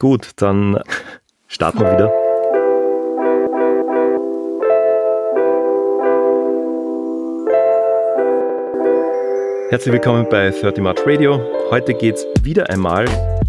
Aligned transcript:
Gut, 0.00 0.30
dann 0.36 0.78
starten 1.48 1.80
wir 1.80 1.92
wieder. 1.92 2.12
Herzlich 9.70 9.92
willkommen 9.92 10.28
bei 10.30 10.50
30 10.50 10.78
March 10.84 11.00
Radio. 11.04 11.40
Heute 11.70 11.94
geht 11.94 12.14
es 12.14 12.26
wieder 12.44 12.70
einmal 12.70 13.06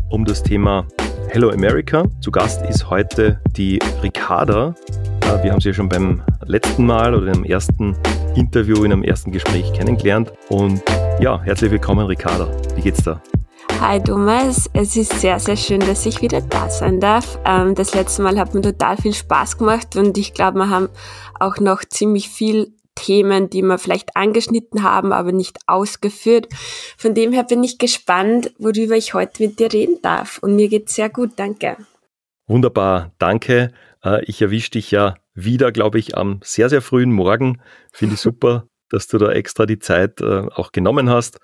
um 0.09 0.25
das 0.25 0.41
Thema 0.41 0.88
Hello 1.27 1.51
America. 1.51 2.04
Zu 2.20 2.31
Gast 2.31 2.68
ist 2.68 2.90
heute 2.90 3.40
die 3.56 3.78
Ricarda. 4.02 4.74
Äh, 5.22 5.44
wir 5.44 5.52
haben 5.52 5.62
sie 5.62 5.70
ja 5.70 5.74
schon 5.76 5.88
beim 5.88 6.24
letzten 6.47 6.88
Mal 6.88 7.13
oder 7.13 7.31
im 7.31 7.44
ersten 7.44 7.96
Interview, 8.36 8.84
in 8.84 8.92
einem 8.92 9.04
ersten 9.04 9.31
Gespräch 9.31 9.72
kennengelernt. 9.74 10.34
Und 10.50 10.81
ja, 11.20 11.40
herzlich 11.44 11.70
willkommen, 11.70 12.08
Ricarda. 12.08 12.50
Wie 12.76 12.81
geht's 12.81 13.04
da? 13.04 13.22
Hi 13.81 13.97
Thomas, 14.03 14.69
es 14.73 14.97
ist 14.97 15.21
sehr, 15.21 15.39
sehr 15.39 15.55
schön, 15.55 15.79
dass 15.79 16.05
ich 16.05 16.21
wieder 16.21 16.41
da 16.41 16.70
sein 16.70 16.99
darf. 16.99 17.39
Ähm, 17.45 17.75
das 17.75 17.95
letzte 17.95 18.21
Mal 18.21 18.37
hat 18.37 18.53
mir 18.53 18.61
total 18.61 18.97
viel 18.97 19.13
Spaß 19.13 19.57
gemacht 19.57 19.95
und 19.95 20.17
ich 20.17 20.33
glaube, 20.33 20.59
wir 20.59 20.70
haben 20.70 20.89
auch 21.39 21.59
noch 21.59 21.85
ziemlich 21.85 22.27
viel 22.27 22.73
Themen, 22.95 23.49
die 23.49 23.61
wir 23.61 23.77
vielleicht 23.77 24.17
angeschnitten 24.17 24.84
haben, 24.84 25.13
aber 25.13 25.31
nicht 25.31 25.59
ausgeführt. 25.65 26.47
Von 26.97 27.13
dem 27.13 27.31
her 27.31 27.45
bin 27.45 27.63
ich 27.63 27.77
gespannt, 27.77 28.51
worüber 28.59 28.97
ich 28.97 29.13
heute 29.13 29.41
mit 29.41 29.59
dir 29.59 29.71
reden 29.71 30.01
darf. 30.01 30.39
Und 30.39 30.57
mir 30.57 30.67
geht's 30.67 30.95
sehr 30.95 31.09
gut, 31.09 31.31
danke. 31.37 31.77
Wunderbar, 32.48 33.13
danke. 33.17 33.71
Äh, 34.03 34.25
ich 34.25 34.41
erwische 34.41 34.71
dich 34.71 34.91
ja 34.91 35.15
wieder, 35.34 35.71
glaube 35.71 35.99
ich, 35.99 36.17
am 36.17 36.41
sehr, 36.43 36.70
sehr 36.70 36.81
frühen 36.81 37.13
Morgen. 37.13 37.61
Finde 37.93 38.15
ich 38.15 38.21
super, 38.21 38.67
dass 38.89 39.07
du 39.07 39.17
da 39.17 39.31
extra 39.31 39.65
die 39.65 39.79
Zeit 39.79 40.20
äh, 40.20 40.48
auch 40.53 40.73
genommen 40.73 41.09
hast. 41.09 41.39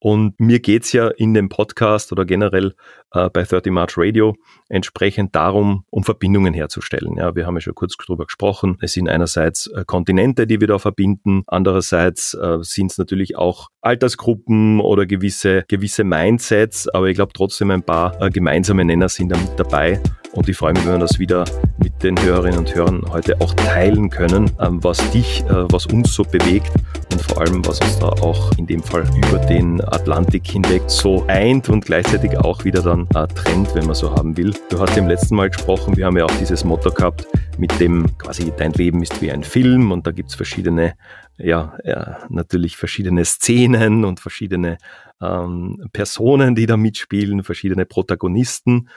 Und 0.00 0.38
mir 0.38 0.60
geht's 0.60 0.92
ja 0.92 1.08
in 1.08 1.34
dem 1.34 1.48
Podcast 1.48 2.12
oder 2.12 2.24
generell 2.24 2.74
äh, 3.12 3.28
bei 3.30 3.42
30 3.42 3.72
March 3.72 3.94
Radio 3.96 4.36
entsprechend 4.68 5.34
darum, 5.34 5.84
um 5.90 6.04
Verbindungen 6.04 6.54
herzustellen. 6.54 7.16
Ja, 7.16 7.34
wir 7.34 7.46
haben 7.46 7.56
ja 7.56 7.60
schon 7.60 7.74
kurz 7.74 7.96
drüber 7.96 8.26
gesprochen. 8.26 8.78
Es 8.80 8.92
sind 8.92 9.08
einerseits 9.08 9.66
äh, 9.68 9.84
Kontinente, 9.86 10.46
die 10.46 10.60
wir 10.60 10.68
da 10.68 10.78
verbinden. 10.78 11.42
Andererseits 11.46 12.34
äh, 12.34 12.58
sind 12.60 12.92
es 12.92 12.98
natürlich 12.98 13.36
auch 13.36 13.68
Altersgruppen 13.80 14.80
oder 14.80 15.06
gewisse, 15.06 15.64
gewisse 15.68 16.04
Mindsets. 16.04 16.88
Aber 16.88 17.06
ich 17.06 17.16
glaube 17.16 17.32
trotzdem 17.32 17.70
ein 17.70 17.82
paar 17.82 18.20
äh, 18.22 18.30
gemeinsame 18.30 18.84
Nenner 18.84 19.08
sind 19.08 19.32
da 19.32 19.36
mit 19.36 19.58
dabei. 19.58 20.00
Und 20.38 20.48
ich 20.48 20.56
freue 20.56 20.72
mich, 20.72 20.86
wenn 20.86 20.92
wir 20.92 20.98
das 21.00 21.18
wieder 21.18 21.44
mit 21.78 22.00
den 22.00 22.16
Hörerinnen 22.22 22.60
und 22.60 22.72
Hörern 22.72 23.04
heute 23.10 23.40
auch 23.40 23.54
teilen 23.54 24.08
können, 24.08 24.48
ähm, 24.60 24.78
was 24.84 24.98
dich, 25.10 25.42
äh, 25.48 25.66
was 25.72 25.86
uns 25.86 26.14
so 26.14 26.22
bewegt 26.22 26.70
und 27.10 27.20
vor 27.20 27.40
allem, 27.40 27.66
was 27.66 27.80
uns 27.80 27.98
da 27.98 28.06
auch 28.06 28.56
in 28.56 28.64
dem 28.64 28.80
Fall 28.80 29.02
über 29.16 29.38
den 29.38 29.80
Atlantik 29.80 30.46
hinweg 30.46 30.82
so 30.86 31.24
eint 31.26 31.68
und 31.68 31.86
gleichzeitig 31.86 32.38
auch 32.38 32.64
wieder 32.64 32.82
dann 32.82 33.08
äh, 33.16 33.26
trennt, 33.26 33.74
wenn 33.74 33.86
man 33.86 33.96
so 33.96 34.12
haben 34.12 34.36
will. 34.36 34.54
Du 34.70 34.78
hast 34.78 34.96
im 34.96 35.08
letzten 35.08 35.34
Mal 35.34 35.50
gesprochen, 35.50 35.96
wir 35.96 36.06
haben 36.06 36.16
ja 36.16 36.24
auch 36.24 36.38
dieses 36.38 36.62
Motto 36.62 36.92
gehabt, 36.92 37.26
mit 37.58 37.80
dem 37.80 38.06
quasi 38.18 38.52
dein 38.56 38.72
Leben 38.74 39.02
ist 39.02 39.20
wie 39.20 39.32
ein 39.32 39.42
Film 39.42 39.90
und 39.90 40.06
da 40.06 40.12
gibt 40.12 40.28
es 40.28 40.36
verschiedene, 40.36 40.94
ja, 41.36 41.76
ja, 41.82 42.18
natürlich 42.28 42.76
verschiedene 42.76 43.24
Szenen 43.24 44.04
und 44.04 44.20
verschiedene 44.20 44.78
ähm, 45.20 45.88
Personen, 45.92 46.54
die 46.54 46.66
da 46.66 46.76
mitspielen, 46.76 47.42
verschiedene 47.42 47.86
Protagonisten 47.86 48.88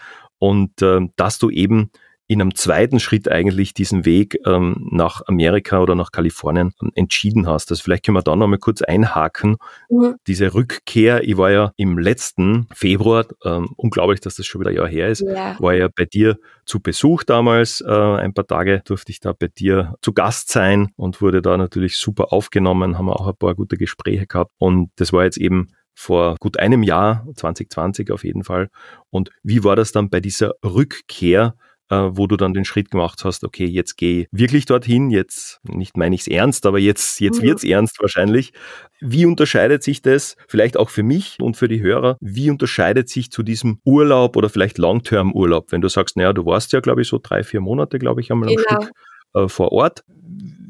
und 0.42 0.82
äh, 0.82 1.08
dass 1.18 1.38
du 1.38 1.52
eben 1.52 1.92
in 2.32 2.40
einem 2.40 2.56
zweiten 2.56 3.02
Schritt 3.02 3.30
eigentlich 3.30 3.74
diesen 3.74 4.06
Weg 4.06 4.40
ähm, 4.46 4.88
nach 4.90 5.22
Amerika 5.28 5.82
oder 5.82 5.96
nach 5.96 6.14
Kalifornien 6.14 6.72
ähm, 6.82 6.92
entschieden 6.96 7.46
hast. 7.46 7.72
Also 7.72 7.84
vielleicht 7.84 8.06
können 8.06 8.16
wir 8.16 8.22
da 8.22 8.38
nochmal 8.38 8.58
kurz 8.58 8.82
einhaken. 8.82 9.58
Mhm. 9.90 10.16
Diese 10.28 10.54
Rückkehr, 10.54 11.26
ich 11.28 11.36
war 11.36 11.52
ja 11.52 11.74
im 11.76 11.98
letzten 11.98 12.68
Februar, 12.74 13.26
ähm, 13.44 13.74
unglaublich, 13.76 14.22
dass 14.22 14.36
das 14.36 14.46
schon 14.46 14.62
wieder 14.62 14.70
ein 14.70 14.78
Jahr 14.78 14.88
her 14.88 15.10
ist, 15.10 15.20
ja. 15.20 15.60
war 15.60 15.74
ja 15.74 15.90
bei 15.94 16.06
dir 16.06 16.38
zu 16.66 16.80
Besuch 16.80 17.24
damals. 17.24 17.82
Äh, 17.82 17.92
ein 17.92 18.34
paar 18.34 18.48
Tage 18.48 18.82
durfte 18.86 19.12
ich 19.12 19.20
da 19.20 19.34
bei 19.34 19.50
dir 19.50 19.96
zu 20.02 20.14
Gast 20.14 20.54
sein 20.54 20.94
und 20.96 21.22
wurde 21.22 21.42
da 21.42 21.58
natürlich 21.58 21.98
super 21.98 22.32
aufgenommen, 22.32 22.98
haben 22.98 23.08
wir 23.08 23.20
auch 23.20 23.28
ein 23.28 23.36
paar 23.36 23.56
gute 23.56 23.76
Gespräche 23.76 24.26
gehabt. 24.26 24.54
Und 24.58 24.90
das 24.96 25.12
war 25.12 25.26
jetzt 25.26 25.38
eben 25.38 25.68
vor 25.94 26.38
gut 26.40 26.58
einem 26.60 26.82
Jahr, 26.82 27.28
2020 27.36 28.10
auf 28.10 28.24
jeden 28.24 28.46
Fall. 28.46 28.70
Und 29.10 29.32
wie 29.44 29.66
war 29.66 29.76
das 29.76 29.92
dann 29.92 30.10
bei 30.10 30.22
dieser 30.22 30.54
Rückkehr 30.64 31.56
wo 31.92 32.28
du 32.28 32.38
dann 32.38 32.54
den 32.54 32.66
Schritt 32.66 32.90
gemacht 32.90 33.24
hast, 33.26 33.44
okay, 33.44 33.66
jetzt 33.66 33.98
geh 33.98 34.28
wirklich 34.32 34.66
dorthin, 34.66 35.12
jetzt, 35.12 35.60
nicht 35.64 35.98
meine 35.98 36.16
ich 36.16 36.22
es 36.22 36.28
ernst, 36.28 36.66
aber 36.66 36.80
jetzt, 36.80 37.20
jetzt 37.20 37.42
mhm. 37.42 37.50
es 37.50 37.64
ernst 37.64 37.98
wahrscheinlich. 38.00 38.54
Wie 39.02 39.26
unterscheidet 39.26 39.84
sich 39.84 40.02
das, 40.02 40.38
vielleicht 40.48 40.78
auch 40.78 40.90
für 40.90 41.04
mich 41.04 41.38
und 41.42 41.58
für 41.58 41.68
die 41.68 41.82
Hörer, 41.82 42.18
wie 42.22 42.50
unterscheidet 42.50 43.10
sich 43.10 43.32
zu 43.32 43.44
diesem 43.44 43.80
Urlaub 43.84 44.38
oder 44.38 44.50
vielleicht 44.50 44.78
Long-Term-Urlaub, 44.78 45.72
wenn 45.72 45.82
du 45.82 45.90
sagst, 45.90 46.18
naja, 46.18 46.34
du 46.34 46.46
warst 46.46 46.72
ja, 46.72 46.80
glaube 46.80 47.02
ich, 47.02 47.08
so 47.08 47.20
drei, 47.22 47.44
vier 47.44 47.62
Monate, 47.62 48.00
glaube 48.00 48.22
ich, 48.22 48.32
einmal 48.32 48.50
genau. 48.50 48.64
am 48.70 48.82
Stück 48.84 48.94
äh, 49.34 49.48
vor 49.48 49.72
Ort. 49.72 50.04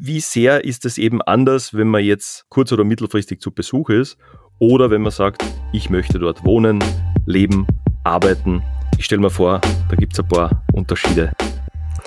Wie 0.03 0.21
sehr 0.21 0.65
ist 0.65 0.85
es 0.85 0.97
eben 0.97 1.21
anders, 1.21 1.75
wenn 1.75 1.87
man 1.87 2.03
jetzt 2.03 2.45
kurz- 2.49 2.71
oder 2.71 2.83
mittelfristig 2.83 3.39
zu 3.39 3.51
Besuch 3.51 3.89
ist 3.89 4.17
oder 4.57 4.89
wenn 4.89 5.03
man 5.03 5.11
sagt, 5.11 5.43
ich 5.71 5.91
möchte 5.91 6.17
dort 6.17 6.43
wohnen, 6.43 6.83
leben, 7.27 7.67
arbeiten 8.03 8.63
ich 9.01 9.05
stelle 9.05 9.21
mir 9.21 9.31
vor, 9.31 9.59
da 9.89 9.95
gibt 9.95 10.13
es 10.13 10.19
ein 10.19 10.27
paar 10.27 10.63
Unterschiede 10.73 11.33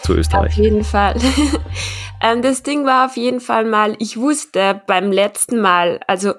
zu 0.02 0.14
Österreich. 0.14 0.52
Auf 0.52 0.58
jeden 0.58 0.84
Fall. 0.84 1.16
Ähm, 2.20 2.40
das 2.40 2.62
Ding 2.62 2.86
war 2.86 3.06
auf 3.06 3.18
jeden 3.18 3.40
Fall 3.40 3.66
mal, 3.66 3.96
ich 3.98 4.16
wusste 4.16 4.80
beim 4.86 5.12
letzten 5.12 5.60
Mal, 5.60 6.00
also 6.06 6.32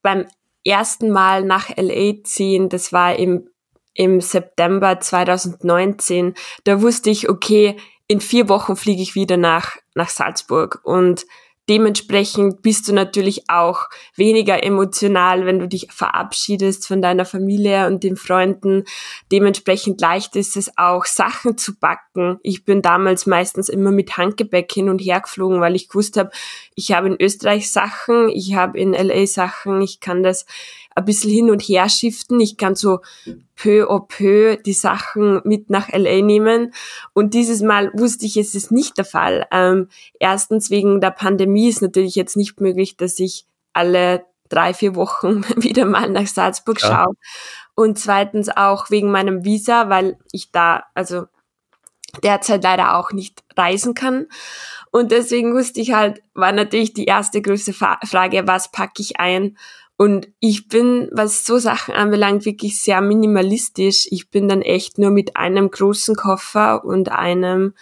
beim 0.00 0.26
ersten 0.64 1.10
Mal 1.10 1.42
nach 1.42 1.70
LA 1.76 2.22
ziehen, 2.22 2.68
das 2.68 2.92
war 2.92 3.16
im, 3.16 3.48
im 3.94 4.20
September 4.20 5.00
2019, 5.00 6.34
da 6.62 6.82
wusste 6.82 7.10
ich, 7.10 7.28
okay, 7.28 7.78
in 8.06 8.20
vier 8.20 8.48
Wochen 8.48 8.76
fliege 8.76 9.02
ich 9.02 9.16
wieder 9.16 9.38
nach, 9.38 9.76
nach 9.94 10.10
Salzburg 10.10 10.82
und 10.84 11.26
Dementsprechend 11.68 12.62
bist 12.62 12.88
du 12.88 12.94
natürlich 12.94 13.50
auch 13.50 13.88
weniger 14.14 14.62
emotional, 14.62 15.44
wenn 15.44 15.58
du 15.58 15.68
dich 15.68 15.88
verabschiedest 15.90 16.86
von 16.86 17.02
deiner 17.02 17.24
Familie 17.24 17.86
und 17.86 18.02
den 18.02 18.16
Freunden. 18.16 18.84
Dementsprechend 19.30 20.00
leicht 20.00 20.34
ist 20.36 20.56
es 20.56 20.72
auch, 20.78 21.04
Sachen 21.04 21.58
zu 21.58 21.78
backen. 21.78 22.38
Ich 22.42 22.64
bin 22.64 22.80
damals 22.80 23.26
meistens 23.26 23.68
immer 23.68 23.90
mit 23.90 24.16
Handgepäck 24.16 24.72
hin 24.72 24.88
und 24.88 25.00
her 25.00 25.20
geflogen, 25.20 25.60
weil 25.60 25.76
ich 25.76 25.88
gewusst 25.88 26.16
habe, 26.16 26.30
ich 26.74 26.92
habe 26.92 27.08
in 27.08 27.20
Österreich 27.20 27.70
Sachen, 27.70 28.28
ich 28.28 28.54
habe 28.54 28.78
in 28.78 28.92
LA 28.92 29.26
Sachen, 29.26 29.82
ich 29.82 30.00
kann 30.00 30.22
das 30.22 30.46
ein 30.98 31.04
bisschen 31.04 31.30
hin 31.30 31.50
und 31.50 31.60
her 31.60 31.88
shiften. 31.88 32.40
Ich 32.40 32.56
kann 32.56 32.74
so 32.74 33.00
peu 33.56 33.88
au 33.88 34.00
peu 34.00 34.56
die 34.56 34.72
Sachen 34.72 35.40
mit 35.44 35.70
nach 35.70 35.88
LA 35.90 36.22
nehmen. 36.22 36.72
Und 37.12 37.34
dieses 37.34 37.62
Mal 37.62 37.90
wusste 37.94 38.26
ich, 38.26 38.36
es 38.36 38.54
ist 38.54 38.70
nicht 38.70 38.98
der 38.98 39.04
Fall. 39.04 39.46
Ähm, 39.50 39.88
erstens 40.18 40.70
wegen 40.70 41.00
der 41.00 41.10
Pandemie 41.10 41.68
ist 41.68 41.82
natürlich 41.82 42.14
jetzt 42.14 42.36
nicht 42.36 42.60
möglich, 42.60 42.96
dass 42.96 43.18
ich 43.18 43.46
alle 43.72 44.24
drei, 44.48 44.74
vier 44.74 44.94
Wochen 44.94 45.44
wieder 45.56 45.84
mal 45.84 46.10
nach 46.10 46.26
Salzburg 46.26 46.80
ja. 46.82 46.88
schaue. 46.88 47.14
Und 47.74 47.98
zweitens 47.98 48.48
auch 48.48 48.90
wegen 48.90 49.10
meinem 49.10 49.44
Visa, 49.44 49.88
weil 49.88 50.18
ich 50.32 50.50
da, 50.50 50.84
also 50.94 51.26
derzeit 52.22 52.62
leider 52.62 52.96
auch 52.96 53.12
nicht 53.12 53.44
reisen 53.56 53.94
kann. 53.94 54.26
Und 54.90 55.12
deswegen 55.12 55.54
wusste 55.54 55.80
ich 55.80 55.92
halt, 55.92 56.22
war 56.34 56.52
natürlich 56.52 56.94
die 56.94 57.04
erste 57.04 57.42
größte 57.42 57.72
Frage, 57.72 58.46
was 58.46 58.72
packe 58.72 59.02
ich 59.02 59.20
ein? 59.20 59.56
Und 59.98 60.28
ich 60.38 60.68
bin, 60.68 61.10
was 61.12 61.44
so 61.44 61.58
Sachen 61.58 61.92
anbelangt, 61.92 62.44
wirklich 62.44 62.80
sehr 62.80 63.00
minimalistisch. 63.00 64.06
Ich 64.12 64.30
bin 64.30 64.48
dann 64.48 64.62
echt 64.62 64.96
nur 64.96 65.10
mit 65.10 65.36
einem 65.36 65.72
großen 65.72 66.14
Koffer 66.14 66.84
und 66.84 67.10
einem 67.10 67.74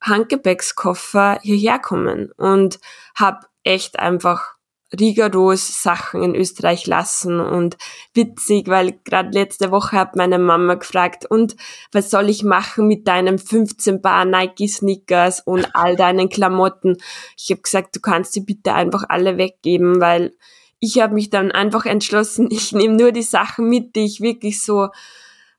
Handgepäckskoffer 0.00 1.38
hierher 1.40 1.78
kommen 1.78 2.32
und 2.36 2.80
habe 3.14 3.46
echt 3.62 4.00
einfach 4.00 4.56
rigoros 4.98 5.84
Sachen 5.84 6.24
in 6.24 6.34
Österreich 6.34 6.88
lassen 6.88 7.38
und 7.38 7.76
witzig, 8.12 8.66
weil 8.66 8.98
gerade 9.04 9.30
letzte 9.30 9.70
Woche 9.70 9.96
hat 9.96 10.16
meine 10.16 10.40
Mama 10.40 10.74
gefragt, 10.74 11.26
und 11.26 11.54
was 11.92 12.10
soll 12.10 12.28
ich 12.28 12.42
machen 12.42 12.88
mit 12.88 13.06
deinem 13.06 13.38
15 13.38 14.02
Bar 14.02 14.24
Nike 14.24 14.66
Sneakers 14.66 15.42
und 15.46 15.68
all 15.76 15.94
deinen 15.94 16.28
Klamotten? 16.28 16.96
Ich 17.36 17.52
habe 17.52 17.60
gesagt, 17.60 17.94
du 17.94 18.00
kannst 18.00 18.32
sie 18.32 18.40
bitte 18.40 18.74
einfach 18.74 19.04
alle 19.08 19.38
weggeben, 19.38 20.00
weil 20.00 20.32
ich 20.80 21.00
habe 21.00 21.14
mich 21.14 21.30
dann 21.30 21.52
einfach 21.52 21.86
entschlossen, 21.86 22.48
ich 22.50 22.72
nehme 22.72 22.96
nur 22.96 23.12
die 23.12 23.22
Sachen 23.22 23.68
mit, 23.68 23.94
die 23.94 24.04
ich 24.04 24.20
wirklich 24.20 24.62
so 24.62 24.88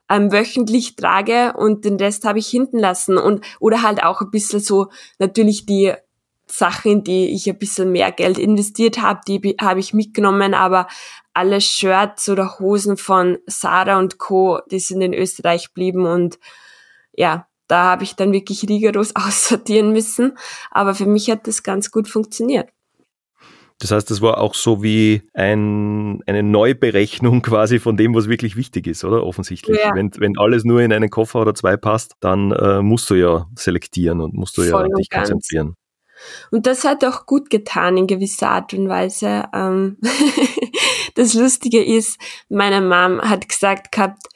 ähm, 0.10 0.32
wöchentlich 0.32 0.96
trage 0.98 1.54
und 1.56 1.86
den 1.86 1.96
Rest 1.96 2.26
habe 2.26 2.40
ich 2.40 2.48
hinten 2.48 2.80
lassen 2.80 3.18
und 3.18 3.46
oder 3.60 3.82
halt 3.82 4.04
auch 4.04 4.22
ein 4.22 4.32
bisschen 4.32 4.60
so 4.60 4.90
natürlich 5.20 5.66
die 5.66 5.94
Sachen, 6.48 7.06
die 7.06 7.34
ich 7.34 7.50
ein 7.50 7.58
bisschen 7.58 7.94
mehr 7.94 8.12
Geld 8.12 8.38
investiert 8.38 9.02
habe, 9.02 9.22
die 9.26 9.56
habe 9.62 9.80
ich 9.80 9.94
mitgenommen, 9.94 10.54
aber 10.54 10.88
alle 11.34 11.62
Shirts 11.62 12.28
oder 12.28 12.60
Hosen 12.60 12.98
von 12.98 13.38
Sarah 13.46 14.00
und 14.00 14.18
Co., 14.18 14.60
die 14.70 14.80
sind 14.80 15.02
in 15.02 15.14
Österreich 15.14 15.68
geblieben 15.68 16.06
und 16.06 16.40
ja, 17.14 17.48
da 17.68 17.84
habe 17.84 18.04
ich 18.04 18.18
dann 18.18 18.34
wirklich 18.34 18.68
rigoros 18.68 19.16
aussortieren 19.16 19.94
müssen, 19.94 20.38
aber 20.72 20.94
für 20.94 21.06
mich 21.06 21.30
hat 21.30 21.48
das 21.48 21.64
ganz 21.64 21.90
gut 21.90 22.10
funktioniert. 22.10 22.70
Das 23.82 23.90
heißt, 23.90 24.12
das 24.12 24.22
war 24.22 24.38
auch 24.38 24.54
so 24.54 24.84
wie 24.84 25.24
ein, 25.34 26.22
eine 26.28 26.44
Neuberechnung 26.44 27.42
quasi 27.42 27.80
von 27.80 27.98
dem, 27.98 28.14
was 28.14 28.30
wirklich 28.30 28.56
wichtig 28.56 28.86
ist, 28.86 29.04
oder? 29.04 29.26
Offensichtlich. 29.26 29.80
Ja. 29.84 29.92
Wenn, 29.96 30.12
wenn 30.18 30.38
alles 30.38 30.64
nur 30.64 30.82
in 30.82 30.94
einen 30.94 31.10
Koffer 31.10 31.42
oder 31.42 31.56
zwei 31.56 31.78
passt, 31.78 32.14
dann 32.20 32.52
äh, 32.52 32.82
musst 32.84 33.10
du 33.10 33.16
ja 33.16 33.48
selektieren 33.56 34.22
und 34.22 34.36
musst 34.36 34.56
du 34.58 34.62
Voll 34.62 34.88
ja 34.88 34.96
dich 34.96 35.10
konzentrieren. 35.10 35.76
Und 36.52 36.68
das 36.68 36.84
hat 36.86 37.04
auch 37.04 37.26
gut 37.26 37.50
getan 37.50 37.98
in 37.98 38.06
gewisser 38.06 38.50
Art 38.50 38.76
und 38.76 38.88
Weise. 38.88 39.46
Ähm 39.52 39.98
das 41.16 41.34
Lustige 41.34 41.84
ist, 41.84 42.20
meine 42.50 42.82
Mom 42.82 43.20
hat 43.22 43.50
gesagt 43.50 43.92
gehabt, 43.92 44.28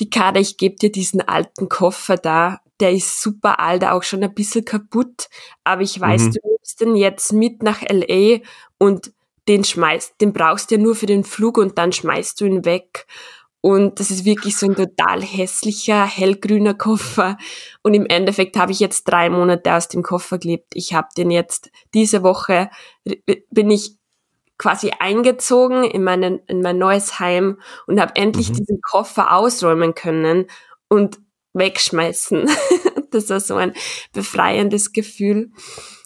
die 0.00 0.08
Kader, 0.08 0.40
ich 0.40 0.56
gebe 0.56 0.76
dir 0.76 0.90
diesen 0.90 1.20
alten 1.20 1.68
Koffer 1.68 2.16
da, 2.16 2.60
der 2.80 2.92
ist 2.92 3.20
super 3.20 3.60
alt, 3.60 3.84
auch 3.84 4.02
schon 4.02 4.24
ein 4.24 4.34
bisschen 4.34 4.64
kaputt, 4.64 5.28
aber 5.62 5.82
ich 5.82 6.00
weiß, 6.00 6.22
mhm. 6.22 6.30
du 6.32 6.40
nimmst 6.48 6.80
den 6.80 6.96
jetzt 6.96 7.32
mit 7.32 7.62
nach 7.62 7.82
LA 7.82 8.40
und 8.84 9.12
den 9.48 9.64
schmeißt, 9.64 10.20
den 10.20 10.34
brauchst 10.34 10.70
du 10.70 10.74
ja 10.74 10.80
nur 10.80 10.94
für 10.94 11.06
den 11.06 11.24
Flug 11.24 11.56
und 11.56 11.78
dann 11.78 11.92
schmeißt 11.92 12.38
du 12.40 12.44
ihn 12.44 12.64
weg. 12.66 13.06
Und 13.62 13.98
das 13.98 14.10
ist 14.10 14.26
wirklich 14.26 14.58
so 14.58 14.66
ein 14.66 14.74
total 14.74 15.22
hässlicher, 15.22 16.04
hellgrüner 16.04 16.74
Koffer. 16.74 17.38
Und 17.82 17.94
im 17.94 18.04
Endeffekt 18.04 18.58
habe 18.58 18.72
ich 18.72 18.80
jetzt 18.80 19.04
drei 19.04 19.30
Monate 19.30 19.72
aus 19.72 19.88
dem 19.88 20.02
Koffer 20.02 20.36
gelebt. 20.36 20.72
Ich 20.74 20.92
habe 20.92 21.08
den 21.16 21.30
jetzt 21.30 21.70
diese 21.94 22.22
Woche, 22.22 22.68
bin 23.50 23.70
ich 23.70 23.96
quasi 24.58 24.92
eingezogen 24.98 25.84
in, 25.84 26.04
meinen, 26.04 26.40
in 26.46 26.60
mein 26.60 26.76
neues 26.76 27.18
Heim 27.18 27.58
und 27.86 28.02
habe 28.02 28.16
endlich 28.16 28.50
mhm. 28.50 28.54
diesen 28.54 28.80
Koffer 28.82 29.34
ausräumen 29.34 29.94
können 29.94 30.46
und 30.88 31.18
wegschmeißen. 31.54 32.50
das 33.14 33.30
war 33.30 33.40
so 33.40 33.56
ein 33.56 33.72
befreiendes 34.12 34.92
Gefühl. 34.92 35.50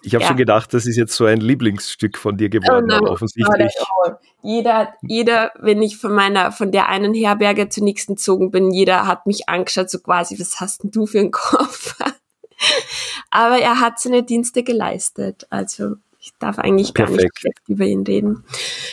Ich 0.03 0.15
habe 0.15 0.23
ja. 0.23 0.29
schon 0.29 0.37
gedacht, 0.37 0.73
das 0.73 0.87
ist 0.87 0.97
jetzt 0.97 1.15
so 1.15 1.25
ein 1.25 1.41
Lieblingsstück 1.41 2.19
von 2.19 2.37
dir 2.37 2.49
geworden, 2.49 2.91
oh 3.03 3.09
offensichtlich. 3.09 3.73
Oh, 3.81 4.11
jeder, 4.43 4.95
jeder, 5.03 5.53
wenn 5.59 5.83
ich 5.83 5.97
von 5.97 6.13
meiner, 6.13 6.53
von 6.53 6.71
der 6.71 6.89
einen 6.89 7.15
Herberge 7.15 7.69
zur 7.69 7.85
nächsten 7.85 8.15
gezogen 8.15 8.51
bin, 8.51 8.71
jeder 8.71 9.07
hat 9.07 9.27
mich 9.27 9.49
angeschaut, 9.49 9.91
so 9.91 9.99
quasi, 9.99 10.39
was 10.39 10.61
hast 10.61 10.85
denn 10.85 10.91
du 10.93 11.07
für 11.07 11.19
einen 11.19 11.33
Koffer? 11.33 12.13
Aber 13.31 13.59
er 13.59 13.81
hat 13.81 13.99
seine 13.99 14.23
Dienste 14.23 14.63
geleistet, 14.63 15.47
also 15.51 15.97
ich 16.21 16.33
darf 16.39 16.59
eigentlich 16.59 16.95
gar 16.95 17.07
Perfekt. 17.07 17.23
nicht 17.23 17.39
schlecht 17.39 17.69
über 17.69 17.85
ihn 17.85 18.03
reden. 18.03 18.45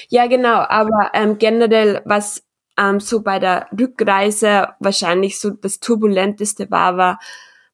Ja, 0.09 0.27
genau, 0.27 0.63
aber 0.69 1.09
ähm, 1.13 1.37
generell, 1.39 2.01
was 2.05 2.43
ähm, 2.77 2.99
so 2.99 3.21
bei 3.21 3.39
der 3.39 3.67
Rückreise 3.77 4.69
wahrscheinlich 4.79 5.39
so 5.39 5.49
das 5.49 5.79
turbulenteste 5.79 6.69
war, 6.69 6.97
war 6.97 7.19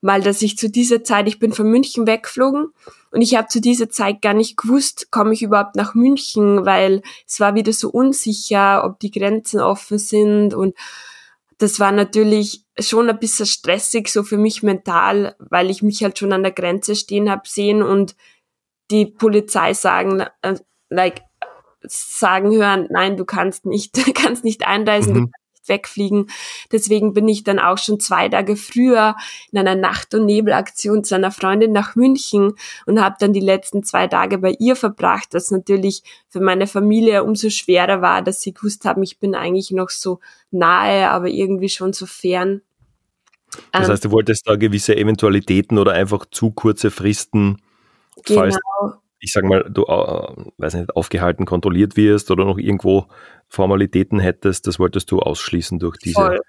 mal, 0.02 0.22
dass 0.22 0.42
ich 0.42 0.58
zu 0.58 0.70
dieser 0.70 1.04
Zeit, 1.04 1.28
ich 1.28 1.40
bin 1.40 1.54
von 1.54 1.70
München 1.70 2.08
weggeflogen 2.08 2.74
und 3.12 3.22
ich 3.22 3.36
habe 3.36 3.48
zu 3.48 3.62
dieser 3.62 3.90
Zeit 3.90 4.22
gar 4.22 4.34
nicht 4.34 4.58
gewusst, 4.58 5.12
komme 5.12 5.34
ich 5.34 5.44
überhaupt 5.44 5.76
nach 5.76 5.94
München, 5.94 6.66
weil 6.66 7.02
es 7.28 7.40
war 7.40 7.56
wieder 7.56 7.72
so 7.72 7.90
unsicher, 7.90 8.84
ob 8.84 9.00
die 9.00 9.12
Grenzen 9.12 9.60
offen 9.60 10.00
sind 10.00 10.54
und 10.54 10.76
das 11.60 11.80
war 11.80 11.92
natürlich 11.92 12.66
schon 12.80 13.10
ein 13.10 13.20
bisschen 13.20 13.46
stressig 13.46 14.10
so 14.10 14.24
für 14.24 14.38
mich 14.38 14.64
mental, 14.64 15.36
weil 15.38 15.70
ich 15.70 15.84
mich 15.84 16.04
halt 16.04 16.18
schon 16.18 16.34
an 16.34 16.42
der 16.42 16.52
Grenze 16.52 16.96
stehen 16.96 17.30
habe 17.30 17.48
sehen 17.48 17.84
und 17.84 18.16
die 18.90 19.06
Polizei 19.06 19.74
sagen, 19.74 20.26
äh, 20.42 20.56
like, 20.90 21.22
sagen 21.84 22.52
hören, 22.52 22.88
nein, 22.90 23.18
du 23.18 23.26
kannst 23.26 23.66
nicht, 23.66 23.94
kannst 24.16 24.44
nicht 24.44 24.66
einreisen, 24.66 25.14
mhm. 25.14 25.26
du 25.28 25.41
nicht 25.62 25.70
wegfliegen. 25.70 26.28
Deswegen 26.72 27.14
bin 27.14 27.28
ich 27.28 27.44
dann 27.44 27.60
auch 27.60 27.78
schon 27.78 28.00
zwei 28.00 28.30
Tage 28.30 28.56
früher 28.56 29.16
in 29.52 29.60
einer 29.60 29.76
Nacht- 29.76 30.14
und 30.14 30.26
Nebelaktion 30.26 31.04
zu 31.04 31.16
einer 31.16 31.32
Freundin 31.32 31.72
nach 31.72 31.96
München 31.96 32.54
und 32.86 33.02
habe 33.02 33.16
dann 33.20 33.34
die 33.34 33.40
letzten 33.40 33.84
zwei 33.84 34.08
Tage 34.08 34.38
bei 34.38 34.56
ihr 34.60 34.76
verbracht, 34.76 35.30
was 35.34 35.52
natürlich 35.52 36.04
für 36.28 36.40
meine 36.40 36.68
Familie 36.68 37.24
umso 37.24 37.50
schwerer 37.50 38.02
war, 38.02 38.22
dass 38.22 38.42
sie 38.42 38.54
gewusst 38.54 38.86
haben, 38.86 39.04
ich 39.04 39.20
bin 39.20 39.36
eigentlich 39.36 39.72
noch 39.72 39.90
so 39.90 40.20
nahe, 40.52 41.10
aber 41.10 41.28
irgendwie 41.28 41.70
schon 41.70 41.94
so 41.94 42.06
fern. 42.06 42.62
Das 43.74 43.90
heißt, 43.90 44.06
du 44.06 44.12
wolltest 44.12 44.48
da 44.48 44.56
gewisse 44.56 44.96
Eventualitäten 44.96 45.78
oder 45.78 45.92
einfach 45.92 46.26
zu 46.30 46.52
kurze 46.52 46.90
Fristen 46.90 47.58
Genau. 48.26 48.42
Falls, 48.42 48.58
ich 49.22 49.32
sag 49.32 49.46
mal, 49.46 49.64
du 49.70 49.84
äh, 49.84 50.52
weiß 50.58 50.74
nicht, 50.74 50.96
aufgehalten, 50.96 51.46
kontrolliert 51.46 51.96
wirst 51.96 52.32
oder 52.32 52.44
noch 52.44 52.58
irgendwo 52.58 53.06
Formalitäten 53.48 54.20
hättest, 54.20 54.68
das 54.68 54.80
wolltest 54.80 55.12
du 55.12 55.20
ausschließen 55.20 55.80
durch 55.80 55.98
diese 55.98 56.16
Voll. 56.16 56.40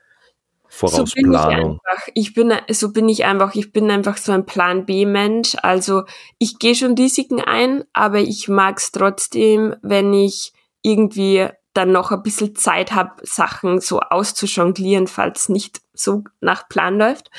Vorausplanung. 0.68 1.62
So 1.62 1.68
bin 1.68 2.12
ich, 2.14 2.28
ich 2.28 2.34
bin 2.34 2.52
so 2.70 2.92
bin 2.92 3.08
ich 3.10 3.26
einfach, 3.26 3.54
ich 3.54 3.72
bin 3.72 3.90
einfach 3.90 4.16
so 4.16 4.32
ein 4.32 4.46
Plan 4.46 4.86
B 4.86 5.04
Mensch, 5.04 5.54
also 5.60 6.04
ich 6.38 6.58
gehe 6.58 6.74
schon 6.74 6.94
Risiken 6.94 7.42
ein, 7.42 7.84
aber 7.92 8.20
ich 8.20 8.48
mag 8.48 8.78
es 8.78 8.90
trotzdem, 8.90 9.76
wenn 9.82 10.14
ich 10.14 10.52
irgendwie 10.80 11.48
dann 11.74 11.92
noch 11.92 12.10
ein 12.12 12.22
bisschen 12.22 12.54
Zeit 12.54 12.92
habe, 12.92 13.12
Sachen 13.22 13.80
so 13.80 14.00
auszujonglieren, 14.00 15.06
falls 15.06 15.48
nicht 15.48 15.80
so 15.94 16.24
nach 16.40 16.68
Plan 16.68 16.98
läuft. 16.98 17.30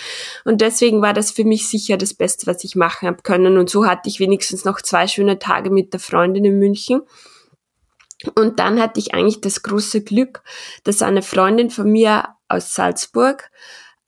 Und 0.44 0.62
deswegen 0.62 1.02
war 1.02 1.14
das 1.14 1.32
für 1.32 1.44
mich 1.44 1.68
sicher 1.68 1.98
das 1.98 2.14
Beste, 2.14 2.48
was 2.48 2.64
ich 2.64 2.76
machen 2.76 3.08
habe 3.08 3.22
können. 3.22 3.58
Und 3.58 3.70
so 3.70 3.86
hatte 3.86 4.10
ich 4.10 4.20
wenigstens 4.20 4.66
noch 4.66 4.82
zwei 4.82 5.08
schöne 5.08 5.40
Tage 5.40 5.70
mit 5.70 5.94
der 5.94 6.00
Freundin 6.00 6.46
in 6.46 6.60
München. 6.60 7.02
Und 8.36 8.60
dann 8.60 8.80
hatte 8.80 9.00
ich 9.00 9.14
eigentlich 9.14 9.42
das 9.42 9.64
große 9.64 10.02
Glück, 10.04 10.44
dass 10.84 11.02
eine 11.02 11.22
Freundin 11.22 11.70
von 11.70 11.92
mir 11.92 12.30
aus 12.48 12.74
Salzburg, 12.74 13.50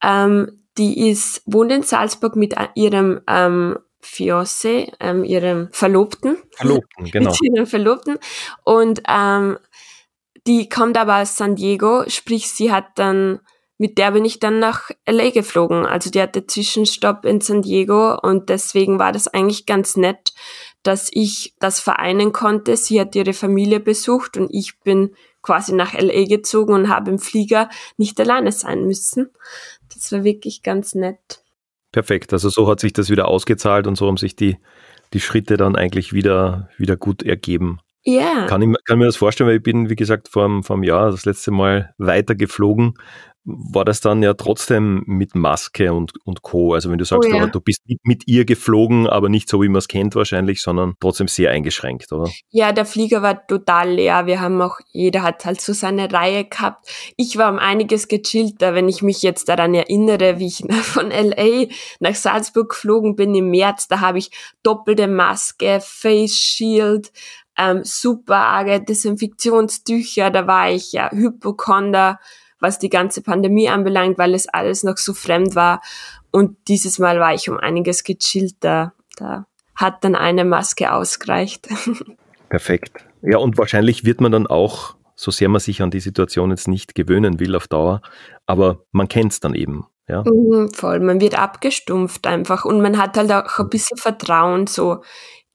ähm, 0.02 0.62
die 0.78 1.10
ist, 1.10 1.42
wohnt 1.46 1.72
in 1.72 1.84
Salzburg 1.84 2.36
mit 2.36 2.56
ihrem 2.76 3.22
ähm, 3.28 3.78
Fiancé, 4.02 4.92
ähm, 5.00 5.24
ihrem 5.24 5.70
Verlobten. 5.72 6.38
Verlobten, 6.56 7.06
genau. 7.12 7.32
mit 7.42 7.42
ihrem 7.42 7.66
Verlobten. 7.66 8.18
Und 8.64 9.02
ähm, 9.08 9.58
die 10.48 10.70
kommt 10.70 10.98
aber 10.98 11.22
aus 11.22 11.36
San 11.36 11.56
Diego, 11.56 12.04
sprich, 12.08 12.50
sie 12.50 12.72
hat 12.72 12.86
dann, 12.96 13.40
mit 13.78 13.98
der 13.98 14.12
bin 14.12 14.26
ich 14.26 14.40
dann 14.40 14.60
nach 14.60 14.90
LA 15.08 15.32
geflogen. 15.32 15.86
Also 15.86 16.10
die 16.10 16.22
hatte 16.22 16.46
Zwischenstopp 16.46 17.26
in 17.26 17.42
San 17.42 17.62
Diego 17.62 18.18
und 18.22 18.50
deswegen 18.50 19.00
war 19.00 19.12
das 19.12 19.28
eigentlich 19.28 19.66
ganz 19.66 19.98
nett, 19.98 20.34
dass 20.84 21.10
ich 21.12 21.56
das 21.60 21.80
vereinen 21.80 22.32
konnte. 22.32 22.78
Sie 22.78 23.00
hat 23.00 23.16
ihre 23.16 23.34
Familie 23.34 23.80
besucht 23.80 24.38
und 24.38 24.50
ich 24.52 24.80
bin 24.82 25.16
quasi 25.42 25.74
nach 25.74 25.94
LA 25.94 26.26
gezogen 26.26 26.74
und 26.74 26.90
habe 26.90 27.12
im 27.12 27.20
Flieger 27.20 27.70
nicht 27.98 28.20
alleine 28.20 28.52
sein 28.52 28.86
müssen. 28.86 29.32
Das 29.94 30.12
war 30.12 30.24
wirklich 30.24 30.64
ganz 30.64 30.96
nett. 30.96 31.44
Perfekt. 31.92 32.34
Also 32.34 32.50
so 32.50 32.68
hat 32.68 32.80
sich 32.80 32.94
das 32.94 33.10
wieder 33.10 33.28
ausgezahlt 33.28 33.88
und 33.88 33.96
so 33.96 34.08
haben 34.08 34.18
sich 34.18 34.36
die, 34.36 34.58
die 35.14 35.22
Schritte 35.22 35.58
dann 35.58 35.76
eigentlich 35.76 36.14
wieder, 36.14 36.70
wieder 36.78 36.98
gut 36.98 37.24
ergeben. 37.24 37.80
Ja. 38.06 38.46
Kann 38.46 38.62
ich 38.62 38.70
kann 38.86 39.00
mir 39.00 39.06
das 39.06 39.18
vorstellen, 39.18 39.50
weil 39.50 39.58
ich 39.58 39.64
bin, 39.64 39.90
wie 39.90 39.96
gesagt, 39.96 40.30
vor, 40.30 40.64
vor 40.64 40.76
einem 40.76 40.84
Jahr 40.84 41.12
das 41.12 41.26
letzte 41.26 41.52
Mal 41.52 41.94
weiter 41.98 42.36
geflogen. 42.36 42.94
War 43.48 43.86
das 43.86 44.02
dann 44.02 44.24
ja 44.24 44.34
trotzdem 44.34 45.04
mit 45.06 45.36
Maske 45.36 45.94
und, 45.94 46.14
und 46.26 46.42
Co. 46.42 46.74
Also 46.74 46.90
wenn 46.90 46.98
du 46.98 47.06
sagst, 47.06 47.30
oh 47.32 47.36
ja. 47.36 47.46
du 47.46 47.62
bist 47.62 47.82
mit, 47.88 48.00
mit, 48.04 48.24
ihr 48.28 48.44
geflogen, 48.44 49.06
aber 49.08 49.30
nicht 49.30 49.50
so, 49.50 49.62
wie 49.62 49.68
man 49.68 49.78
es 49.78 49.88
kennt 49.88 50.16
wahrscheinlich, 50.16 50.64
sondern 50.64 50.96
trotzdem 51.00 51.28
sehr 51.28 51.52
eingeschränkt, 51.52 52.12
oder? 52.12 52.28
Ja, 52.50 52.72
der 52.72 52.86
Flieger 52.86 53.22
war 53.22 53.46
total 53.46 53.92
leer. 53.92 54.26
Wir 54.26 54.42
haben 54.42 54.60
auch, 54.64 54.80
jeder 54.94 55.22
hat 55.22 55.46
halt 55.46 55.62
so 55.62 55.74
seine 55.74 56.12
Reihe 56.12 56.46
gehabt. 56.46 56.90
Ich 57.18 57.38
war 57.38 57.52
um 57.52 57.60
einiges 57.60 58.08
gechillter, 58.08 58.74
wenn 58.74 58.90
ich 58.90 59.04
mich 59.04 59.22
jetzt 59.22 59.48
daran 59.48 59.76
erinnere, 59.76 60.40
wie 60.40 60.48
ich 60.48 60.64
von 60.82 61.12
LA 61.12 61.68
nach 62.00 62.16
Salzburg 62.16 62.70
geflogen 62.70 63.16
bin 63.16 63.36
im 63.36 63.52
März. 63.52 63.88
Da 63.88 64.00
habe 64.00 64.18
ich 64.18 64.32
doppelte 64.64 65.08
Maske, 65.08 65.82
Face 65.84 66.36
Shield, 66.36 67.12
ähm, 67.58 67.82
super 67.84 68.38
arge 68.38 68.82
Desinfektionstücher, 68.82 70.30
da 70.30 70.48
war 70.48 70.70
ich 70.70 70.92
ja 70.92 71.10
Hypochonder, 71.12 72.20
was 72.60 72.80
die 72.80 72.90
ganze 72.90 73.22
Pandemie 73.22 73.70
anbelangt, 73.70 74.18
weil 74.18 74.34
es 74.34 74.48
alles 74.48 74.84
noch 74.84 74.98
so 74.98 75.14
fremd 75.14 75.56
war. 75.56 75.82
Und 76.32 76.58
dieses 76.68 77.00
Mal 77.00 77.20
war 77.20 77.34
ich 77.34 77.50
um 77.50 77.58
einiges 77.58 78.04
gechillter. 78.04 78.94
Da 79.18 79.46
hat 79.76 80.04
dann 80.04 80.16
eine 80.16 80.46
Maske 80.46 80.92
ausgereicht. 80.92 81.68
Perfekt. 82.50 83.06
Ja, 83.22 83.38
und 83.38 83.58
wahrscheinlich 83.58 84.06
wird 84.06 84.22
man 84.22 84.32
dann 84.32 84.48
auch, 84.48 84.96
so 85.16 85.32
sehr 85.32 85.50
man 85.50 85.62
sich 85.62 85.82
an 85.82 85.92
die 85.92 86.00
Situation 86.00 86.52
jetzt 86.52 86.68
nicht 86.68 86.96
gewöhnen 86.96 87.40
will 87.40 87.56
auf 87.56 87.68
Dauer, 87.68 88.02
aber 88.46 88.84
man 88.92 89.08
kennt 89.08 89.32
es 89.32 89.40
dann 89.40 89.56
eben. 89.56 89.86
Ja. 90.08 90.24
Mhm, 90.24 90.72
voll, 90.74 91.00
man 91.00 91.20
wird 91.20 91.38
abgestumpft 91.38 92.28
einfach 92.28 92.64
und 92.64 92.82
man 92.82 92.98
hat 92.98 93.18
halt 93.18 93.32
auch 93.32 93.58
ein 93.58 93.70
bisschen 93.70 93.98
Vertrauen 93.98 94.68
so 94.68 95.02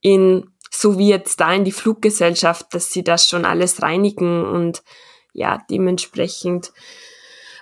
in 0.00 0.50
so 0.70 0.98
wie 0.98 1.08
jetzt 1.08 1.40
da 1.40 1.52
in 1.52 1.64
die 1.64 1.72
Fluggesellschaft, 1.72 2.72
dass 2.72 2.92
sie 2.92 3.04
das 3.04 3.28
schon 3.28 3.44
alles 3.44 3.82
reinigen 3.82 4.44
und 4.44 4.82
ja, 5.32 5.58
dementsprechend 5.70 6.72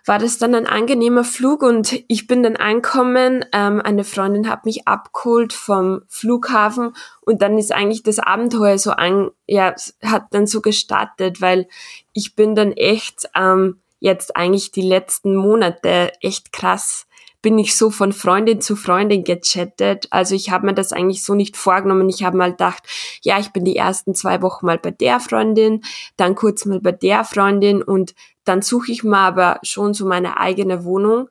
war 0.08 0.18
das 0.18 0.38
dann 0.38 0.54
ein 0.54 0.66
angenehmer 0.66 1.22
Flug 1.22 1.62
und 1.62 2.02
ich 2.08 2.26
bin 2.26 2.42
dann 2.42 2.56
angekommen. 2.56 3.44
Ähm, 3.52 3.82
eine 3.82 4.04
Freundin 4.04 4.48
hat 4.48 4.64
mich 4.64 4.88
abgeholt 4.88 5.52
vom 5.52 6.02
Flughafen 6.08 6.94
und 7.20 7.42
dann 7.42 7.58
ist 7.58 7.72
eigentlich 7.72 8.02
das 8.02 8.18
Abenteuer 8.18 8.78
so 8.78 8.92
an, 8.92 9.30
ja, 9.46 9.74
hat 10.02 10.24
dann 10.30 10.46
so 10.46 10.62
gestartet, 10.62 11.42
weil 11.42 11.68
ich 12.14 12.34
bin 12.34 12.54
dann 12.54 12.72
echt 12.72 13.28
ähm, 13.34 13.80
jetzt 14.00 14.34
eigentlich 14.34 14.70
die 14.70 14.82
letzten 14.82 15.36
Monate 15.36 16.12
echt 16.22 16.52
krass 16.52 17.06
bin 17.49 17.59
ich 17.59 17.76
so 17.76 17.88
von 17.88 18.12
Freundin 18.12 18.61
zu 18.61 18.76
Freundin 18.76 19.25
gechattet. 19.25 20.07
Also 20.11 20.35
ich 20.35 20.50
habe 20.50 20.67
mir 20.67 20.75
das 20.75 20.93
eigentlich 20.93 21.25
so 21.25 21.35
nicht 21.35 21.57
vorgenommen. 21.57 22.11
Ich 22.11 22.23
habe 22.23 22.37
mal 22.37 22.50
gedacht, 22.50 22.83
ja, 23.23 23.38
ich 23.38 23.55
bin 23.55 23.64
die 23.64 23.75
ersten 23.75 24.14
zwei 24.14 24.43
Wochen 24.43 24.67
mal 24.67 24.76
bei 24.76 24.90
der 24.90 25.19
Freundin, 25.19 25.81
dann 26.19 26.35
kurz 26.35 26.67
mal 26.67 26.78
bei 26.78 26.93
der 26.93 27.25
Freundin 27.25 27.83
und 27.83 28.14
dann 28.45 28.61
suche 28.61 28.93
ich 28.93 29.02
mal 29.02 29.28
aber 29.28 29.61
schon 29.62 29.95
so 29.95 30.05
meine 30.05 30.38
eigene 30.38 30.85
Wohnung. 30.85 31.31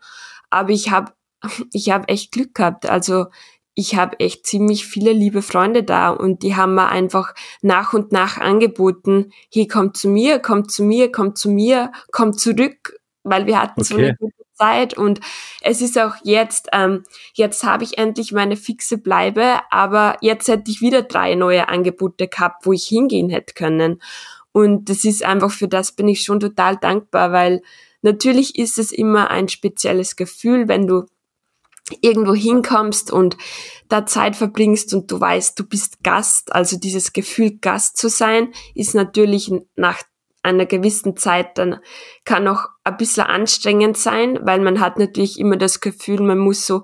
Aber 0.50 0.72
ich 0.72 0.90
habe 0.90 1.12
ich 1.72 1.92
habe 1.92 2.08
echt 2.08 2.32
Glück 2.32 2.56
gehabt. 2.56 2.90
Also 2.90 3.28
ich 3.76 3.96
habe 3.96 4.20
echt 4.20 4.48
ziemlich 4.48 4.88
viele 4.88 5.14
liebe 5.14 5.44
Freunde 5.44 5.84
da 5.84 6.10
und 6.10 6.42
die 6.42 6.56
haben 6.56 6.74
mir 6.74 6.90
einfach 6.90 7.36
nach 7.62 7.94
und 7.94 8.12
nach 8.12 8.40
angeboten, 8.40 9.32
hey, 9.54 9.68
komm 9.68 9.94
zu 9.94 10.10
mir, 10.10 10.40
komm 10.40 10.68
zu 10.68 10.82
mir, 10.82 11.12
komm 11.12 11.36
zu 11.36 11.52
mir, 11.52 11.92
komm 12.12 12.36
zurück, 12.36 13.00
weil 13.22 13.46
wir 13.46 13.62
hatten 13.62 13.82
okay. 13.82 13.88
so 13.88 13.98
eine 13.98 14.16
gute 14.16 14.37
Zeit 14.58 14.98
und 14.98 15.20
es 15.62 15.82
ist 15.82 15.98
auch 15.98 16.16
jetzt, 16.24 16.70
ähm, 16.74 17.04
jetzt 17.34 17.64
habe 17.64 17.84
ich 17.84 17.98
endlich 17.98 18.32
meine 18.32 18.58
fixe 18.58 18.98
Bleibe, 18.98 19.60
aber 19.70 20.18
jetzt 20.22 20.48
hätte 20.48 20.72
ich 20.72 20.82
wieder 20.82 21.04
drei 21.04 21.36
neue 21.36 21.70
Angebote 21.70 22.28
gehabt, 22.28 22.66
wo 22.66 22.74
ich 22.74 22.86
hingehen 22.86 23.30
hätte 23.30 23.54
können. 23.54 24.02
Und 24.52 24.90
das 24.90 25.06
ist 25.06 25.24
einfach, 25.24 25.52
für 25.52 25.68
das 25.68 25.92
bin 25.92 26.08
ich 26.08 26.24
schon 26.24 26.40
total 26.40 26.78
dankbar, 26.78 27.32
weil 27.32 27.62
natürlich 28.02 28.58
ist 28.58 28.78
es 28.78 28.92
immer 28.92 29.30
ein 29.30 29.50
spezielles 29.50 30.16
Gefühl, 30.16 30.68
wenn 30.68 30.88
du 30.88 31.06
irgendwo 32.02 32.34
hinkommst 32.34 33.12
und 33.12 33.38
da 33.88 34.06
Zeit 34.06 34.36
verbringst 34.36 34.94
und 34.94 35.10
du 35.12 35.20
weißt, 35.20 35.58
du 35.58 35.64
bist 35.64 36.04
Gast, 36.04 36.54
also 36.54 36.78
dieses 36.78 37.14
Gefühl, 37.14 37.58
Gast 37.60 37.98
zu 37.98 38.10
sein, 38.10 38.52
ist 38.76 38.94
natürlich 38.94 39.52
nach 39.76 40.02
einer 40.48 40.66
gewissen 40.66 41.18
Zeit 41.18 41.58
dann 41.58 41.80
kann 42.26 42.48
auch 42.48 42.66
ein 42.84 42.98
bisschen 42.98 43.24
anstrengend 43.24 43.98
sein, 43.98 44.40
weil 44.42 44.60
man 44.60 44.80
hat 44.80 44.98
natürlich 44.98 45.40
immer 45.40 45.58
das 45.58 45.80
Gefühl, 45.80 46.22
man 46.22 46.40
muss 46.40 46.66
so 46.66 46.84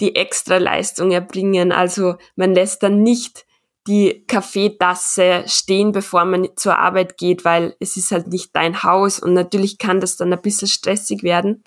die 0.00 0.16
extra 0.16 0.58
Leistung 0.58 1.12
erbringen. 1.12 1.72
Also 1.72 2.16
man 2.36 2.54
lässt 2.54 2.82
dann 2.82 3.02
nicht 3.02 3.46
die 3.86 4.24
Kaffeetasse 4.26 5.44
stehen, 5.46 5.92
bevor 5.92 6.24
man 6.24 6.48
zur 6.56 6.78
Arbeit 6.78 7.16
geht, 7.16 7.44
weil 7.44 7.76
es 7.80 7.96
ist 7.96 8.10
halt 8.12 8.28
nicht 8.28 8.54
dein 8.54 8.82
Haus 8.82 9.18
und 9.18 9.32
natürlich 9.32 9.78
kann 9.78 10.00
das 10.00 10.16
dann 10.16 10.32
ein 10.32 10.42
bisschen 10.42 10.68
stressig 10.68 11.22
werden. 11.22 11.64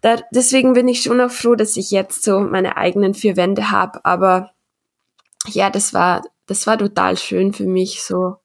Da, 0.00 0.22
deswegen 0.32 0.74
bin 0.74 0.88
ich 0.88 1.02
schon 1.02 1.20
auch 1.20 1.30
froh, 1.30 1.54
dass 1.54 1.76
ich 1.76 1.90
jetzt 1.90 2.24
so 2.24 2.40
meine 2.40 2.76
eigenen 2.76 3.14
vier 3.14 3.36
Wände 3.36 3.70
habe. 3.70 4.04
Aber 4.04 4.50
ja, 5.46 5.70
das 5.70 5.94
war, 5.94 6.22
das 6.46 6.66
war 6.66 6.78
total 6.78 7.16
schön 7.16 7.52
für 7.52 7.66
mich 7.66 8.02
so. 8.02 8.36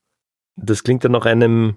Das 0.62 0.82
klingt 0.82 1.04
ja 1.04 1.10
nach 1.10 1.26
einem 1.26 1.76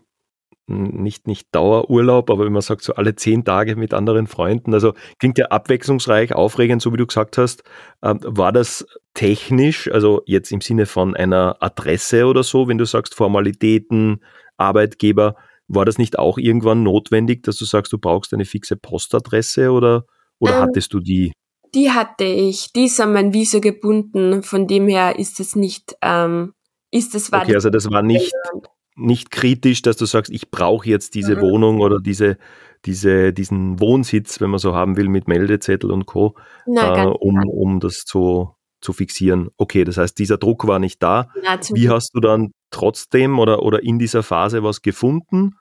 nicht, 0.66 1.28
nicht 1.28 1.48
Dauerurlaub, 1.52 2.30
aber 2.30 2.46
wenn 2.46 2.54
man 2.54 2.62
sagt, 2.62 2.84
so 2.84 2.94
alle 2.94 3.16
zehn 3.16 3.44
Tage 3.44 3.76
mit 3.76 3.94
anderen 3.94 4.28
Freunden, 4.28 4.74
also 4.74 4.94
klingt 5.20 5.38
ja 5.38 5.48
abwechslungsreich, 5.48 6.34
aufregend, 6.34 6.82
so 6.82 6.94
wie 6.94 6.98
du 6.98 7.06
gesagt 7.06 7.38
hast. 7.38 7.64
Ähm, 8.02 8.20
war 8.24 8.54
das 8.54 8.86
technisch, 9.14 9.92
also 9.92 10.22
jetzt 10.26 10.52
im 10.52 10.62
Sinne 10.62 10.86
von 10.86 11.16
einer 11.16 11.58
Adresse 11.60 12.26
oder 12.26 12.44
so, 12.44 12.68
wenn 12.68 12.78
du 12.78 12.86
sagst 12.86 13.14
Formalitäten, 13.14 14.24
Arbeitgeber, 14.58 15.36
war 15.68 15.86
das 15.86 15.98
nicht 15.98 16.20
auch 16.20 16.38
irgendwann 16.38 16.84
notwendig, 16.84 17.44
dass 17.44 17.58
du 17.58 17.66
sagst, 17.66 17.92
du 17.92 17.98
brauchst 17.98 18.34
eine 18.34 18.46
fixe 18.46 18.76
Postadresse 18.76 19.72
oder, 19.72 20.06
oder 20.40 20.56
ähm, 20.56 20.62
hattest 20.62 20.94
du 20.94 21.00
die? 21.00 21.34
Die 21.74 21.92
hatte 21.92 22.26
ich. 22.26 22.72
Die 22.74 22.86
ist 22.86 23.02
an 23.02 23.14
mein 23.14 23.34
Visa 23.34 23.60
gebunden. 23.60 24.44
Von 24.44 24.68
dem 24.68 24.88
her 24.88 25.18
ist 25.18 25.40
es 25.40 25.56
nicht, 25.56 25.96
ähm, 26.02 26.54
ist 26.92 27.16
es 27.16 27.32
war 27.32 27.42
Okay, 27.42 27.56
also 27.56 27.70
das 27.70 27.90
war 27.90 28.04
nicht, 28.04 28.32
nicht 28.96 29.32
kritisch, 29.32 29.82
dass 29.82 29.98
du 29.98 30.06
sagst, 30.06 30.32
ich 30.32 30.52
brauche 30.52 30.88
jetzt 30.88 31.16
diese 31.16 31.38
mhm. 31.38 31.42
Wohnung 31.42 31.80
oder 31.82 32.00
diese, 32.00 32.38
diese, 32.86 33.34
diesen 33.34 33.80
Wohnsitz, 33.80 34.42
wenn 34.42 34.50
man 34.50 34.60
so 34.60 34.76
haben 34.76 34.98
will, 34.98 35.10
mit 35.10 35.28
Meldezettel 35.28 35.92
und 35.92 36.06
Co., 36.06 36.36
Nein, 36.66 37.08
äh, 37.08 37.10
um, 37.10 37.42
um 37.48 37.80
das 37.80 38.06
zu, 38.06 38.56
zu 38.82 38.94
fixieren. 38.94 39.50
Okay, 39.58 39.84
das 39.84 39.98
heißt, 39.98 40.18
dieser 40.20 40.38
Druck 40.38 40.68
war 40.68 40.80
nicht 40.80 41.02
da. 41.02 41.30
Na, 41.42 41.60
Wie 41.74 41.90
hast 41.90 42.12
du 42.14 42.20
dann 42.20 42.52
trotzdem 42.72 43.40
oder, 43.40 43.64
oder 43.64 43.84
in 43.84 44.00
dieser 44.00 44.24
Phase 44.24 44.64
was 44.64 44.82
gefunden? 44.82 45.56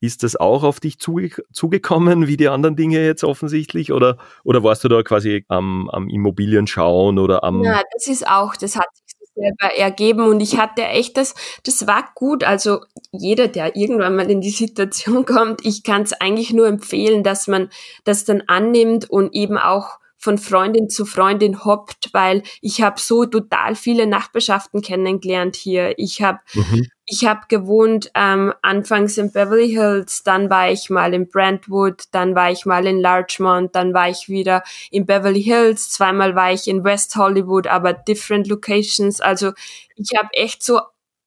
Ist 0.00 0.22
das 0.22 0.36
auch 0.36 0.64
auf 0.64 0.80
dich 0.80 0.98
zuge 0.98 1.30
zugekommen, 1.50 2.26
wie 2.26 2.36
die 2.36 2.48
anderen 2.48 2.76
Dinge 2.76 3.02
jetzt 3.02 3.24
offensichtlich? 3.24 3.90
Oder, 3.90 4.18
oder 4.42 4.62
warst 4.62 4.84
du 4.84 4.88
da 4.88 5.02
quasi 5.02 5.46
am, 5.48 5.88
am 5.88 6.10
Immobilien 6.10 6.66
schauen 6.66 7.18
oder 7.18 7.42
am. 7.42 7.64
Ja, 7.64 7.80
das 7.94 8.08
ist 8.08 8.26
auch, 8.26 8.54
das 8.54 8.76
hat 8.76 8.88
selber 9.34 9.74
ergeben 9.76 10.26
und 10.28 10.40
ich 10.40 10.58
hatte 10.58 10.82
echt 10.84 11.16
das, 11.16 11.34
das 11.64 11.86
war 11.86 12.08
gut. 12.14 12.44
Also 12.44 12.80
jeder, 13.12 13.48
der 13.48 13.76
irgendwann 13.76 14.16
mal 14.16 14.30
in 14.30 14.40
die 14.40 14.50
Situation 14.50 15.24
kommt, 15.26 15.64
ich 15.64 15.82
kann 15.82 16.02
es 16.02 16.12
eigentlich 16.12 16.52
nur 16.52 16.66
empfehlen, 16.66 17.22
dass 17.22 17.46
man 17.46 17.70
das 18.04 18.24
dann 18.24 18.42
annimmt 18.46 19.10
und 19.10 19.34
eben 19.34 19.58
auch 19.58 19.98
von 20.24 20.38
Freundin 20.38 20.88
zu 20.88 21.04
Freundin 21.04 21.66
hoppt, 21.66 22.08
weil 22.12 22.42
ich 22.62 22.80
habe 22.80 22.98
so 22.98 23.26
total 23.26 23.74
viele 23.74 24.06
Nachbarschaften 24.06 24.80
kennengelernt 24.80 25.54
hier. 25.54 25.98
Ich 25.98 26.22
habe 26.22 26.38
mhm. 26.54 26.86
ich 27.04 27.26
habe 27.26 27.42
gewohnt 27.48 28.10
ähm, 28.14 28.54
anfangs 28.62 29.18
in 29.18 29.30
Beverly 29.32 29.68
Hills, 29.68 30.22
dann 30.22 30.48
war 30.48 30.70
ich 30.70 30.88
mal 30.88 31.12
in 31.12 31.28
Brentwood, 31.28 32.04
dann 32.12 32.34
war 32.34 32.50
ich 32.50 32.64
mal 32.64 32.86
in 32.86 33.02
Larchmont, 33.02 33.74
dann 33.74 33.92
war 33.92 34.08
ich 34.08 34.30
wieder 34.30 34.62
in 34.90 35.04
Beverly 35.04 35.42
Hills, 35.42 35.90
zweimal 35.90 36.34
war 36.34 36.52
ich 36.52 36.68
in 36.68 36.84
West 36.84 37.16
Hollywood, 37.16 37.66
aber 37.66 37.92
different 37.92 38.48
locations. 38.48 39.20
Also 39.20 39.52
ich 39.94 40.16
habe 40.18 40.30
echt 40.32 40.62
so 40.62 40.80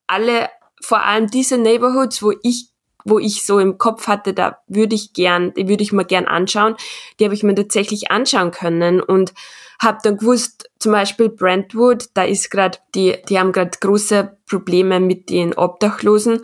alle, 0.07 0.49
vor 0.81 1.03
allem 1.03 1.27
diese 1.27 1.59
Neighborhoods, 1.59 2.23
wo 2.23 2.33
ich 2.41 2.71
wo 3.07 3.19
ich 3.19 3.45
so 3.45 3.59
im 3.59 3.77
Kopf 3.77 4.07
hatte, 4.07 4.33
da 4.33 4.59
würde 4.67 4.95
ich 4.95 5.13
gern, 5.13 5.53
die 5.53 5.67
würde 5.67 5.83
ich 5.83 5.91
mir 5.91 6.05
gern 6.05 6.25
anschauen. 6.25 6.75
Die 7.19 7.25
habe 7.25 7.33
ich 7.33 7.43
mir 7.43 7.55
tatsächlich 7.55 8.11
anschauen 8.11 8.51
können 8.51 9.01
und 9.01 9.33
habe 9.81 9.99
dann 10.03 10.17
gewusst, 10.17 10.69
zum 10.79 10.91
Beispiel 10.91 11.29
Brentwood, 11.29 12.09
da 12.13 12.23
ist 12.23 12.49
gerade 12.49 12.79
die, 12.95 13.15
die 13.29 13.39
haben 13.39 13.51
gerade 13.51 13.77
große 13.79 14.37
Probleme 14.47 14.99
mit 14.99 15.29
den 15.29 15.53
Obdachlosen 15.53 16.41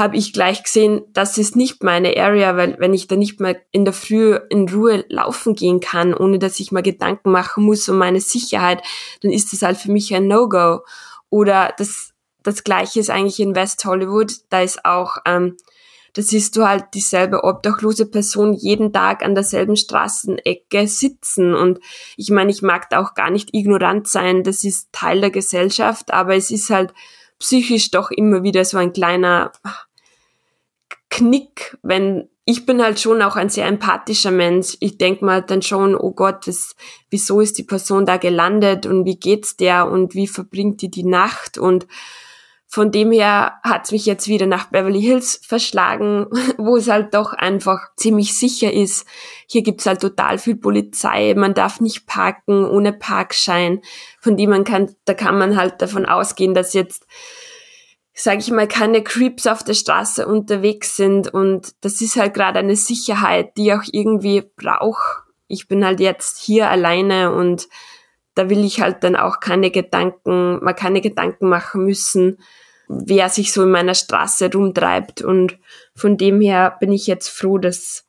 habe 0.00 0.16
ich 0.16 0.32
gleich 0.32 0.62
gesehen, 0.62 1.02
das 1.12 1.36
ist 1.36 1.56
nicht 1.56 1.82
meine 1.82 2.16
Area, 2.16 2.56
weil 2.56 2.76
wenn 2.78 2.94
ich 2.94 3.06
da 3.06 3.16
nicht 3.16 3.38
mal 3.38 3.60
in 3.70 3.84
der 3.84 3.94
Früh 3.94 4.38
in 4.48 4.68
Ruhe 4.68 5.04
laufen 5.08 5.54
gehen 5.54 5.80
kann, 5.80 6.14
ohne 6.14 6.38
dass 6.38 6.58
ich 6.58 6.72
mir 6.72 6.82
Gedanken 6.82 7.30
machen 7.30 7.64
muss 7.64 7.88
um 7.88 7.98
meine 7.98 8.20
Sicherheit, 8.20 8.82
dann 9.22 9.30
ist 9.30 9.52
das 9.52 9.62
halt 9.62 9.76
für 9.76 9.90
mich 9.90 10.14
ein 10.14 10.26
No-Go. 10.26 10.80
Oder 11.28 11.74
das, 11.76 12.12
das 12.42 12.64
gleiche 12.64 13.00
ist 13.00 13.10
eigentlich 13.10 13.40
in 13.40 13.54
West 13.54 13.84
Hollywood, 13.84 14.32
da 14.48 14.62
ist 14.62 14.84
auch 14.84 15.18
ähm, 15.26 15.56
da 16.12 16.22
siehst 16.22 16.56
du 16.56 16.66
halt 16.66 16.86
dieselbe 16.94 17.44
obdachlose 17.44 18.06
Person 18.06 18.54
jeden 18.54 18.92
Tag 18.92 19.24
an 19.24 19.34
derselben 19.34 19.76
Straßenecke 19.76 20.86
sitzen. 20.86 21.54
Und 21.54 21.80
ich 22.16 22.30
meine, 22.30 22.50
ich 22.50 22.62
mag 22.62 22.90
da 22.90 23.00
auch 23.00 23.14
gar 23.14 23.30
nicht 23.30 23.54
ignorant 23.54 24.08
sein, 24.08 24.42
das 24.42 24.64
ist 24.64 24.88
Teil 24.92 25.20
der 25.20 25.30
Gesellschaft, 25.30 26.12
aber 26.12 26.34
es 26.34 26.50
ist 26.50 26.70
halt 26.70 26.92
psychisch 27.38 27.90
doch 27.90 28.10
immer 28.10 28.42
wieder 28.42 28.64
so 28.64 28.76
ein 28.76 28.92
kleiner 28.92 29.52
Knick, 31.08 31.76
wenn 31.82 32.28
ich 32.44 32.66
bin 32.66 32.82
halt 32.82 32.98
schon 32.98 33.22
auch 33.22 33.36
ein 33.36 33.48
sehr 33.48 33.66
empathischer 33.66 34.32
Mensch. 34.32 34.76
Ich 34.80 34.98
denk 34.98 35.22
mal 35.22 35.40
dann 35.40 35.62
schon, 35.62 35.94
oh 35.94 36.10
Gott, 36.10 36.48
das, 36.48 36.74
wieso 37.08 37.40
ist 37.40 37.58
die 37.58 37.62
Person 37.62 38.06
da 38.06 38.16
gelandet 38.16 38.86
und 38.86 39.04
wie 39.04 39.16
geht's 39.16 39.56
der 39.56 39.88
und 39.88 40.14
wie 40.14 40.26
verbringt 40.26 40.82
die 40.82 40.90
die 40.90 41.04
Nacht 41.04 41.58
und 41.58 41.86
von 42.72 42.92
dem 42.92 43.10
her 43.10 43.54
hat's 43.64 43.90
mich 43.90 44.06
jetzt 44.06 44.28
wieder 44.28 44.46
nach 44.46 44.66
Beverly 44.70 45.02
Hills 45.02 45.40
verschlagen, 45.44 46.26
wo 46.56 46.76
es 46.76 46.88
halt 46.88 47.14
doch 47.14 47.32
einfach 47.32 47.80
ziemlich 47.96 48.38
sicher 48.38 48.72
ist. 48.72 49.08
Hier 49.48 49.62
gibt's 49.62 49.86
halt 49.86 50.00
total 50.00 50.38
viel 50.38 50.54
Polizei, 50.54 51.34
man 51.36 51.52
darf 51.52 51.80
nicht 51.80 52.06
parken 52.06 52.64
ohne 52.64 52.92
Parkschein. 52.92 53.80
Von 54.20 54.36
dem 54.36 54.50
man 54.50 54.62
kann, 54.62 54.94
da 55.04 55.14
kann 55.14 55.36
man 55.36 55.56
halt 55.56 55.82
davon 55.82 56.06
ausgehen, 56.06 56.54
dass 56.54 56.72
jetzt, 56.72 57.08
sage 58.14 58.38
ich 58.38 58.52
mal, 58.52 58.68
keine 58.68 59.02
Creeps 59.02 59.48
auf 59.48 59.64
der 59.64 59.74
Straße 59.74 60.24
unterwegs 60.24 60.94
sind. 60.94 61.26
Und 61.34 61.72
das 61.80 62.00
ist 62.00 62.14
halt 62.14 62.34
gerade 62.34 62.60
eine 62.60 62.76
Sicherheit, 62.76 63.56
die 63.56 63.66
ich 63.66 63.72
auch 63.72 63.84
irgendwie 63.90 64.44
brauche. 64.54 65.24
Ich 65.48 65.66
bin 65.66 65.84
halt 65.84 65.98
jetzt 65.98 66.38
hier 66.38 66.70
alleine 66.70 67.34
und 67.34 67.66
da 68.34 68.48
will 68.48 68.64
ich 68.64 68.80
halt 68.80 69.02
dann 69.02 69.16
auch 69.16 69.40
keine 69.40 69.70
Gedanken, 69.70 70.62
mal 70.62 70.74
keine 70.74 71.00
Gedanken 71.00 71.48
machen 71.48 71.84
müssen, 71.84 72.38
wer 72.88 73.28
sich 73.28 73.52
so 73.52 73.62
in 73.62 73.70
meiner 73.70 73.94
Straße 73.94 74.50
rumtreibt. 74.52 75.22
Und 75.22 75.58
von 75.94 76.16
dem 76.16 76.40
her 76.40 76.76
bin 76.80 76.92
ich 76.92 77.06
jetzt 77.06 77.28
froh, 77.28 77.58
dass, 77.58 78.06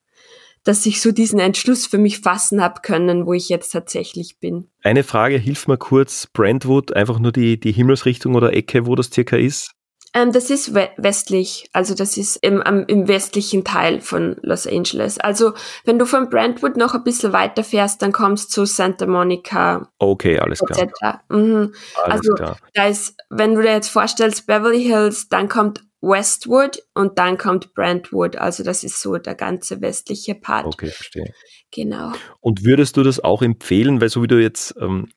dass 0.64 0.86
ich 0.86 1.02
so 1.02 1.12
diesen 1.12 1.40
Entschluss 1.40 1.86
für 1.86 1.98
mich 1.98 2.20
fassen 2.20 2.62
habe 2.62 2.82
können, 2.82 3.26
wo 3.26 3.34
ich 3.34 3.50
jetzt 3.50 3.72
tatsächlich 3.72 4.40
bin. 4.40 4.70
Eine 4.84 5.04
Frage, 5.04 5.38
hilf 5.38 5.68
mir 5.68 5.78
kurz, 5.78 6.28
Brentwood, 6.28 6.96
einfach 6.96 7.20
nur 7.20 7.32
die, 7.32 7.60
die 7.60 7.72
Himmelsrichtung 7.72 8.36
oder 8.36 8.54
Ecke, 8.54 8.86
wo 8.86 8.96
das 8.96 9.10
circa 9.12 9.38
ist? 9.38 9.74
Ähm, 10.14 10.32
das 10.32 10.50
ist 10.50 10.76
we 10.76 10.90
westlich, 10.98 11.70
also 11.72 11.96
das 11.96 12.18
ist 12.18 12.38
im, 12.38 12.62
am, 12.62 12.86
im 12.88 13.08
westlichen 13.08 13.64
Teil 13.64 14.02
von 14.02 14.36
Los 14.42 14.68
Angeles. 14.68 15.20
Also 15.20 15.54
wenn 15.86 16.00
du 16.00 16.06
von 16.06 16.30
Brentwood 16.30 16.76
noch 16.76 16.94
ein 16.94 17.04
bisschen 17.04 17.32
weiter 17.32 17.64
fährst, 17.64 18.02
dann 18.02 18.12
kommst 18.12 18.50
du 18.50 18.64
zu 18.64 18.66
Santa 18.66 19.06
Monica. 19.06 19.90
Okay, 20.00 20.38
alles 20.40 20.60
klar. 20.60 21.24
Mhm. 21.30 21.74
Alles 22.04 22.20
also 22.20 22.34
klar. 22.34 22.58
da 22.74 22.88
ist, 22.88 23.16
wenn 23.30 23.56
du 23.56 23.62
dir 23.62 23.72
jetzt 23.72 23.90
vorstellst, 23.90 24.48
Beverly 24.48 24.84
Hills, 24.84 25.30
dann 25.30 25.48
kommt 25.48 25.82
Westwood 26.02 26.84
und 26.94 27.18
dann 27.18 27.38
kommt 27.38 27.74
Brentwood. 27.74 28.36
Also 28.36 28.64
das 28.64 28.84
ist 28.84 29.02
so 29.02 29.18
der 29.18 29.36
ganze 29.36 29.82
westliche 29.82 30.36
Part. 30.36 30.66
Okay, 30.66 30.88
verstehe. 30.88 31.32
Genau. 31.72 32.12
Und 32.42 32.66
würdest 32.66 32.98
du 32.98 33.04
das 33.04 33.24
auch 33.24 33.42
empfehlen, 33.42 34.02
weil 34.02 34.10
so 34.10 34.22
wie 34.24 34.28
du 34.28 34.42
jetzt 34.42 34.76
ähm, 34.80 35.10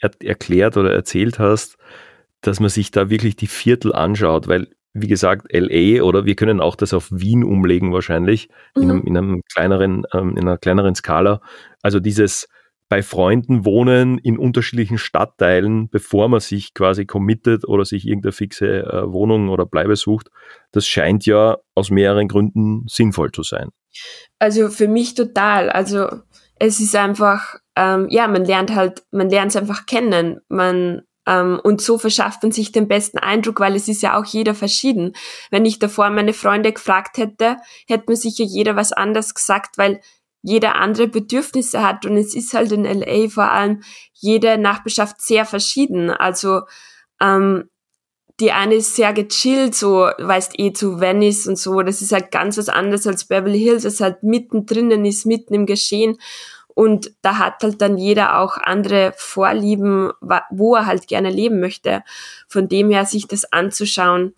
er 0.00 0.10
erklärt 0.20 0.76
oder 0.76 0.92
erzählt 0.92 1.38
hast, 1.38 1.76
dass 2.46 2.60
man 2.60 2.70
sich 2.70 2.90
da 2.90 3.10
wirklich 3.10 3.36
die 3.36 3.46
Viertel 3.46 3.94
anschaut, 3.94 4.48
weil 4.48 4.68
wie 4.96 5.08
gesagt, 5.08 5.48
LA 5.52 6.02
oder 6.02 6.24
wir 6.24 6.36
können 6.36 6.60
auch 6.60 6.76
das 6.76 6.94
auf 6.94 7.08
Wien 7.10 7.42
umlegen 7.42 7.92
wahrscheinlich 7.92 8.48
mhm. 8.76 8.82
in, 8.82 8.90
einem, 8.90 9.02
in, 9.04 9.16
einem, 9.16 9.42
kleineren, 9.52 10.06
ähm, 10.12 10.36
in 10.36 10.42
einer 10.42 10.56
kleineren 10.56 10.94
Skala. 10.94 11.40
Also 11.82 11.98
dieses 11.98 12.48
bei 12.88 13.02
Freunden 13.02 13.64
wohnen 13.64 14.18
in 14.18 14.38
unterschiedlichen 14.38 14.98
Stadtteilen, 14.98 15.88
bevor 15.88 16.28
man 16.28 16.38
sich 16.38 16.74
quasi 16.74 17.06
committet 17.06 17.66
oder 17.66 17.84
sich 17.84 18.06
irgendeine 18.06 18.32
fixe 18.32 18.84
äh, 18.84 19.10
Wohnung 19.10 19.48
oder 19.48 19.66
Bleibe 19.66 19.96
sucht, 19.96 20.30
das 20.70 20.86
scheint 20.86 21.26
ja 21.26 21.58
aus 21.74 21.90
mehreren 21.90 22.28
Gründen 22.28 22.84
sinnvoll 22.86 23.32
zu 23.32 23.42
sein. 23.42 23.70
Also 24.38 24.68
für 24.68 24.86
mich 24.86 25.14
total. 25.14 25.70
Also 25.70 26.06
es 26.56 26.78
ist 26.78 26.94
einfach, 26.94 27.56
ähm, 27.74 28.06
ja, 28.10 28.28
man 28.28 28.44
lernt 28.44 28.74
halt, 28.74 29.02
man 29.10 29.28
lernt 29.28 29.50
es 29.50 29.56
einfach 29.56 29.86
kennen. 29.86 30.40
Man 30.48 31.02
und 31.26 31.80
so 31.80 31.98
verschafft 31.98 32.42
man 32.42 32.52
sich 32.52 32.72
den 32.72 32.88
besten 32.88 33.18
Eindruck, 33.18 33.60
weil 33.60 33.74
es 33.76 33.88
ist 33.88 34.02
ja 34.02 34.18
auch 34.18 34.24
jeder 34.24 34.54
verschieden. 34.54 35.14
Wenn 35.50 35.64
ich 35.64 35.78
davor 35.78 36.10
meine 36.10 36.34
Freunde 36.34 36.72
gefragt 36.72 37.16
hätte, 37.16 37.56
hätte 37.86 38.04
mir 38.08 38.16
sicher 38.16 38.44
jeder 38.44 38.76
was 38.76 38.92
anderes 38.92 39.34
gesagt, 39.34 39.78
weil 39.78 40.00
jeder 40.42 40.76
andere 40.76 41.08
Bedürfnisse 41.08 41.82
hat 41.82 42.04
und 42.04 42.18
es 42.18 42.34
ist 42.34 42.52
halt 42.52 42.70
in 42.70 42.84
LA 42.84 43.30
vor 43.30 43.50
allem 43.50 43.82
jede 44.12 44.58
Nachbarschaft 44.58 45.22
sehr 45.22 45.46
verschieden. 45.46 46.10
Also 46.10 46.62
ähm, 47.20 47.70
die 48.40 48.52
eine 48.52 48.74
ist 48.74 48.96
sehr 48.96 49.12
gechillt, 49.12 49.74
so 49.74 50.10
weißt 50.18 50.58
eh 50.58 50.72
zu 50.72 51.00
Venice 51.00 51.46
und 51.46 51.56
so. 51.56 51.82
Das 51.82 52.02
ist 52.02 52.12
halt 52.12 52.30
ganz 52.30 52.58
was 52.58 52.68
anderes 52.68 53.06
als 53.06 53.26
Beverly 53.26 53.60
Hills, 53.60 53.84
das 53.84 54.00
halt 54.00 54.22
mittendrin 54.22 55.04
ist, 55.04 55.24
mitten 55.24 55.54
im 55.54 55.66
Geschehen. 55.66 56.18
Und 56.74 57.12
da 57.22 57.38
hat 57.38 57.62
halt 57.62 57.80
dann 57.80 57.96
jeder 57.96 58.38
auch 58.40 58.58
andere 58.58 59.14
Vorlieben, 59.16 60.12
wo 60.50 60.74
er 60.74 60.86
halt 60.86 61.06
gerne 61.06 61.30
leben 61.30 61.60
möchte. 61.60 62.02
Von 62.48 62.68
dem 62.68 62.90
her, 62.90 63.06
sich 63.06 63.28
das 63.28 63.50
anzuschauen, 63.52 64.34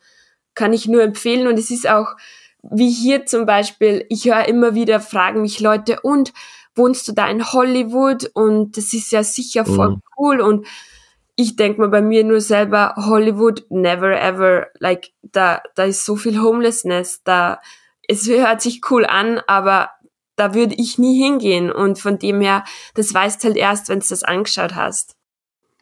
kann 0.54 0.72
ich 0.72 0.86
nur 0.86 1.02
empfehlen. 1.02 1.46
Und 1.46 1.58
es 1.58 1.70
ist 1.70 1.88
auch, 1.88 2.14
wie 2.62 2.90
hier 2.90 3.26
zum 3.26 3.46
Beispiel, 3.46 4.04
ich 4.10 4.26
höre 4.26 4.46
immer 4.48 4.74
wieder, 4.74 5.00
fragen 5.00 5.42
mich 5.42 5.60
Leute, 5.60 6.00
und 6.02 6.32
wohnst 6.74 7.08
du 7.08 7.12
da 7.12 7.26
in 7.28 7.52
Hollywood? 7.52 8.30
Und 8.34 8.76
das 8.76 8.92
ist 8.92 9.12
ja 9.12 9.22
sicher 9.22 9.64
voll 9.64 9.96
mhm. 9.96 10.02
cool. 10.18 10.40
Und 10.40 10.66
ich 11.36 11.56
denke 11.56 11.80
mal 11.80 11.88
bei 11.88 12.02
mir 12.02 12.24
nur 12.24 12.40
selber, 12.40 12.94
Hollywood, 12.96 13.64
never 13.70 14.18
ever. 14.20 14.68
Like, 14.78 15.12
da, 15.22 15.62
da 15.74 15.84
ist 15.84 16.04
so 16.04 16.16
viel 16.16 16.40
Homelessness, 16.40 17.22
da, 17.24 17.60
es 18.08 18.28
hört 18.28 18.62
sich 18.62 18.82
cool 18.90 19.04
an, 19.04 19.40
aber 19.46 19.90
da 20.36 20.54
würde 20.54 20.74
ich 20.74 20.98
nie 20.98 21.22
hingehen. 21.22 21.70
Und 21.70 21.98
von 21.98 22.18
dem 22.18 22.40
her, 22.40 22.64
das 22.94 23.12
weißt 23.12 23.44
halt 23.44 23.56
erst, 23.56 23.88
wenn 23.88 24.00
du 24.00 24.06
das 24.08 24.22
angeschaut 24.22 24.74
hast. 24.74 25.16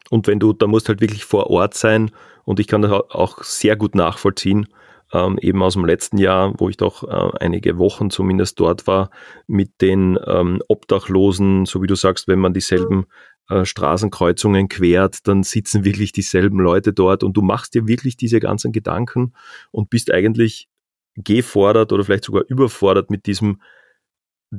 Und 0.09 0.27
wenn 0.27 0.39
du, 0.39 0.53
da 0.53 0.67
musst 0.67 0.87
halt 0.87 1.01
wirklich 1.01 1.25
vor 1.25 1.49
Ort 1.49 1.73
sein. 1.73 2.11
Und 2.43 2.59
ich 2.59 2.67
kann 2.67 2.81
das 2.81 2.91
auch 2.91 3.43
sehr 3.43 3.75
gut 3.75 3.95
nachvollziehen, 3.95 4.67
ähm, 5.13 5.37
eben 5.41 5.61
aus 5.63 5.73
dem 5.73 5.85
letzten 5.85 6.17
Jahr, 6.17 6.53
wo 6.57 6.69
ich 6.69 6.77
doch 6.77 7.03
äh, 7.03 7.37
einige 7.39 7.77
Wochen 7.77 8.09
zumindest 8.09 8.59
dort 8.59 8.87
war, 8.87 9.09
mit 9.47 9.81
den 9.81 10.17
ähm, 10.25 10.61
Obdachlosen, 10.67 11.65
so 11.65 11.81
wie 11.81 11.87
du 11.87 11.95
sagst, 11.95 12.27
wenn 12.27 12.39
man 12.39 12.53
dieselben 12.53 13.05
äh, 13.49 13.65
Straßenkreuzungen 13.65 14.69
quert, 14.69 15.27
dann 15.27 15.43
sitzen 15.43 15.85
wirklich 15.85 16.11
dieselben 16.11 16.59
Leute 16.59 16.93
dort 16.93 17.23
und 17.23 17.37
du 17.37 17.41
machst 17.41 17.73
dir 17.73 17.87
wirklich 17.87 18.17
diese 18.17 18.39
ganzen 18.39 18.71
Gedanken 18.71 19.33
und 19.71 19.89
bist 19.89 20.11
eigentlich 20.11 20.67
gefordert 21.15 21.91
oder 21.93 22.03
vielleicht 22.03 22.25
sogar 22.25 22.43
überfordert 22.47 23.09
mit 23.09 23.25
diesem 23.25 23.61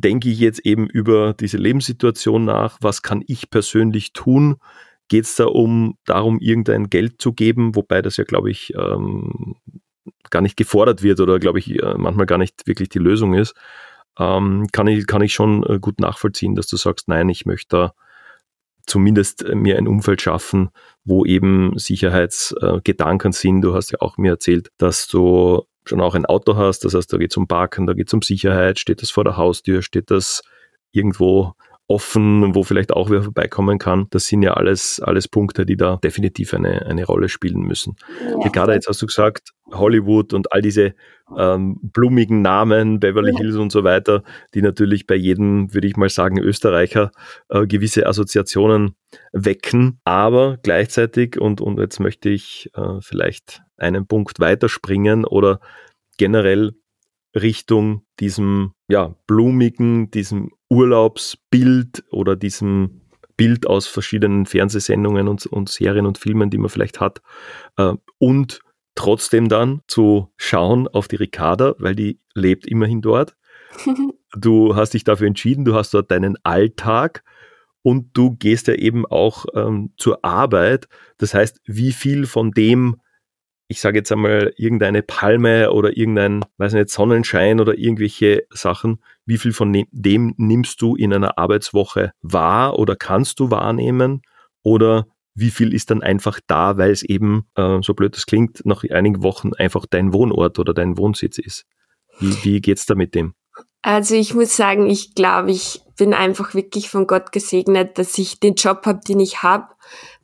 denke 0.00 0.28
ich 0.28 0.38
jetzt 0.38 0.60
eben 0.60 0.88
über 0.88 1.34
diese 1.34 1.58
Lebenssituation 1.58 2.44
nach, 2.44 2.78
was 2.80 3.02
kann 3.02 3.22
ich 3.26 3.50
persönlich 3.50 4.12
tun? 4.12 4.56
Geht 5.08 5.24
es 5.24 5.36
da 5.36 5.46
um 5.46 5.96
darum, 6.04 6.40
irgendein 6.40 6.90
Geld 6.90 7.20
zu 7.20 7.32
geben, 7.32 7.76
wobei 7.76 8.02
das 8.02 8.16
ja, 8.16 8.24
glaube 8.24 8.50
ich, 8.50 8.74
ähm, 8.74 9.56
gar 10.30 10.42
nicht 10.42 10.56
gefordert 10.56 11.02
wird 11.02 11.20
oder, 11.20 11.38
glaube 11.38 11.58
ich, 11.58 11.82
äh, 11.82 11.94
manchmal 11.96 12.26
gar 12.26 12.38
nicht 12.38 12.66
wirklich 12.66 12.88
die 12.88 12.98
Lösung 12.98 13.34
ist, 13.34 13.54
ähm, 14.18 14.66
kann, 14.72 14.86
ich, 14.86 15.06
kann 15.06 15.22
ich 15.22 15.34
schon 15.34 15.62
äh, 15.64 15.78
gut 15.78 16.00
nachvollziehen, 16.00 16.54
dass 16.54 16.66
du 16.66 16.76
sagst, 16.76 17.08
nein, 17.08 17.28
ich 17.28 17.46
möchte 17.46 17.76
da 17.76 17.94
zumindest 18.86 19.44
äh, 19.44 19.54
mir 19.54 19.78
ein 19.78 19.88
Umfeld 19.88 20.22
schaffen, 20.22 20.70
wo 21.04 21.24
eben 21.24 21.78
Sicherheitsgedanken 21.78 23.32
sind. 23.32 23.62
Du 23.62 23.74
hast 23.74 23.90
ja 23.90 23.98
auch 24.00 24.16
mir 24.16 24.32
erzählt, 24.32 24.70
dass 24.78 25.08
du 25.08 25.64
schon 25.88 26.00
auch 26.00 26.14
ein 26.14 26.26
Auto 26.26 26.56
hast, 26.56 26.84
das 26.84 26.94
heißt, 26.94 27.12
da 27.12 27.16
geht 27.16 27.32
es 27.32 27.36
um 27.36 27.46
Parken, 27.46 27.86
da 27.86 27.94
geht 27.94 28.08
es 28.08 28.14
um 28.14 28.22
Sicherheit, 28.22 28.78
steht 28.78 29.02
das 29.02 29.10
vor 29.10 29.24
der 29.24 29.36
Haustür, 29.36 29.82
steht 29.82 30.10
das 30.10 30.42
irgendwo 30.92 31.54
offen, 31.88 32.54
wo 32.54 32.64
vielleicht 32.64 32.92
auch 32.92 33.10
wer 33.10 33.22
vorbeikommen 33.22 33.78
kann. 33.78 34.06
Das 34.10 34.26
sind 34.26 34.42
ja 34.42 34.54
alles, 34.54 35.00
alles 35.00 35.28
Punkte, 35.28 35.64
die 35.64 35.76
da 35.76 35.96
definitiv 36.02 36.52
eine, 36.52 36.84
eine 36.86 37.04
Rolle 37.04 37.28
spielen 37.28 37.60
müssen. 37.60 37.96
Ja. 38.42 38.48
Gerade 38.48 38.72
jetzt 38.72 38.88
hast 38.88 39.02
du 39.02 39.06
gesagt, 39.06 39.50
Hollywood 39.72 40.32
und 40.32 40.52
all 40.52 40.62
diese 40.62 40.94
ähm, 41.36 41.78
blumigen 41.82 42.42
Namen, 42.42 42.98
Beverly 42.98 43.32
ja. 43.32 43.38
Hills 43.38 43.56
und 43.56 43.70
so 43.70 43.84
weiter, 43.84 44.22
die 44.54 44.62
natürlich 44.62 45.06
bei 45.06 45.14
jedem, 45.14 45.72
würde 45.74 45.86
ich 45.86 45.96
mal 45.96 46.08
sagen, 46.08 46.38
Österreicher 46.38 47.12
äh, 47.48 47.66
gewisse 47.66 48.06
Assoziationen 48.06 48.96
wecken. 49.32 50.00
Aber 50.04 50.58
gleichzeitig, 50.62 51.40
und, 51.40 51.60
und 51.60 51.78
jetzt 51.78 52.00
möchte 52.00 52.30
ich 52.30 52.70
äh, 52.74 53.00
vielleicht 53.00 53.62
einen 53.76 54.06
Punkt 54.06 54.40
weiterspringen 54.40 55.24
oder 55.24 55.60
generell 56.18 56.72
Richtung 57.34 58.02
diesem 58.18 58.72
ja, 58.88 59.14
blumigen, 59.26 60.10
diesem 60.10 60.50
Urlaubsbild 60.70 62.04
oder 62.10 62.36
diesem 62.36 63.02
Bild 63.36 63.66
aus 63.66 63.86
verschiedenen 63.86 64.46
Fernsehsendungen 64.46 65.28
und, 65.28 65.46
und 65.46 65.68
Serien 65.68 66.06
und 66.06 66.18
Filmen, 66.18 66.50
die 66.50 66.58
man 66.58 66.70
vielleicht 66.70 67.00
hat. 67.00 67.20
Äh, 67.76 67.94
und 68.18 68.60
trotzdem 68.94 69.48
dann 69.48 69.82
zu 69.86 70.32
schauen 70.36 70.88
auf 70.88 71.06
die 71.06 71.16
Ricarda, 71.16 71.74
weil 71.78 71.94
die 71.94 72.18
lebt 72.34 72.66
immerhin 72.66 73.02
dort. 73.02 73.36
Du 74.38 74.76
hast 74.76 74.92
dich 74.92 75.02
dafür 75.02 75.28
entschieden, 75.28 75.64
du 75.64 75.74
hast 75.74 75.94
dort 75.94 76.10
deinen 76.10 76.36
Alltag 76.42 77.24
und 77.80 78.10
du 78.12 78.36
gehst 78.36 78.66
ja 78.66 78.74
eben 78.74 79.06
auch 79.06 79.46
ähm, 79.54 79.94
zur 79.96 80.22
Arbeit. 80.26 80.88
Das 81.16 81.32
heißt, 81.32 81.62
wie 81.64 81.92
viel 81.92 82.26
von 82.26 82.50
dem 82.50 82.96
ich 83.68 83.80
sage 83.80 83.98
jetzt 83.98 84.12
einmal, 84.12 84.52
irgendeine 84.56 85.02
Palme 85.02 85.72
oder 85.72 85.96
irgendein, 85.96 86.44
weiß 86.58 86.74
nicht, 86.74 86.90
Sonnenschein 86.90 87.60
oder 87.60 87.76
irgendwelche 87.76 88.46
Sachen, 88.50 89.02
wie 89.24 89.38
viel 89.38 89.52
von 89.52 89.70
ne-, 89.70 89.88
dem 89.90 90.34
nimmst 90.36 90.80
du 90.80 90.94
in 90.94 91.12
einer 91.12 91.38
Arbeitswoche 91.38 92.12
wahr 92.22 92.78
oder 92.78 92.94
kannst 92.94 93.40
du 93.40 93.50
wahrnehmen? 93.50 94.22
Oder 94.62 95.06
wie 95.34 95.50
viel 95.50 95.74
ist 95.74 95.90
dann 95.90 96.02
einfach 96.02 96.40
da, 96.46 96.78
weil 96.78 96.90
es 96.90 97.02
eben, 97.02 97.46
äh, 97.56 97.78
so 97.82 97.94
blöd 97.94 98.16
das 98.16 98.26
klingt, 98.26 98.64
nach 98.64 98.84
einigen 98.84 99.22
Wochen 99.22 99.52
einfach 99.54 99.84
dein 99.88 100.12
Wohnort 100.12 100.58
oder 100.58 100.72
dein 100.72 100.96
Wohnsitz 100.96 101.38
ist? 101.38 101.64
Wie, 102.18 102.44
wie 102.44 102.60
geht's 102.60 102.86
da 102.86 102.94
mit 102.94 103.14
dem? 103.14 103.34
Also 103.82 104.14
ich 104.14 104.34
muss 104.34 104.56
sagen, 104.56 104.88
ich 104.88 105.14
glaube, 105.14 105.50
ich 105.52 105.82
bin 105.96 106.14
einfach 106.14 106.54
wirklich 106.54 106.90
von 106.90 107.06
Gott 107.06 107.32
gesegnet, 107.32 107.98
dass 107.98 108.18
ich 108.18 108.40
den 108.40 108.54
Job 108.54 108.82
habe, 108.84 109.00
den 109.06 109.20
ich 109.20 109.42
habe, 109.42 109.68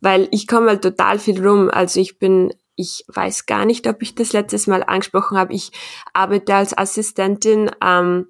weil 0.01 0.27
ich 0.31 0.47
komme 0.47 0.69
halt 0.69 0.81
total 0.81 1.19
viel 1.19 1.45
rum. 1.45 1.69
Also 1.69 1.99
ich 1.99 2.19
bin 2.19 2.53
ich 2.75 3.05
weiß 3.07 3.45
gar 3.45 3.65
nicht, 3.65 3.87
ob 3.87 4.01
ich 4.01 4.15
das 4.15 4.33
letztes 4.33 4.67
Mal 4.67 4.83
angesprochen 4.83 5.37
habe. 5.37 5.53
Ich 5.53 5.71
arbeite 6.13 6.55
als 6.55 6.77
Assistentin 6.77 7.71
ähm, 7.83 8.27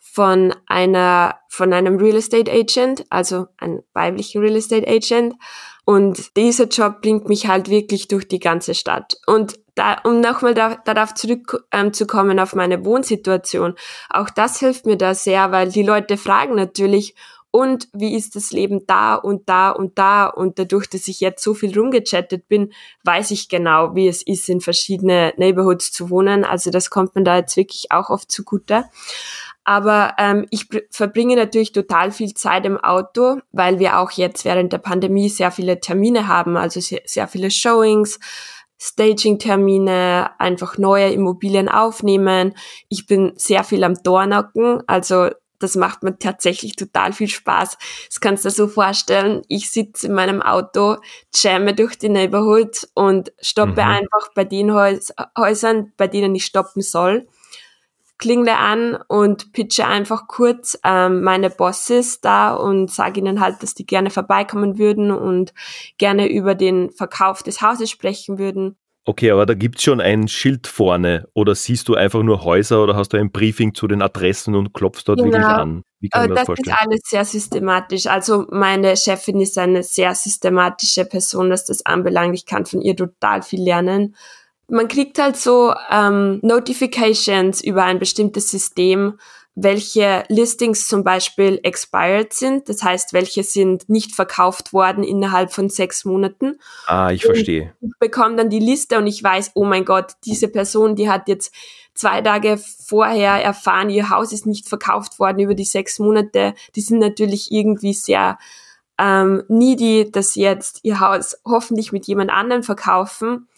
von 0.00 0.54
einer 0.66 1.40
von 1.48 1.72
einem 1.72 1.96
Real 1.96 2.16
Estate 2.16 2.50
Agent, 2.50 3.04
also 3.10 3.46
einem 3.58 3.82
weiblichen 3.92 4.40
Real 4.42 4.56
Estate 4.56 4.88
Agent. 4.88 5.34
Und 5.84 6.36
dieser 6.36 6.64
Job 6.66 7.02
bringt 7.02 7.28
mich 7.28 7.46
halt 7.46 7.68
wirklich 7.68 8.08
durch 8.08 8.26
die 8.26 8.38
ganze 8.38 8.74
Stadt. 8.74 9.16
Und 9.26 9.58
da, 9.74 9.98
um 10.04 10.20
nochmal 10.20 10.54
da, 10.54 10.76
darauf 10.76 11.14
zurückzukommen 11.14 12.38
ähm, 12.38 12.38
auf 12.38 12.54
meine 12.54 12.84
Wohnsituation, 12.84 13.74
auch 14.08 14.30
das 14.30 14.60
hilft 14.60 14.86
mir 14.86 14.96
da 14.96 15.14
sehr, 15.14 15.52
weil 15.52 15.70
die 15.70 15.82
Leute 15.82 16.16
fragen 16.16 16.54
natürlich, 16.54 17.14
und 17.54 17.86
wie 17.92 18.16
ist 18.16 18.34
das 18.34 18.50
Leben 18.50 18.84
da 18.88 19.14
und 19.14 19.48
da 19.48 19.70
und 19.70 19.96
da 19.96 20.26
und 20.26 20.58
dadurch, 20.58 20.90
dass 20.90 21.06
ich 21.06 21.20
jetzt 21.20 21.40
so 21.40 21.54
viel 21.54 21.78
rumgechattet 21.78 22.48
bin, 22.48 22.72
weiß 23.04 23.30
ich 23.30 23.48
genau, 23.48 23.94
wie 23.94 24.08
es 24.08 24.22
ist, 24.22 24.48
in 24.48 24.60
verschiedene 24.60 25.32
Neighborhoods 25.36 25.92
zu 25.92 26.10
wohnen. 26.10 26.44
Also 26.44 26.72
das 26.72 26.90
kommt 26.90 27.14
man 27.14 27.24
da 27.24 27.36
jetzt 27.36 27.56
wirklich 27.56 27.92
auch 27.92 28.10
oft 28.10 28.28
zugute. 28.28 28.86
Aber 29.62 30.14
ähm, 30.18 30.46
ich 30.50 30.66
verbringe 30.90 31.36
natürlich 31.36 31.70
total 31.70 32.10
viel 32.10 32.34
Zeit 32.34 32.66
im 32.66 32.76
Auto, 32.76 33.38
weil 33.52 33.78
wir 33.78 34.00
auch 34.00 34.10
jetzt 34.10 34.44
während 34.44 34.72
der 34.72 34.78
Pandemie 34.78 35.28
sehr 35.28 35.52
viele 35.52 35.78
Termine 35.78 36.26
haben, 36.26 36.56
also 36.56 36.80
sehr, 36.80 37.02
sehr 37.04 37.28
viele 37.28 37.52
Showings, 37.52 38.18
Staging-Termine, 38.80 40.40
einfach 40.40 40.76
neue 40.76 41.10
Immobilien 41.10 41.68
aufnehmen. 41.68 42.56
Ich 42.88 43.06
bin 43.06 43.32
sehr 43.36 43.62
viel 43.62 43.84
am 43.84 43.94
Dornacken, 44.02 44.82
also 44.88 45.30
das 45.64 45.76
macht 45.76 46.02
mir 46.02 46.18
tatsächlich 46.18 46.76
total 46.76 47.12
viel 47.12 47.28
Spaß. 47.28 47.78
Das 48.08 48.20
kannst 48.20 48.44
du 48.44 48.48
dir 48.48 48.54
so 48.54 48.68
vorstellen, 48.68 49.42
ich 49.48 49.70
sitze 49.70 50.06
in 50.06 50.14
meinem 50.14 50.42
Auto, 50.42 50.96
jamme 51.34 51.74
durch 51.74 51.96
die 51.96 52.08
Neighborhood 52.08 52.86
und 52.94 53.32
stoppe 53.40 53.82
mhm. 53.82 53.90
einfach 53.90 54.28
bei 54.34 54.44
den 54.44 54.72
Häusern, 54.72 55.92
bei 55.96 56.06
denen 56.06 56.34
ich 56.34 56.44
stoppen 56.44 56.82
soll 56.82 57.26
klingle 58.18 58.56
an 58.56 58.96
und 59.08 59.52
pitche 59.52 59.86
einfach 59.86 60.28
kurz 60.28 60.78
ähm, 60.84 61.22
meine 61.22 61.50
Bosses 61.50 62.20
da 62.20 62.54
und 62.54 62.90
sage 62.90 63.20
ihnen 63.20 63.40
halt, 63.40 63.62
dass 63.62 63.74
die 63.74 63.86
gerne 63.86 64.10
vorbeikommen 64.10 64.78
würden 64.78 65.10
und 65.10 65.52
gerne 65.98 66.30
über 66.30 66.54
den 66.54 66.90
Verkauf 66.90 67.42
des 67.42 67.60
Hauses 67.60 67.90
sprechen 67.90 68.38
würden. 68.38 68.76
Okay, 69.06 69.30
aber 69.30 69.44
da 69.44 69.52
gibt's 69.52 69.82
schon 69.82 70.00
ein 70.00 70.28
Schild 70.28 70.66
vorne 70.66 71.28
oder 71.34 71.54
siehst 71.54 71.88
du 71.88 71.94
einfach 71.94 72.22
nur 72.22 72.42
Häuser 72.42 72.82
oder 72.82 72.96
hast 72.96 73.12
du 73.12 73.18
ein 73.18 73.30
Briefing 73.30 73.74
zu 73.74 73.86
den 73.86 74.00
Adressen 74.00 74.54
und 74.54 74.72
klopfst 74.72 75.02
dort 75.06 75.18
genau. 75.18 75.30
wirklich 75.30 75.46
an? 75.46 75.82
Wie 76.00 76.08
kann 76.08 76.22
man 76.22 76.30
das, 76.30 76.38
das 76.38 76.46
vorstellen? 76.46 76.74
ist 76.74 76.86
alles 76.86 77.00
sehr 77.04 77.24
systematisch. 77.26 78.06
Also 78.06 78.46
meine 78.50 78.96
Chefin 78.96 79.40
ist 79.40 79.58
eine 79.58 79.82
sehr 79.82 80.14
systematische 80.14 81.04
Person, 81.04 81.50
was 81.50 81.66
das 81.66 81.84
anbelangt. 81.84 82.34
Ich 82.34 82.46
kann 82.46 82.64
von 82.64 82.80
ihr 82.80 82.96
total 82.96 83.42
viel 83.42 83.62
lernen. 83.62 84.16
Man 84.68 84.88
kriegt 84.88 85.18
halt 85.18 85.36
so 85.36 85.74
ähm, 85.90 86.38
Notifications 86.42 87.62
über 87.62 87.84
ein 87.84 87.98
bestimmtes 87.98 88.50
System, 88.50 89.18
welche 89.56 90.24
Listings 90.28 90.88
zum 90.88 91.04
Beispiel 91.04 91.60
expired 91.62 92.32
sind, 92.32 92.68
das 92.68 92.82
heißt, 92.82 93.12
welche 93.12 93.44
sind 93.44 93.88
nicht 93.88 94.14
verkauft 94.14 94.72
worden 94.72 95.04
innerhalb 95.04 95.52
von 95.52 95.68
sechs 95.68 96.04
Monaten. 96.04 96.58
Ah, 96.86 97.10
ich 97.12 97.24
verstehe. 97.24 97.72
ich 97.80 97.92
bekomme 98.00 98.36
dann 98.36 98.50
die 98.50 98.58
Liste 98.58 98.98
und 98.98 99.06
ich 99.06 99.22
weiß, 99.22 99.52
oh 99.54 99.64
mein 99.64 99.84
Gott, 99.84 100.14
diese 100.24 100.48
Person, 100.48 100.96
die 100.96 101.08
hat 101.08 101.28
jetzt 101.28 101.54
zwei 101.94 102.20
Tage 102.20 102.58
vorher 102.58 103.42
erfahren, 103.42 103.90
ihr 103.90 104.10
Haus 104.10 104.32
ist 104.32 104.46
nicht 104.46 104.68
verkauft 104.68 105.20
worden 105.20 105.38
über 105.38 105.54
die 105.54 105.64
sechs 105.64 106.00
Monate. 106.00 106.54
Die 106.74 106.80
sind 106.80 106.98
natürlich 106.98 107.52
irgendwie 107.52 107.94
sehr 107.94 108.38
ähm, 108.98 109.44
needy, 109.48 110.10
dass 110.10 110.32
sie 110.32 110.42
jetzt 110.42 110.80
ihr 110.82 110.98
Haus 110.98 111.36
hoffentlich 111.44 111.92
mit 111.92 112.06
jemand 112.06 112.30
anderem 112.30 112.64
verkaufen. 112.64 113.48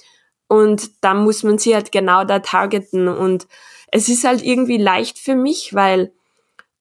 Und 0.49 1.03
dann 1.03 1.25
muss 1.25 1.43
man 1.43 1.59
sie 1.59 1.75
halt 1.75 1.91
genau 1.91 2.25
da 2.25 2.39
targeten. 2.39 3.09
Und 3.09 3.49
es 3.89 4.09
ist 4.09 4.25
halt 4.25 4.43
irgendwie 4.43 4.79
leicht 4.79 5.19
für 5.19 5.35
mich, 5.35 5.75
weil 5.75 6.13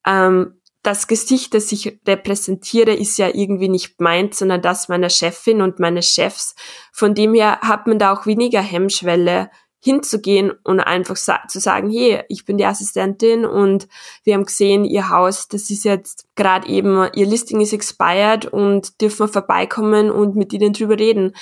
ähm, 0.05 0.59
das 0.85 1.07
Gesicht, 1.07 1.53
das 1.53 1.71
ich 1.71 1.99
repräsentiere, 2.07 2.93
ist 2.93 3.17
ja 3.17 3.29
irgendwie 3.33 3.69
nicht 3.69 3.99
meint, 3.99 4.35
sondern 4.35 4.61
das 4.61 4.87
meiner 4.87 5.09
Chefin 5.09 5.61
und 5.61 5.79
meines 5.79 6.13
Chefs. 6.13 6.55
Von 6.91 7.15
dem 7.15 7.33
her 7.33 7.59
hat 7.61 7.87
man 7.87 7.97
da 7.97 8.13
auch 8.13 8.25
weniger 8.27 8.61
Hemmschwelle, 8.61 9.49
hinzugehen 9.85 10.51
und 10.63 10.79
einfach 10.79 11.15
sa 11.15 11.41
zu 11.47 11.59
sagen, 11.59 11.91
hey, 11.91 12.23
ich 12.27 12.43
bin 12.43 12.57
die 12.57 12.65
Assistentin 12.65 13.45
und 13.45 13.87
wir 14.23 14.33
haben 14.33 14.45
gesehen, 14.45 14.83
ihr 14.83 15.09
Haus, 15.09 15.47
das 15.47 15.69
ist 15.69 15.85
jetzt 15.85 16.25
gerade 16.33 16.67
eben, 16.67 17.07
ihr 17.13 17.27
Listing 17.27 17.61
ist 17.61 17.71
expired 17.71 18.47
und 18.47 18.99
dürfen 18.99 19.19
wir 19.19 19.27
vorbeikommen 19.27 20.09
und 20.09 20.35
mit 20.35 20.53
ihnen 20.53 20.73
drüber 20.73 20.97
reden. 20.97 21.35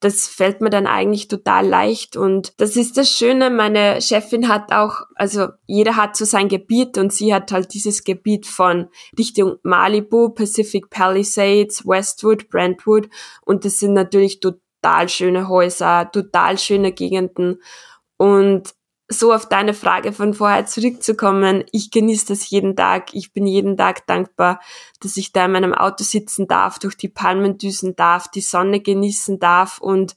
Das 0.00 0.28
fällt 0.28 0.62
mir 0.62 0.70
dann 0.70 0.86
eigentlich 0.86 1.28
total 1.28 1.68
leicht 1.68 2.16
und 2.16 2.54
das 2.56 2.74
ist 2.74 2.96
das 2.96 3.10
Schöne. 3.10 3.50
Meine 3.50 4.00
Chefin 4.00 4.48
hat 4.48 4.72
auch, 4.72 5.02
also 5.14 5.48
jeder 5.66 5.96
hat 5.96 6.16
so 6.16 6.24
sein 6.24 6.48
Gebiet 6.48 6.96
und 6.96 7.12
sie 7.12 7.34
hat 7.34 7.52
halt 7.52 7.74
dieses 7.74 8.02
Gebiet 8.02 8.46
von 8.46 8.88
Richtung 9.18 9.56
Malibu, 9.62 10.30
Pacific 10.30 10.88
Palisades, 10.88 11.86
Westwood, 11.86 12.48
Brentwood 12.48 13.10
und 13.44 13.66
das 13.66 13.78
sind 13.78 13.92
natürlich 13.92 14.40
total 14.40 15.10
schöne 15.10 15.48
Häuser, 15.48 16.10
total 16.10 16.56
schöne 16.56 16.92
Gegenden 16.92 17.58
und 18.20 18.74
so 19.08 19.32
auf 19.32 19.48
deine 19.48 19.72
Frage 19.72 20.12
von 20.12 20.34
vorher 20.34 20.66
zurückzukommen, 20.66 21.64
ich 21.72 21.90
genieße 21.90 22.26
das 22.28 22.50
jeden 22.50 22.76
Tag. 22.76 23.14
Ich 23.14 23.32
bin 23.32 23.46
jeden 23.46 23.78
Tag 23.78 24.06
dankbar, 24.06 24.60
dass 25.00 25.16
ich 25.16 25.32
da 25.32 25.46
in 25.46 25.52
meinem 25.52 25.72
Auto 25.72 26.04
sitzen 26.04 26.46
darf, 26.46 26.78
durch 26.78 26.98
die 26.98 27.08
Palmen 27.08 27.56
düsen 27.56 27.96
darf, 27.96 28.30
die 28.30 28.42
Sonne 28.42 28.80
genießen 28.80 29.38
darf 29.38 29.80
und 29.80 30.16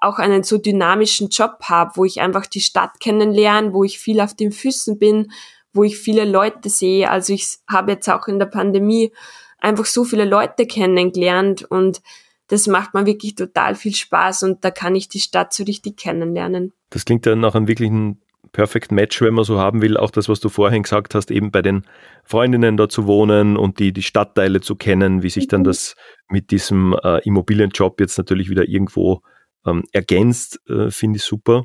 auch 0.00 0.18
einen 0.18 0.44
so 0.44 0.56
dynamischen 0.56 1.28
Job 1.28 1.58
habe, 1.64 1.92
wo 1.96 2.06
ich 2.06 2.22
einfach 2.22 2.46
die 2.46 2.62
Stadt 2.62 3.00
kennenlerne, 3.00 3.74
wo 3.74 3.84
ich 3.84 3.98
viel 3.98 4.22
auf 4.22 4.32
den 4.32 4.50
Füßen 4.50 4.98
bin, 4.98 5.30
wo 5.74 5.84
ich 5.84 5.98
viele 5.98 6.24
Leute 6.24 6.70
sehe. 6.70 7.10
Also 7.10 7.34
ich 7.34 7.58
habe 7.68 7.92
jetzt 7.92 8.08
auch 8.08 8.28
in 8.28 8.38
der 8.38 8.46
Pandemie 8.46 9.12
einfach 9.58 9.84
so 9.84 10.04
viele 10.04 10.24
Leute 10.24 10.66
kennengelernt 10.66 11.64
und 11.64 12.00
das 12.46 12.66
macht 12.66 12.94
mir 12.94 13.04
wirklich 13.04 13.34
total 13.34 13.74
viel 13.74 13.94
Spaß 13.94 14.42
und 14.44 14.64
da 14.64 14.70
kann 14.70 14.94
ich 14.94 15.10
die 15.10 15.20
Stadt 15.20 15.52
so 15.52 15.64
richtig 15.64 15.98
kennenlernen. 15.98 16.72
Das 16.92 17.04
klingt 17.04 17.24
ja 17.26 17.34
nach 17.34 17.54
einem 17.54 17.68
wirklichen 17.68 18.20
Perfect 18.52 18.92
Match, 18.92 19.20
wenn 19.22 19.34
man 19.34 19.44
so 19.44 19.58
haben 19.58 19.80
will. 19.80 19.96
Auch 19.96 20.10
das, 20.10 20.28
was 20.28 20.40
du 20.40 20.48
vorhin 20.48 20.82
gesagt 20.82 21.14
hast, 21.14 21.30
eben 21.30 21.50
bei 21.50 21.62
den 21.62 21.86
Freundinnen 22.24 22.76
da 22.76 22.88
zu 22.88 23.06
wohnen 23.06 23.56
und 23.56 23.78
die, 23.78 23.92
die 23.92 24.02
Stadtteile 24.02 24.60
zu 24.60 24.76
kennen, 24.76 25.22
wie 25.22 25.30
sich 25.30 25.48
dann 25.48 25.62
mhm. 25.62 25.64
das 25.64 25.96
mit 26.28 26.50
diesem 26.50 26.94
äh, 27.02 27.18
Immobilienjob 27.26 28.00
jetzt 28.00 28.18
natürlich 28.18 28.50
wieder 28.50 28.68
irgendwo 28.68 29.22
ähm, 29.64 29.84
ergänzt, 29.92 30.60
äh, 30.68 30.90
finde 30.90 31.16
ich 31.16 31.24
super. 31.24 31.64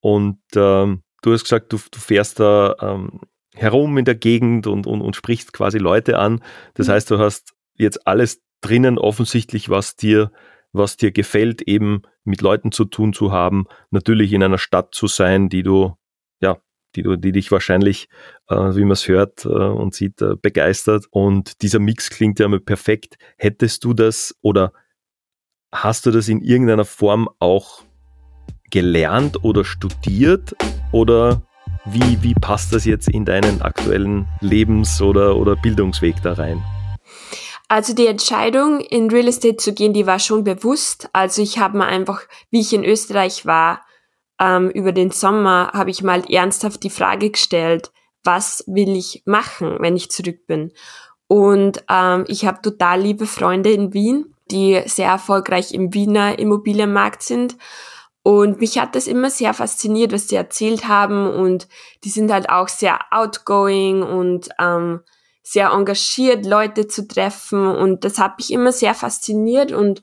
Und 0.00 0.40
ähm, 0.54 1.02
du 1.22 1.32
hast 1.32 1.44
gesagt, 1.44 1.72
du, 1.72 1.78
du 1.90 1.98
fährst 1.98 2.40
da 2.40 2.76
ähm, 2.80 3.20
herum 3.54 3.98
in 3.98 4.04
der 4.04 4.14
Gegend 4.14 4.66
und, 4.66 4.86
und, 4.86 5.02
und 5.02 5.16
sprichst 5.16 5.52
quasi 5.52 5.78
Leute 5.78 6.18
an. 6.18 6.42
Das 6.74 6.88
mhm. 6.88 6.92
heißt, 6.92 7.10
du 7.10 7.18
hast 7.18 7.54
jetzt 7.74 8.06
alles 8.06 8.40
drinnen 8.60 8.98
offensichtlich, 8.98 9.68
was 9.68 9.96
dir, 9.96 10.30
was 10.74 10.96
dir 10.96 11.12
gefällt, 11.12 11.62
eben 11.62 12.02
mit 12.24 12.42
Leuten 12.42 12.72
zu 12.72 12.84
tun 12.84 13.12
zu 13.12 13.32
haben, 13.32 13.66
natürlich 13.90 14.32
in 14.32 14.42
einer 14.42 14.58
Stadt 14.58 14.94
zu 14.94 15.06
sein, 15.06 15.48
die 15.48 15.62
du, 15.62 15.96
ja, 16.40 16.58
die 16.96 17.02
du, 17.02 17.16
die 17.16 17.32
dich 17.32 17.50
wahrscheinlich, 17.50 18.08
äh, 18.48 18.56
wie 18.56 18.82
man 18.82 18.92
es 18.92 19.08
hört 19.08 19.44
äh, 19.44 19.48
und 19.48 19.94
sieht, 19.94 20.20
äh, 20.20 20.34
begeistert. 20.40 21.06
Und 21.10 21.62
dieser 21.62 21.78
Mix 21.78 22.10
klingt 22.10 22.38
ja 22.40 22.48
mal 22.48 22.60
perfekt. 22.60 23.16
Hättest 23.38 23.84
du 23.84 23.94
das 23.94 24.34
oder 24.42 24.72
hast 25.72 26.06
du 26.06 26.10
das 26.10 26.28
in 26.28 26.40
irgendeiner 26.40 26.84
Form 26.84 27.28
auch 27.38 27.84
gelernt 28.70 29.44
oder 29.44 29.64
studiert 29.64 30.54
oder 30.92 31.42
wie, 31.86 32.22
wie 32.22 32.34
passt 32.34 32.72
das 32.72 32.84
jetzt 32.84 33.08
in 33.08 33.24
deinen 33.24 33.62
aktuellen 33.62 34.26
Lebens- 34.40 35.00
oder, 35.00 35.36
oder 35.36 35.54
Bildungsweg 35.54 36.16
da 36.22 36.32
rein? 36.32 36.62
Also 37.68 37.94
die 37.94 38.06
Entscheidung, 38.06 38.80
in 38.80 39.10
Real 39.10 39.28
Estate 39.28 39.56
zu 39.56 39.72
gehen, 39.72 39.94
die 39.94 40.06
war 40.06 40.18
schon 40.18 40.44
bewusst. 40.44 41.08
Also 41.12 41.42
ich 41.42 41.58
habe 41.58 41.78
mir 41.78 41.86
einfach, 41.86 42.22
wie 42.50 42.60
ich 42.60 42.72
in 42.72 42.84
Österreich 42.84 43.46
war, 43.46 43.80
ähm, 44.40 44.70
über 44.70 44.92
den 44.92 45.10
Sommer, 45.10 45.70
habe 45.72 45.90
ich 45.90 46.02
mal 46.02 46.24
ernsthaft 46.30 46.82
die 46.82 46.90
Frage 46.90 47.30
gestellt, 47.30 47.90
was 48.22 48.64
will 48.66 48.96
ich 48.96 49.22
machen, 49.26 49.76
wenn 49.80 49.96
ich 49.96 50.10
zurück 50.10 50.46
bin? 50.46 50.72
Und 51.26 51.84
ähm, 51.88 52.24
ich 52.28 52.44
habe 52.44 52.62
total 52.62 53.00
liebe 53.00 53.26
Freunde 53.26 53.70
in 53.70 53.94
Wien, 53.94 54.34
die 54.50 54.82
sehr 54.86 55.08
erfolgreich 55.08 55.72
im 55.72 55.94
Wiener 55.94 56.38
Immobilienmarkt 56.38 57.22
sind. 57.22 57.56
Und 58.22 58.60
mich 58.60 58.78
hat 58.78 58.94
das 58.94 59.06
immer 59.06 59.30
sehr 59.30 59.52
fasziniert, 59.52 60.12
was 60.12 60.28
sie 60.28 60.36
erzählt 60.36 60.88
haben. 60.88 61.28
Und 61.28 61.68
die 62.04 62.08
sind 62.10 62.32
halt 62.32 62.48
auch 62.48 62.68
sehr 62.68 63.00
outgoing 63.10 64.02
und 64.02 64.48
ähm, 64.58 65.00
sehr 65.44 65.70
engagiert, 65.70 66.46
Leute 66.46 66.88
zu 66.88 67.06
treffen. 67.06 67.68
Und 67.68 68.04
das 68.04 68.18
hat 68.18 68.38
mich 68.38 68.50
immer 68.50 68.72
sehr 68.72 68.94
fasziniert. 68.94 69.70
Und 69.72 70.02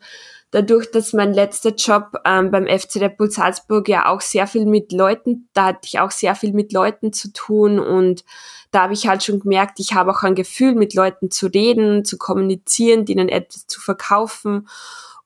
dadurch, 0.52 0.92
dass 0.92 1.14
mein 1.14 1.34
letzter 1.34 1.72
Job 1.72 2.14
ähm, 2.26 2.52
beim 2.52 2.68
FC 2.68 2.98
Red 2.98 3.18
Bull 3.18 3.32
Salzburg 3.32 3.90
ja 3.90 4.06
auch 4.06 4.22
sehr 4.22 4.46
viel 4.46 4.68
mit 4.68 4.94
Leuten, 4.94 5.50
da 5.54 5.66
hatte 5.66 5.82
ich 5.86 6.00
auch 6.00 6.12
sehr 6.12 6.36
viel 6.36 6.54
mit 6.54 6.72
Leuten 6.72 7.12
zu 7.12 7.34
tun. 7.34 7.80
Und 7.80 8.24
da 8.70 8.84
habe 8.84 8.94
ich 8.94 9.08
halt 9.08 9.24
schon 9.24 9.40
gemerkt, 9.40 9.80
ich 9.80 9.94
habe 9.94 10.12
auch 10.12 10.22
ein 10.22 10.36
Gefühl, 10.36 10.76
mit 10.76 10.94
Leuten 10.94 11.32
zu 11.32 11.48
reden, 11.48 12.06
zu 12.06 12.18
kommunizieren, 12.20 13.06
denen 13.06 13.28
etwas 13.28 13.66
zu 13.66 13.82
verkaufen. 13.82 14.68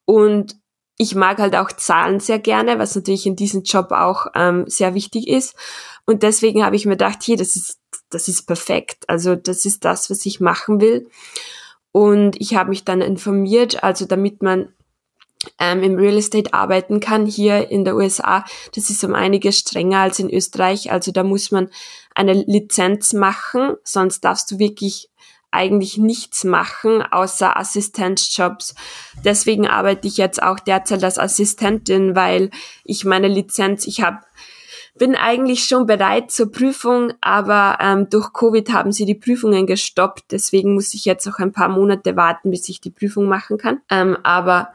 Und 0.05 0.55
ich 0.97 1.13
mag 1.13 1.39
halt 1.39 1.57
auch 1.57 1.71
Zahlen 1.73 2.21
sehr 2.21 2.39
gerne, 2.39 2.79
was 2.79 2.95
natürlich 2.95 3.25
in 3.25 3.35
diesem 3.35 3.63
Job 3.63 3.91
auch 3.91 4.27
ähm, 4.33 4.63
sehr 4.67 4.93
wichtig 4.93 5.27
ist. 5.27 5.55
Und 6.05 6.23
deswegen 6.23 6.63
habe 6.63 6.75
ich 6.75 6.85
mir 6.85 6.93
gedacht, 6.93 7.23
hier, 7.23 7.37
das 7.37 7.55
ist 7.55 7.79
das 8.09 8.27
ist 8.27 8.43
perfekt. 8.47 9.03
Also 9.07 9.35
das 9.35 9.65
ist 9.65 9.85
das, 9.85 10.09
was 10.09 10.25
ich 10.25 10.39
machen 10.39 10.81
will. 10.81 11.09
Und 11.91 12.39
ich 12.39 12.55
habe 12.55 12.69
mich 12.69 12.83
dann 12.83 13.01
informiert, 13.01 13.83
also 13.83 14.05
damit 14.05 14.41
man 14.41 14.69
ähm, 15.59 15.83
im 15.83 15.95
Real 15.95 16.17
Estate 16.17 16.53
arbeiten 16.53 16.99
kann 16.99 17.25
hier 17.25 17.69
in 17.69 17.85
der 17.85 17.95
USA, 17.95 18.43
das 18.73 18.89
ist 18.89 19.03
um 19.03 19.13
einiges 19.13 19.59
strenger 19.59 19.99
als 19.99 20.19
in 20.19 20.29
Österreich. 20.29 20.91
Also 20.91 21.11
da 21.11 21.23
muss 21.23 21.51
man 21.51 21.69
eine 22.13 22.33
Lizenz 22.33 23.13
machen, 23.13 23.75
sonst 23.83 24.21
darfst 24.21 24.51
du 24.51 24.59
wirklich 24.59 25.09
eigentlich 25.51 25.97
nichts 25.97 26.43
machen 26.43 27.01
außer 27.01 27.55
Assistenzjobs. 27.57 28.75
Deswegen 29.23 29.67
arbeite 29.67 30.07
ich 30.07 30.17
jetzt 30.17 30.43
auch 30.43 30.59
derzeit 30.59 31.01
als 31.03 31.17
Assistentin, 31.17 32.13
weil 32.13 32.49
ich 32.83 33.05
meine 33.05 33.29
Lizenz, 33.29 33.87
ich 33.87 34.01
habe 34.01 34.19
bin 34.97 35.15
eigentlich 35.15 35.65
schon 35.65 35.85
bereit 35.85 36.31
zur 36.31 36.51
Prüfung, 36.51 37.11
aber 37.19 37.77
ähm, 37.81 38.09
durch 38.09 38.31
Covid 38.31 38.71
haben 38.71 38.93
sie 38.93 39.05
die 39.05 39.15
Prüfungen 39.15 39.67
gestoppt. 39.67 40.31
Deswegen 40.31 40.73
muss 40.73 40.93
ich 40.93 41.03
jetzt 41.03 41.25
noch 41.27 41.39
ein 41.39 41.51
paar 41.51 41.67
Monate 41.67 42.15
warten, 42.15 42.49
bis 42.49 42.69
ich 42.69 42.79
die 42.79 42.91
Prüfung 42.91 43.25
machen 43.25 43.57
kann. 43.57 43.81
Ähm, 43.89 44.17
aber 44.23 44.69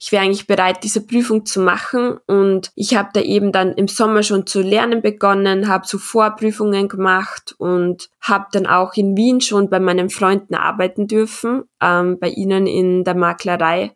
ich 0.00 0.12
wäre 0.12 0.22
eigentlich 0.22 0.46
bereit, 0.46 0.84
diese 0.84 1.04
Prüfung 1.04 1.44
zu 1.44 1.60
machen. 1.60 2.18
Und 2.26 2.70
ich 2.76 2.94
habe 2.94 3.10
da 3.12 3.20
eben 3.20 3.50
dann 3.50 3.72
im 3.72 3.88
Sommer 3.88 4.22
schon 4.22 4.46
zu 4.46 4.60
lernen 4.60 5.02
begonnen, 5.02 5.66
habe 5.66 5.86
so 5.86 5.98
Vorprüfungen 5.98 6.88
gemacht 6.88 7.56
und 7.58 8.10
habe 8.20 8.46
dann 8.52 8.66
auch 8.66 8.94
in 8.94 9.16
Wien 9.16 9.40
schon 9.40 9.70
bei 9.70 9.80
meinen 9.80 10.08
Freunden 10.08 10.54
arbeiten 10.54 11.08
dürfen, 11.08 11.64
ähm, 11.80 12.18
bei 12.20 12.28
ihnen 12.28 12.68
in 12.68 13.02
der 13.02 13.16
Maklerei. 13.16 13.90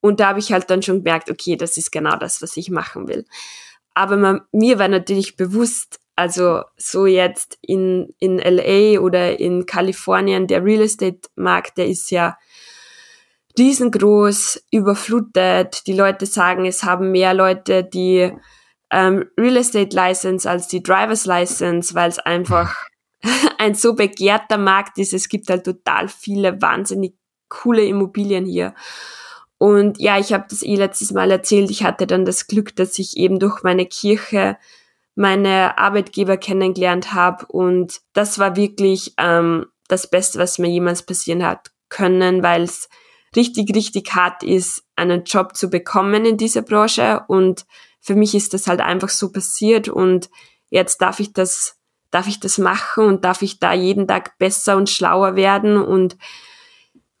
Und 0.00 0.20
da 0.20 0.28
habe 0.28 0.38
ich 0.38 0.52
halt 0.52 0.70
dann 0.70 0.82
schon 0.82 0.98
gemerkt, 1.04 1.30
okay, 1.30 1.56
das 1.56 1.76
ist 1.76 1.90
genau 1.90 2.16
das, 2.16 2.40
was 2.40 2.56
ich 2.56 2.70
machen 2.70 3.08
will. 3.08 3.26
Aber 3.98 4.16
man, 4.16 4.42
mir 4.52 4.78
war 4.78 4.86
natürlich 4.86 5.34
bewusst, 5.34 5.98
also 6.14 6.62
so 6.76 7.06
jetzt 7.06 7.58
in, 7.62 8.14
in 8.20 8.38
LA 8.38 9.00
oder 9.00 9.40
in 9.40 9.66
Kalifornien, 9.66 10.46
der 10.46 10.64
Real 10.64 10.82
Estate 10.82 11.22
Markt, 11.34 11.78
der 11.78 11.88
ist 11.88 12.12
ja 12.12 12.38
riesengroß, 13.58 14.66
überflutet. 14.70 15.84
Die 15.88 15.94
Leute 15.94 16.26
sagen, 16.26 16.64
es 16.64 16.84
haben 16.84 17.10
mehr 17.10 17.34
Leute 17.34 17.82
die 17.82 18.32
ähm, 18.92 19.28
Real 19.36 19.56
Estate 19.56 19.96
License 19.96 20.48
als 20.48 20.68
die 20.68 20.80
Driver's 20.80 21.26
License, 21.26 21.92
weil 21.96 22.08
es 22.08 22.20
einfach 22.20 22.76
ein 23.58 23.74
so 23.74 23.96
begehrter 23.96 24.58
Markt 24.58 24.98
ist. 24.98 25.12
Es 25.12 25.28
gibt 25.28 25.50
halt 25.50 25.64
total 25.64 26.06
viele 26.06 26.62
wahnsinnig 26.62 27.16
coole 27.48 27.84
Immobilien 27.84 28.46
hier. 28.46 28.76
Und 29.58 29.98
ja, 29.98 30.18
ich 30.18 30.32
habe 30.32 30.46
das 30.48 30.62
eh 30.62 30.76
letztes 30.76 31.12
Mal 31.12 31.30
erzählt. 31.30 31.70
Ich 31.70 31.82
hatte 31.82 32.06
dann 32.06 32.24
das 32.24 32.46
Glück, 32.46 32.76
dass 32.76 32.98
ich 32.98 33.16
eben 33.16 33.40
durch 33.40 33.62
meine 33.62 33.86
Kirche 33.86 34.56
meine 35.16 35.76
Arbeitgeber 35.78 36.36
kennengelernt 36.36 37.12
habe. 37.12 37.44
Und 37.46 38.00
das 38.12 38.38
war 38.38 38.54
wirklich 38.54 39.14
ähm, 39.18 39.66
das 39.88 40.08
Beste, 40.08 40.38
was 40.38 40.58
mir 40.58 40.68
jemals 40.68 41.02
passieren 41.02 41.44
hat 41.44 41.72
können, 41.88 42.42
weil 42.44 42.62
es 42.62 42.88
richtig, 43.34 43.74
richtig 43.74 44.14
hart 44.14 44.44
ist, 44.44 44.84
einen 44.94 45.24
Job 45.24 45.56
zu 45.56 45.70
bekommen 45.70 46.24
in 46.24 46.36
dieser 46.36 46.62
Branche. 46.62 47.24
Und 47.26 47.66
für 48.00 48.14
mich 48.14 48.36
ist 48.36 48.54
das 48.54 48.68
halt 48.68 48.80
einfach 48.80 49.08
so 49.08 49.32
passiert. 49.32 49.88
Und 49.88 50.30
jetzt 50.70 51.02
darf 51.02 51.18
ich 51.18 51.32
das, 51.32 51.80
darf 52.12 52.28
ich 52.28 52.38
das 52.38 52.58
machen 52.58 53.04
und 53.04 53.24
darf 53.24 53.42
ich 53.42 53.58
da 53.58 53.72
jeden 53.72 54.06
Tag 54.06 54.38
besser 54.38 54.76
und 54.76 54.88
schlauer 54.88 55.34
werden. 55.34 55.78
Und 55.78 56.16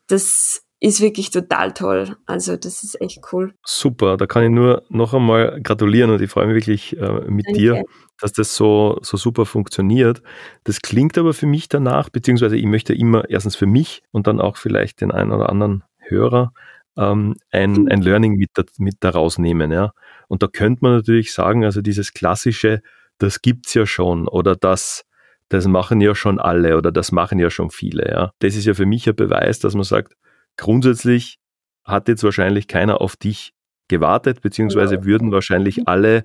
das 0.06 0.62
ist 0.80 1.00
wirklich 1.00 1.30
total 1.30 1.72
toll. 1.72 2.16
Also 2.26 2.56
das 2.56 2.84
ist 2.84 3.00
echt 3.00 3.20
cool. 3.32 3.54
Super, 3.64 4.16
da 4.16 4.26
kann 4.26 4.44
ich 4.44 4.50
nur 4.50 4.82
noch 4.88 5.12
einmal 5.12 5.60
gratulieren 5.62 6.10
und 6.10 6.22
ich 6.22 6.30
freue 6.30 6.46
mich 6.46 6.56
wirklich 6.56 6.96
äh, 6.96 7.28
mit 7.28 7.46
Danke. 7.46 7.58
dir, 7.58 7.84
dass 8.20 8.32
das 8.32 8.54
so, 8.54 8.98
so 9.02 9.16
super 9.16 9.44
funktioniert. 9.44 10.22
Das 10.64 10.80
klingt 10.80 11.18
aber 11.18 11.34
für 11.34 11.46
mich 11.46 11.68
danach, 11.68 12.10
beziehungsweise 12.10 12.56
ich 12.56 12.66
möchte 12.66 12.94
immer 12.94 13.28
erstens 13.28 13.56
für 13.56 13.66
mich 13.66 14.02
und 14.12 14.26
dann 14.26 14.40
auch 14.40 14.56
vielleicht 14.56 15.00
den 15.00 15.10
einen 15.10 15.32
oder 15.32 15.48
anderen 15.48 15.82
Hörer 15.98 16.52
ähm, 16.96 17.34
ein, 17.50 17.88
ein 17.88 18.02
Learning 18.02 18.36
mit, 18.36 18.50
mit 18.78 18.96
daraus 19.00 19.38
nehmen. 19.38 19.72
Ja? 19.72 19.92
Und 20.28 20.42
da 20.42 20.46
könnte 20.46 20.80
man 20.82 20.92
natürlich 20.92 21.32
sagen, 21.32 21.64
also 21.64 21.80
dieses 21.80 22.12
klassische, 22.12 22.82
das 23.18 23.42
gibt's 23.42 23.74
ja 23.74 23.84
schon 23.84 24.28
oder 24.28 24.54
das 24.54 25.04
das 25.50 25.66
machen 25.66 26.02
ja 26.02 26.14
schon 26.14 26.38
alle 26.38 26.76
oder 26.76 26.92
das 26.92 27.10
machen 27.10 27.38
ja 27.38 27.48
schon 27.48 27.70
viele. 27.70 28.06
Ja. 28.10 28.32
Das 28.38 28.54
ist 28.54 28.66
ja 28.66 28.74
für 28.74 28.86
mich 28.86 29.08
ein 29.08 29.16
Beweis, 29.16 29.58
dass 29.58 29.74
man 29.74 29.84
sagt, 29.84 30.12
grundsätzlich 30.58 31.38
hat 31.84 32.08
jetzt 32.08 32.22
wahrscheinlich 32.22 32.68
keiner 32.68 33.00
auf 33.00 33.16
dich 33.16 33.54
gewartet, 33.88 34.42
beziehungsweise 34.42 34.96
ja. 34.96 35.04
würden 35.04 35.32
wahrscheinlich 35.32 35.78
mhm. 35.78 35.84
alle 35.86 36.24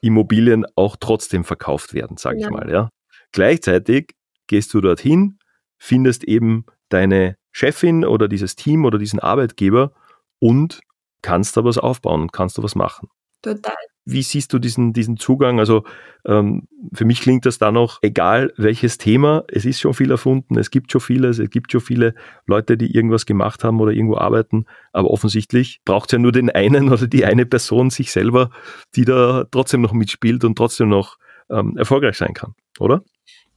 Immobilien 0.00 0.66
auch 0.74 0.96
trotzdem 0.98 1.44
verkauft 1.44 1.94
werden, 1.94 2.16
sage 2.16 2.40
ja. 2.40 2.46
ich 2.46 2.50
mal. 2.50 2.68
Ja. 2.70 2.90
Gleichzeitig 3.30 4.16
gehst 4.48 4.74
du 4.74 4.80
dorthin, 4.80 5.38
findest 5.76 6.24
eben 6.24 6.64
deine 6.88 7.36
Chefin 7.52 8.04
oder 8.04 8.26
dieses 8.26 8.56
Team 8.56 8.84
oder 8.84 8.98
diesen 8.98 9.20
Arbeitgeber 9.20 9.92
und 10.40 10.80
kannst 11.22 11.56
da 11.56 11.64
was 11.64 11.78
aufbauen 11.78 12.22
und 12.22 12.32
kannst 12.32 12.58
da 12.58 12.62
was 12.62 12.74
machen. 12.74 13.08
Total. 13.42 13.76
Wie 14.10 14.22
siehst 14.22 14.52
du 14.54 14.58
diesen, 14.58 14.94
diesen 14.94 15.18
Zugang? 15.18 15.58
Also 15.58 15.84
ähm, 16.24 16.66
für 16.94 17.04
mich 17.04 17.20
klingt 17.20 17.44
das 17.44 17.58
da 17.58 17.70
noch, 17.70 17.98
egal 18.00 18.52
welches 18.56 18.96
Thema, 18.96 19.44
es 19.48 19.66
ist 19.66 19.80
schon 19.80 19.92
viel 19.92 20.10
erfunden, 20.10 20.58
es 20.58 20.70
gibt 20.70 20.90
schon 20.90 21.02
vieles, 21.02 21.38
es 21.38 21.50
gibt 21.50 21.72
schon 21.72 21.82
viele 21.82 22.14
Leute, 22.46 22.78
die 22.78 22.94
irgendwas 22.94 23.26
gemacht 23.26 23.64
haben 23.64 23.80
oder 23.80 23.92
irgendwo 23.92 24.16
arbeiten, 24.16 24.64
aber 24.92 25.10
offensichtlich 25.10 25.80
braucht 25.84 26.08
es 26.08 26.12
ja 26.12 26.18
nur 26.18 26.32
den 26.32 26.48
einen 26.48 26.90
oder 26.90 27.06
die 27.06 27.26
eine 27.26 27.44
Person 27.44 27.90
sich 27.90 28.10
selber, 28.10 28.50
die 28.96 29.04
da 29.04 29.44
trotzdem 29.50 29.82
noch 29.82 29.92
mitspielt 29.92 30.42
und 30.42 30.56
trotzdem 30.56 30.88
noch 30.88 31.18
ähm, 31.50 31.76
erfolgreich 31.76 32.16
sein 32.16 32.32
kann, 32.32 32.54
oder? 32.78 33.02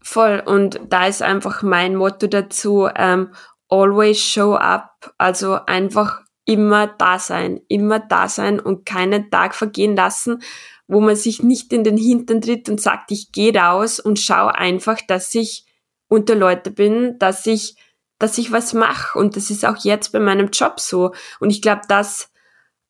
Voll, 0.02 0.44
und 0.46 0.82
da 0.90 1.06
ist 1.06 1.22
einfach 1.22 1.64
mein 1.64 1.96
Motto 1.96 2.28
dazu, 2.28 2.90
ähm, 2.96 3.30
always 3.70 4.22
show 4.22 4.56
up, 4.56 5.14
also 5.18 5.60
einfach 5.66 6.22
immer 6.46 6.88
da 6.88 7.20
sein, 7.20 7.62
immer 7.68 8.00
da 8.00 8.28
sein 8.28 8.60
und 8.60 8.86
keinen 8.86 9.30
Tag 9.30 9.56
vergehen 9.56 9.96
lassen, 9.96 10.42
wo 10.88 11.00
man 11.00 11.16
sich 11.16 11.42
nicht 11.44 11.72
in 11.72 11.84
den 11.84 11.98
Hintern 11.98 12.42
tritt 12.42 12.68
und 12.68 12.82
sagt, 12.82 13.12
ich 13.12 13.32
gehe 13.32 13.56
raus 13.56 14.00
und 14.00 14.20
schaue 14.20 14.56
einfach, 14.56 15.00
dass 15.08 15.34
ich 15.36 15.66
unter 16.08 16.36
Leute 16.36 16.72
bin, 16.72 17.18
dass 17.20 17.46
ich, 17.46 17.76
dass 18.20 18.38
ich 18.38 18.52
was 18.52 18.74
mache. 18.74 19.18
Und 19.18 19.38
das 19.38 19.50
ist 19.50 19.66
auch 19.66 19.78
jetzt 19.78 20.12
bei 20.12 20.20
meinem 20.20 20.50
Job 20.52 20.80
so. 20.80 21.14
Und 21.40 21.50
ich 21.50 21.62
glaube, 21.62 21.84
das 21.88 22.32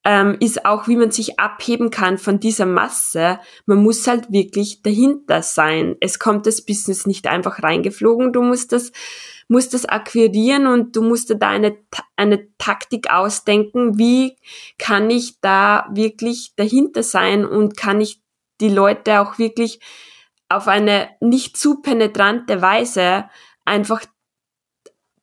ähm, 0.03 0.37
ist 0.39 0.65
auch, 0.65 0.87
wie 0.87 0.95
man 0.95 1.11
sich 1.11 1.39
abheben 1.39 1.91
kann 1.91 2.17
von 2.17 2.39
dieser 2.39 2.65
Masse. 2.65 3.39
Man 3.67 3.83
muss 3.83 4.07
halt 4.07 4.31
wirklich 4.31 4.81
dahinter 4.81 5.43
sein. 5.43 5.95
Es 5.99 6.17
kommt 6.17 6.47
das 6.47 6.65
Business 6.65 7.05
nicht 7.05 7.27
einfach 7.27 7.61
reingeflogen. 7.61 8.33
Du 8.33 8.41
musst 8.41 8.71
das 8.71 8.91
musst 9.51 9.73
das 9.73 9.85
akquirieren 9.85 10.65
und 10.65 10.95
du 10.95 11.01
musst 11.01 11.35
da 11.37 11.49
eine, 11.49 11.77
eine 12.15 12.47
Taktik 12.57 13.11
ausdenken, 13.11 13.97
wie 13.97 14.37
kann 14.77 15.09
ich 15.09 15.41
da 15.41 15.89
wirklich 15.91 16.53
dahinter 16.55 17.03
sein 17.03 17.45
und 17.45 17.75
kann 17.75 17.99
ich 17.99 18.21
die 18.61 18.69
Leute 18.69 19.19
auch 19.19 19.39
wirklich 19.39 19.81
auf 20.47 20.69
eine 20.69 21.09
nicht 21.19 21.57
zu 21.57 21.81
penetrante 21.81 22.61
Weise 22.61 23.25
einfach 23.65 24.05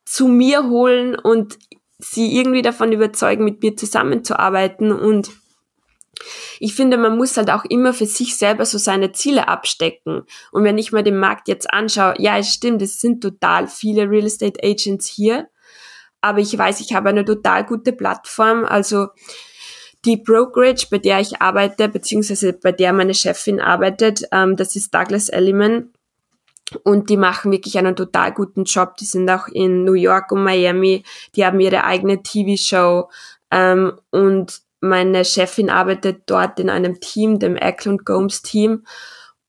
zu 0.04 0.28
mir 0.28 0.68
holen 0.68 1.18
und 1.18 1.58
sie 1.98 2.36
irgendwie 2.36 2.62
davon 2.62 2.92
überzeugen, 2.92 3.44
mit 3.44 3.62
mir 3.62 3.76
zusammenzuarbeiten 3.76 4.92
und 4.92 5.30
ich 6.60 6.74
finde, 6.74 6.96
man 6.96 7.16
muss 7.16 7.36
halt 7.36 7.50
auch 7.50 7.64
immer 7.64 7.92
für 7.92 8.06
sich 8.06 8.36
selber 8.36 8.64
so 8.64 8.78
seine 8.78 9.12
Ziele 9.12 9.48
abstecken. 9.48 10.22
Und 10.52 10.64
wenn 10.64 10.78
ich 10.78 10.92
mir 10.92 11.02
den 11.02 11.18
Markt 11.18 11.48
jetzt 11.48 11.72
anschaue, 11.72 12.14
ja, 12.18 12.38
es 12.38 12.52
stimmt, 12.52 12.82
es 12.82 13.00
sind 13.00 13.22
total 13.22 13.68
viele 13.68 14.08
Real 14.08 14.26
Estate 14.26 14.60
Agents 14.62 15.06
hier. 15.06 15.48
Aber 16.20 16.40
ich 16.40 16.56
weiß, 16.56 16.80
ich 16.80 16.94
habe 16.94 17.10
eine 17.10 17.24
total 17.24 17.64
gute 17.64 17.92
Plattform. 17.92 18.64
Also 18.64 19.08
die 20.04 20.16
Brokerage, 20.16 20.86
bei 20.90 20.98
der 20.98 21.20
ich 21.20 21.40
arbeite, 21.40 21.88
beziehungsweise 21.88 22.52
bei 22.52 22.72
der 22.72 22.92
meine 22.92 23.14
Chefin 23.14 23.60
arbeitet, 23.60 24.22
ähm, 24.32 24.56
das 24.56 24.76
ist 24.76 24.94
Douglas 24.94 25.28
Elliman. 25.28 25.92
Und 26.82 27.08
die 27.08 27.16
machen 27.16 27.50
wirklich 27.50 27.78
einen 27.78 27.96
total 27.96 28.32
guten 28.32 28.64
Job. 28.64 28.96
Die 28.96 29.06
sind 29.06 29.30
auch 29.30 29.48
in 29.48 29.84
New 29.84 29.94
York 29.94 30.32
und 30.32 30.44
Miami. 30.44 31.02
Die 31.34 31.44
haben 31.44 31.60
ihre 31.60 31.84
eigene 31.84 32.22
TV-Show. 32.22 33.08
Ähm, 33.50 33.92
und 34.10 34.60
meine 34.80 35.24
Chefin 35.24 35.70
arbeitet 35.70 36.22
dort 36.26 36.60
in 36.60 36.70
einem 36.70 37.00
Team, 37.00 37.38
dem 37.38 37.56
Eckland 37.56 38.04
Gomes 38.04 38.42
Team. 38.42 38.84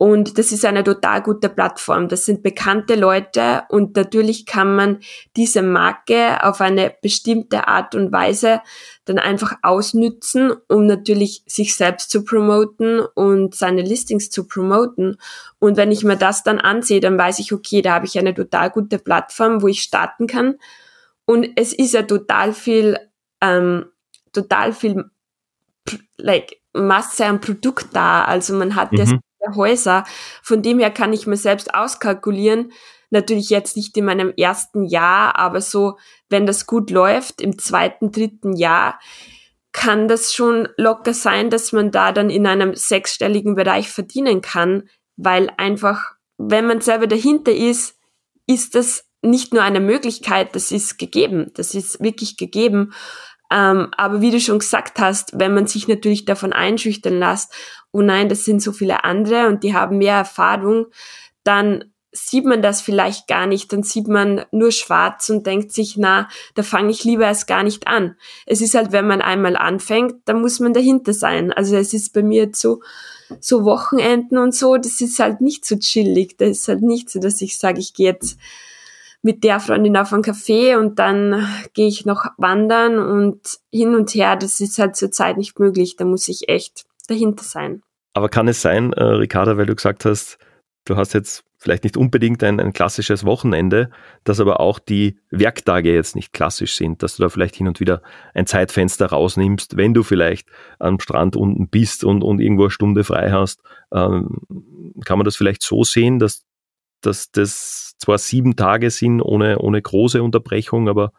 Und 0.02 0.38
das 0.38 0.54
ist 0.54 0.64
eine 0.64 0.86
total 0.86 1.22
gute 1.22 1.50
Plattform. 1.50 2.08
Das 2.08 2.26
sind 2.26 2.42
bekannte 2.42 2.96
Leute 2.96 3.64
und 3.68 3.98
natürlich 3.98 4.46
kann 4.46 4.74
man 4.74 5.00
diese 5.36 5.62
Marke 5.62 6.42
auf 6.42 6.62
eine 6.62 6.96
bestimmte 7.02 7.68
Art 7.68 7.96
und 7.96 8.10
Weise 8.14 8.62
dann 9.04 9.20
einfach 9.20 9.56
ausnützen, 9.62 10.54
um 10.70 10.86
natürlich 10.86 11.44
sich 11.48 11.76
selbst 11.76 12.12
zu 12.12 12.24
promoten 12.24 13.02
und 13.02 13.56
seine 13.56 13.82
Listings 13.82 14.30
zu 14.30 14.48
promoten. 14.48 15.18
Und 15.60 15.76
wenn 15.76 15.92
ich 15.92 16.06
mir 16.06 16.16
das 16.16 16.44
dann 16.44 16.60
ansehe, 16.60 17.02
dann 17.02 17.18
weiß 17.18 17.40
ich, 17.40 17.52
okay, 17.52 17.82
da 17.82 17.96
habe 17.96 18.06
ich 18.06 18.18
eine 18.18 18.34
total 18.34 18.70
gute 18.70 19.00
Plattform, 19.00 19.62
wo 19.62 19.68
ich 19.68 19.82
starten 19.82 20.28
kann. 20.28 20.56
Und 21.26 21.46
es 21.58 21.74
ist 21.74 21.94
ja 21.94 22.04
total 22.04 22.54
viel, 22.54 22.98
ähm, 23.42 23.88
total 24.32 24.72
viel 24.72 25.12
like, 26.18 26.58
Masse 26.74 27.26
an 27.26 27.42
Produkt 27.42 27.88
da. 27.94 28.24
Also 28.26 28.54
man 28.54 28.76
hat 28.76 28.92
ja 28.94 29.06
mhm. 29.06 29.20
Häuser. 29.56 30.04
Von 30.44 30.62
dem 30.62 30.80
her 30.80 30.92
kann 30.92 31.14
ich 31.14 31.28
mir 31.28 31.38
selbst 31.38 31.74
auskalkulieren. 31.74 32.72
Natürlich 33.10 33.50
jetzt 33.50 33.76
nicht 33.76 33.98
in 33.98 34.06
meinem 34.06 34.34
ersten 34.38 34.86
Jahr, 34.86 35.36
aber 35.36 35.62
so, 35.62 35.98
wenn 36.30 36.46
das 36.46 36.68
gut 36.68 36.92
läuft, 36.92 37.42
im 37.42 37.58
zweiten, 37.58 38.12
dritten 38.12 38.56
Jahr, 38.56 39.00
kann 39.72 40.08
das 40.08 40.34
schon 40.34 40.68
locker 40.78 41.14
sein, 41.14 41.50
dass 41.50 41.72
man 41.72 41.92
da 41.92 42.12
dann 42.12 42.30
in 42.30 42.46
einem 42.46 42.76
sechsstelligen 42.76 43.56
Bereich 43.56 43.90
verdienen 43.90 44.42
kann, 44.42 44.90
weil 45.16 45.52
einfach, 45.58 46.16
wenn 46.38 46.68
man 46.68 46.82
selber 46.82 47.08
dahinter 47.08 47.52
ist, 47.52 47.96
ist 48.46 48.76
das 48.76 49.06
nicht 49.22 49.54
nur 49.54 49.64
eine 49.64 49.80
Möglichkeit, 49.80 50.56
das 50.56 50.72
ist 50.72 50.98
gegeben, 50.98 51.52
das 51.56 51.76
ist 51.76 52.02
wirklich 52.02 52.38
gegeben. 52.38 52.94
Ähm, 53.52 53.90
aber 53.98 54.22
wie 54.22 54.32
du 54.32 54.40
schon 54.40 54.60
gesagt 54.60 55.00
hast, 55.00 55.40
wenn 55.40 55.54
man 55.54 55.68
sich 55.68 55.88
natürlich 55.88 56.26
davon 56.26 56.54
einschüchtern 56.54 57.20
lässt, 57.20 57.52
oh 57.92 58.02
nein, 58.02 58.30
das 58.30 58.46
sind 58.46 58.62
so 58.62 58.72
viele 58.72 59.04
andere 59.04 59.48
und 59.48 59.64
die 59.64 59.74
haben 59.74 59.98
mehr 59.98 60.16
Erfahrung, 60.16 60.88
dann 61.44 61.86
sieht 62.12 62.46
man 62.46 62.62
das 62.62 62.82
vielleicht 62.82 63.28
gar 63.28 63.46
nicht, 63.46 63.72
dann 63.72 63.84
sieht 63.84 64.08
man 64.08 64.46
nur 64.52 64.72
schwarz 64.72 65.30
und 65.30 65.46
denkt 65.46 65.72
sich, 65.72 65.96
na, 65.98 66.28
da 66.56 66.64
fange 66.64 66.90
ich 66.92 67.04
lieber 67.04 67.26
erst 67.26 67.48
gar 67.48 67.64
nicht 67.64 67.88
an. 67.88 68.16
Es 68.46 68.62
ist 68.62 68.74
halt, 68.74 68.92
wenn 68.92 69.08
man 69.08 69.22
einmal 69.22 69.56
anfängt, 69.56 70.16
dann 70.26 70.42
muss 70.42 70.60
man 70.60 70.74
dahinter 70.74 71.14
sein. 71.14 71.54
Also 71.54 71.76
es 71.76 71.94
ist 71.94 72.14
bei 72.14 72.24
mir 72.24 72.44
jetzt 72.44 72.62
so, 72.62 72.82
so 73.40 73.64
Wochenenden 73.64 74.40
und 74.40 74.56
so, 74.56 74.78
das 74.78 75.02
ist 75.02 75.20
halt 75.20 75.40
nicht 75.42 75.66
so 75.66 75.78
chillig. 75.78 76.38
Das 76.38 76.50
ist 76.50 76.68
halt 76.68 76.82
nicht 76.82 77.12
so, 77.12 77.20
dass 77.20 77.42
ich 77.42 77.60
sage, 77.60 77.80
ich 77.80 77.94
gehe 77.94 78.12
jetzt 78.12 78.40
mit 79.22 79.44
der 79.44 79.60
Freundin 79.60 79.98
auf 79.98 80.14
einen 80.14 80.24
Café 80.24 80.78
und 80.78 81.00
dann 81.00 81.48
gehe 81.74 81.88
ich 81.88 82.06
noch 82.06 82.26
wandern 82.38 83.00
und 83.00 83.60
hin 83.72 83.96
und 83.96 84.14
her. 84.16 84.36
Das 84.36 84.60
ist 84.60 84.80
halt 84.80 84.96
zurzeit 84.96 85.38
nicht 85.38 85.60
möglich. 85.60 85.96
Da 85.98 86.06
muss 86.06 86.28
ich 86.30 86.48
echt 86.48 86.86
dahinter 87.08 87.44
sein. 87.44 87.82
Aber 88.14 88.30
kann 88.30 88.48
es 88.48 88.62
sein, 88.62 88.94
äh, 88.94 89.04
Ricarda, 89.04 89.58
weil 89.58 89.66
du 89.66 89.76
gesagt 89.76 90.06
hast, 90.06 90.38
du 90.86 90.96
hast 90.96 91.14
jetzt 91.14 91.44
vielleicht 91.60 91.84
nicht 91.84 91.98
unbedingt 91.98 92.42
ein, 92.44 92.60
ein 92.60 92.72
klassisches 92.72 93.26
Wochenende, 93.26 93.92
dass 94.24 94.40
aber 94.40 94.62
auch 94.62 94.80
die 94.80 95.20
Werktage 95.30 95.94
jetzt 95.94 96.16
nicht 96.16 96.32
klassisch 96.32 96.76
sind, 96.76 97.04
dass 97.04 97.18
du 97.18 97.24
da 97.24 97.30
vielleicht 97.30 97.58
hin 97.58 97.68
und 97.68 97.82
wieder 97.82 98.02
ein 98.34 98.46
Zeitfenster 98.46 99.08
rausnimmst, 99.08 99.76
wenn 99.76 99.94
du 99.94 100.04
vielleicht 100.04 100.48
am 100.80 101.00
Strand 101.02 101.36
unten 101.36 101.68
bist 101.68 102.06
und, 102.06 102.24
und 102.24 102.40
irgendwo 102.40 102.64
eine 102.64 102.72
Stunde 102.72 103.04
frei 103.04 103.32
hast. 103.32 103.62
Ähm, 103.94 104.40
kann 105.04 105.18
man 105.18 105.26
das 105.26 105.36
vielleicht 105.36 105.62
so 105.62 105.84
sehen, 105.84 106.18
dass, 106.18 106.46
dass 107.02 107.32
das 107.32 107.96
zwar 108.00 108.18
sieben 108.18 108.56
Tage 108.56 108.90
sind 108.90 109.22
ohne, 109.22 109.60
ohne 109.60 109.82
große 109.82 110.22
Unterbrechung, 110.24 110.90
aber, 110.90 111.12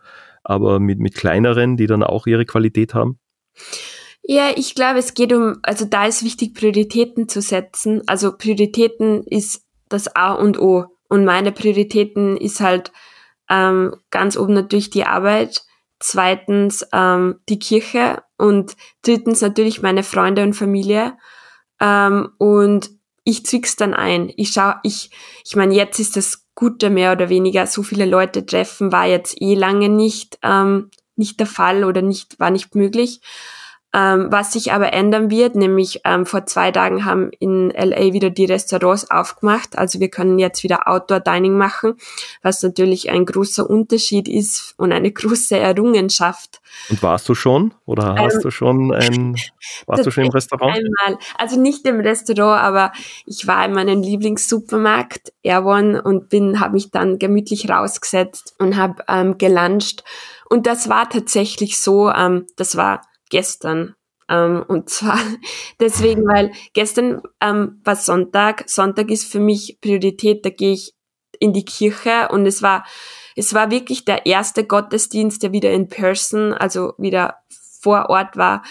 aber 0.43 0.81
mit, 0.81 0.99
mit 0.99 1.15
kleineren, 1.15 1.77
die 1.77 1.87
dann 1.87 2.03
auch 2.03 2.27
ihre 2.27 2.47
Qualität 2.47 2.95
haben? 2.95 3.19
Ja, 4.23 4.51
ich 4.55 4.75
glaube, 4.75 4.99
es 4.99 5.15
geht 5.15 5.33
um, 5.33 5.59
also 5.63 5.85
da 5.85 6.07
ist 6.07 6.25
wichtig, 6.25 6.55
Prioritäten 6.55 7.29
zu 7.29 7.41
setzen. 7.41 8.03
Also 8.07 8.37
Prioritäten 8.37 9.25
ist 9.25 9.65
das 9.89 10.15
A 10.15 10.33
und 10.33 10.59
O. 10.61 10.87
Und 11.09 11.25
meine 11.25 11.53
Prioritäten 11.53 12.37
ist 12.37 12.61
halt 12.61 12.93
ähm, 13.49 13.97
ganz 14.11 14.37
oben 14.37 14.55
natürlich 14.55 14.91
die 14.91 15.05
Arbeit, 15.05 15.63
zweitens 15.99 16.87
ähm, 16.93 17.41
die 17.49 17.59
Kirche 17.59 18.23
und 18.39 18.77
drittens 19.03 19.41
natürlich 19.41 19.83
meine 19.83 20.03
Freunde 20.03 20.43
und 20.45 20.55
Familie. 20.55 21.17
Ähm, 21.81 22.31
und 22.39 22.91
ich 23.25 23.45
zwick's 23.47 23.77
dann 23.77 23.95
ein. 23.95 24.33
Ich 24.37 24.53
schau, 24.53 24.73
ich, 24.83 25.11
ich 25.45 25.57
meine, 25.57 25.75
jetzt 25.75 25.99
ist 25.99 26.17
das 26.17 26.47
Gute 26.55 26.91
mehr 26.91 27.13
oder 27.13 27.29
weniger. 27.29 27.67
So 27.67 27.83
viele 27.83 28.05
Leute 28.07 28.45
treffen 28.45 28.93
war 28.93 29.07
jetzt 29.07 29.41
eh 29.41 29.55
lange 29.55 29.89
nicht, 29.89 30.39
ähm, 30.43 30.91
nicht 31.17 31.39
der 31.39 31.47
Fall 31.47 31.85
oder 31.85 32.03
nicht, 32.03 32.39
war 32.41 32.51
nicht 32.51 32.75
möglich. 32.75 33.21
Ähm, 33.93 34.29
was 34.31 34.53
sich 34.53 34.73
aber 34.73 34.93
ändern 34.93 35.31
wird, 35.31 35.57
nämlich 35.57 36.03
ähm, 36.05 36.25
vor 36.25 36.47
zwei 36.47 36.71
Tagen 36.71 37.05
haben 37.05 37.33
in 37.41 37.71
LA 37.71 38.13
wieder 38.13 38.31
die 38.31 38.45
Restaurants 38.45 39.11
aufgemacht. 39.11 39.77
Also 39.77 39.99
wir 39.99 40.09
können 40.09 40.39
jetzt 40.39 40.63
wieder 40.63 40.87
Outdoor 40.87 41.19
Dining 41.19 41.59
machen, 41.59 41.95
was 42.41 42.63
natürlich 42.63 43.11
ein 43.11 43.27
großer 43.27 43.69
Unterschied 43.69 44.29
ist 44.29 44.75
und 44.77 44.93
eine 44.93 45.11
große 45.13 45.59
Errungenschaft. 45.59 46.61
Und 46.89 47.03
warst 47.03 47.29
du 47.29 47.35
schon 47.35 47.75
oder 47.85 48.15
hast 48.15 48.37
ähm, 48.37 48.41
du 48.43 48.51
schon 48.53 48.95
ein, 48.95 49.35
warst 49.87 50.07
du 50.07 50.13
schon 50.13 50.27
im 50.27 50.31
Restaurant? 50.31 50.77
Einmal, 50.77 51.19
also 51.37 51.61
nicht 51.61 51.85
im 51.85 51.99
Restaurant, 51.99 52.63
aber 52.63 52.93
ich 53.27 53.49
war 53.49 53.65
in 53.65 53.73
meinem 53.73 54.03
Lieblingssupermarkt 54.03 55.33
Erwon 55.43 55.99
und 55.99 56.29
bin, 56.29 56.61
habe 56.61 56.75
mich 56.75 56.93
dann 56.93 57.19
gemütlich 57.19 57.69
rausgesetzt 57.69 58.55
und 58.61 58.77
habe 58.77 59.03
ähm, 59.09 59.37
geluncht. 59.37 60.05
Und 60.49 60.67
das 60.67 60.89
war 60.89 61.09
tatsächlich 61.09 61.81
so, 61.81 62.09
ähm, 62.11 62.47
das 62.57 62.77
war 62.77 63.03
gestern. 63.31 63.95
Ähm, 64.29 64.65
und 64.69 64.91
zwar 64.91 65.19
deswegen, 65.81 66.27
weil 66.27 66.53
gestern 66.73 67.23
ähm, 67.41 67.81
war 67.85 67.97
Sonntag. 67.97 68.65
Sonntag 68.69 69.11
ist 69.11 69.31
für 69.31 69.41
mich 69.41 69.79
Priorität, 69.81 70.45
da 70.45 70.51
gehe 70.51 70.75
ich 70.75 70.95
in 71.39 71.53
die 71.53 71.65
Kirche 71.65 72.29
und 72.31 72.47
es 72.47 72.63
war, 72.63 72.85
es 73.35 73.55
war 73.55 73.71
wirklich 73.71 74.05
der 74.05 74.27
erste 74.27 74.65
Gottesdienst, 74.65 75.43
der 75.43 75.53
wieder 75.53 75.71
in 75.71 75.89
person, 75.89 76.53
also 76.53 76.93
wieder 76.99 77.39
vor 77.81 78.11
Ort 78.11 78.37
war. 78.37 78.63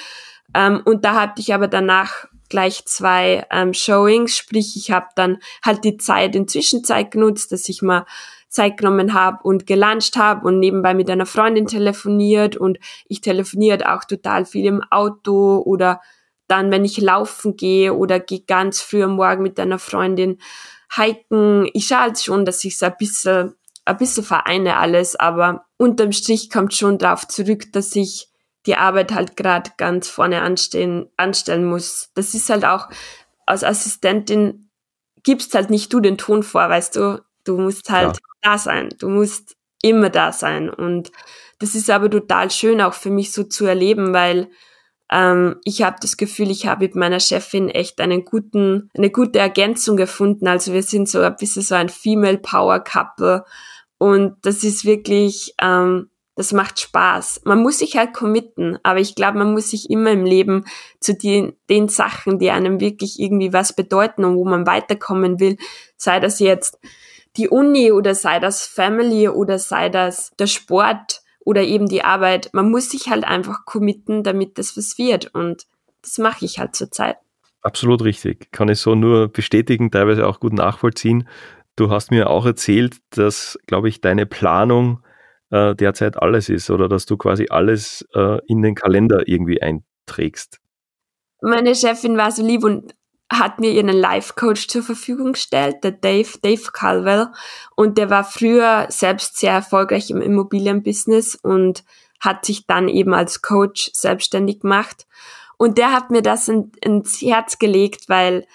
Ähm, 0.53 0.81
und 0.85 1.03
da 1.03 1.15
hatte 1.15 1.41
ich 1.41 1.53
aber 1.53 1.67
danach 1.67 2.25
gleich 2.49 2.85
zwei 2.85 3.45
ähm, 3.51 3.73
Showings, 3.73 4.35
sprich 4.35 4.75
ich 4.75 4.91
habe 4.91 5.07
dann 5.15 5.37
halt 5.63 5.83
die 5.83 5.97
Zeit 5.97 6.35
in 6.35 6.47
Zwischenzeit 6.47 7.11
genutzt, 7.11 7.51
dass 7.51 7.69
ich 7.69 7.81
mal 7.81 8.05
Zeit 8.49 8.77
genommen 8.77 9.13
habe 9.13 9.39
und 9.43 9.67
gelauncht 9.67 10.17
habe 10.17 10.45
und 10.45 10.59
nebenbei 10.59 10.93
mit 10.93 11.09
einer 11.09 11.25
Freundin 11.25 11.67
telefoniert 11.67 12.57
und 12.57 12.79
ich 13.07 13.21
telefoniert 13.21 13.85
auch 13.85 14.03
total 14.03 14.45
viel 14.45 14.65
im 14.65 14.83
Auto 14.89 15.61
oder 15.65 16.01
dann, 16.47 16.71
wenn 16.71 16.83
ich 16.83 16.97
laufen 16.97 17.55
gehe 17.55 17.93
oder 17.93 18.19
gehe 18.19 18.41
ganz 18.41 18.81
früh 18.81 19.03
am 19.03 19.15
Morgen 19.15 19.43
mit 19.43 19.59
einer 19.59 19.79
Freundin 19.79 20.39
hiken. 20.93 21.69
Ich 21.73 21.87
schaue 21.87 21.99
halt 21.99 22.19
schon, 22.19 22.43
dass 22.43 22.63
ich 22.63 22.77
so 22.77 22.87
ein 22.87 22.95
bisschen, 22.97 23.53
ein 23.85 23.97
bisschen 23.97 24.23
vereine 24.23 24.77
alles, 24.77 25.15
aber 25.15 25.65
unterm 25.77 26.11
Strich 26.11 26.49
kommt 26.49 26.73
schon 26.73 26.97
darauf 26.97 27.27
zurück, 27.27 27.71
dass 27.71 27.95
ich 27.95 28.29
die 28.65 28.75
Arbeit 28.75 29.13
halt 29.13 29.37
gerade 29.37 29.71
ganz 29.77 30.09
vorne 30.09 30.41
anstehen, 30.41 31.09
anstellen 31.17 31.65
muss. 31.65 32.09
Das 32.15 32.33
ist 32.33 32.49
halt 32.49 32.65
auch, 32.65 32.89
als 33.45 33.63
Assistentin 33.63 34.69
gibst 35.23 35.53
halt 35.53 35.69
nicht 35.69 35.93
du 35.93 35.99
den 35.99 36.17
Ton 36.17 36.43
vor, 36.43 36.67
weißt 36.69 36.95
du. 36.95 37.21
Du 37.49 37.57
musst 37.57 37.89
halt 37.89 38.17
ja 38.17 38.51
da 38.51 38.57
sein. 38.57 38.89
Du 38.99 39.09
musst 39.09 39.55
immer 39.81 40.09
da 40.09 40.31
sein. 40.31 40.69
Und 40.69 41.11
das 41.57 41.73
ist 41.73 41.89
aber 41.89 42.09
total 42.09 42.51
schön 42.51 42.79
auch 42.79 42.93
für 42.93 43.09
mich 43.09 43.31
so 43.31 43.43
zu 43.43 43.65
erleben, 43.65 44.13
weil 44.13 44.49
ähm, 45.11 45.55
ich 45.63 45.81
habe 45.81 45.97
das 45.99 46.17
Gefühl, 46.17 46.51
ich 46.51 46.67
habe 46.67 46.85
mit 46.85 46.95
meiner 46.95 47.19
Chefin 47.19 47.69
echt 47.69 47.99
einen 47.99 48.23
guten, 48.23 48.89
eine 48.95 49.09
gute 49.09 49.39
Ergänzung 49.39 49.97
gefunden. 49.97 50.47
Also 50.47 50.73
wir 50.73 50.83
sind 50.83 51.09
so 51.09 51.21
ein 51.21 51.35
bisschen 51.35 51.63
so 51.63 51.75
ein 51.75 51.89
Female 51.89 52.37
Power 52.37 52.79
Couple 52.79 53.43
und 53.97 54.35
das 54.43 54.63
ist 54.63 54.85
wirklich, 54.85 55.55
ähm, 55.59 56.11
das 56.35 56.53
macht 56.53 56.79
Spaß. 56.79 57.41
Man 57.43 57.61
muss 57.61 57.79
sich 57.79 57.97
halt 57.97 58.13
committen, 58.13 58.77
aber 58.83 58.99
ich 58.99 59.15
glaube, 59.15 59.39
man 59.39 59.51
muss 59.51 59.71
sich 59.71 59.89
immer 59.89 60.11
im 60.11 60.23
Leben 60.23 60.65
zu 61.01 61.13
den, 61.13 61.53
den 61.69 61.89
Sachen, 61.89 62.37
die 62.37 62.51
einem 62.51 62.79
wirklich 62.79 63.19
irgendwie 63.19 63.51
was 63.51 63.73
bedeuten 63.75 64.23
und 64.23 64.35
wo 64.35 64.45
man 64.45 64.67
weiterkommen 64.67 65.39
will, 65.39 65.57
sei 65.97 66.19
das 66.19 66.39
jetzt 66.39 66.77
die 67.39 67.49
Uni 67.49 67.91
oder 67.91 68.13
sei 68.13 68.39
das 68.39 68.67
Family 68.67 69.29
oder 69.29 69.57
sei 69.57 69.89
das 69.89 70.31
der 70.37 70.47
Sport 70.47 71.21
oder 71.39 71.63
eben 71.63 71.87
die 71.87 72.03
Arbeit. 72.03 72.49
Man 72.53 72.69
muss 72.69 72.89
sich 72.89 73.09
halt 73.09 73.23
einfach 73.23 73.65
committen, 73.65 74.23
damit 74.23 74.57
das 74.57 74.77
was 74.77 74.97
wird. 74.97 75.33
Und 75.33 75.65
das 76.03 76.17
mache 76.17 76.45
ich 76.45 76.59
halt 76.59 76.75
zurzeit. 76.75 77.17
Absolut 77.61 78.03
richtig. 78.03 78.51
Kann 78.51 78.69
ich 78.69 78.79
so 78.79 78.93
nur 78.93 79.29
bestätigen, 79.29 79.89
teilweise 79.89 80.27
auch 80.27 80.39
gut 80.39 80.53
nachvollziehen. 80.53 81.27
Du 81.75 81.89
hast 81.89 82.11
mir 82.11 82.29
auch 82.29 82.45
erzählt, 82.45 82.97
dass, 83.11 83.57
glaube 83.67 83.89
ich, 83.89 84.01
deine 84.01 84.25
Planung 84.25 85.01
äh, 85.49 85.75
derzeit 85.75 86.21
alles 86.21 86.49
ist 86.49 86.69
oder 86.69 86.89
dass 86.89 87.05
du 87.05 87.17
quasi 87.17 87.47
alles 87.49 88.05
äh, 88.13 88.39
in 88.47 88.61
den 88.61 88.75
Kalender 88.75 89.27
irgendwie 89.27 89.61
einträgst. 89.61 90.59
Meine 91.41 91.73
Chefin 91.73 92.17
war 92.17 92.31
so 92.31 92.45
lieb 92.45 92.63
und 92.65 92.95
hat 93.31 93.59
mir 93.59 93.71
ihren 93.71 93.89
Life-Coach 93.89 94.67
zur 94.67 94.83
Verfügung 94.83 95.33
gestellt, 95.33 95.83
der 95.83 95.91
Dave, 95.91 96.39
Dave 96.41 96.71
Calwell. 96.73 97.27
Und 97.75 97.97
der 97.97 98.09
war 98.09 98.23
früher 98.23 98.87
selbst 98.89 99.37
sehr 99.37 99.53
erfolgreich 99.53 100.09
im 100.09 100.21
Immobilienbusiness 100.21 101.35
und 101.35 101.83
hat 102.19 102.45
sich 102.45 102.65
dann 102.65 102.89
eben 102.89 103.13
als 103.13 103.41
Coach 103.41 103.91
selbstständig 103.93 104.61
gemacht. 104.61 105.07
Und 105.57 105.77
der 105.77 105.91
hat 105.91 106.09
mir 106.09 106.21
das 106.21 106.47
in, 106.47 106.71
ins 106.81 107.21
Herz 107.21 107.59
gelegt, 107.59 108.09
weil 108.09 108.47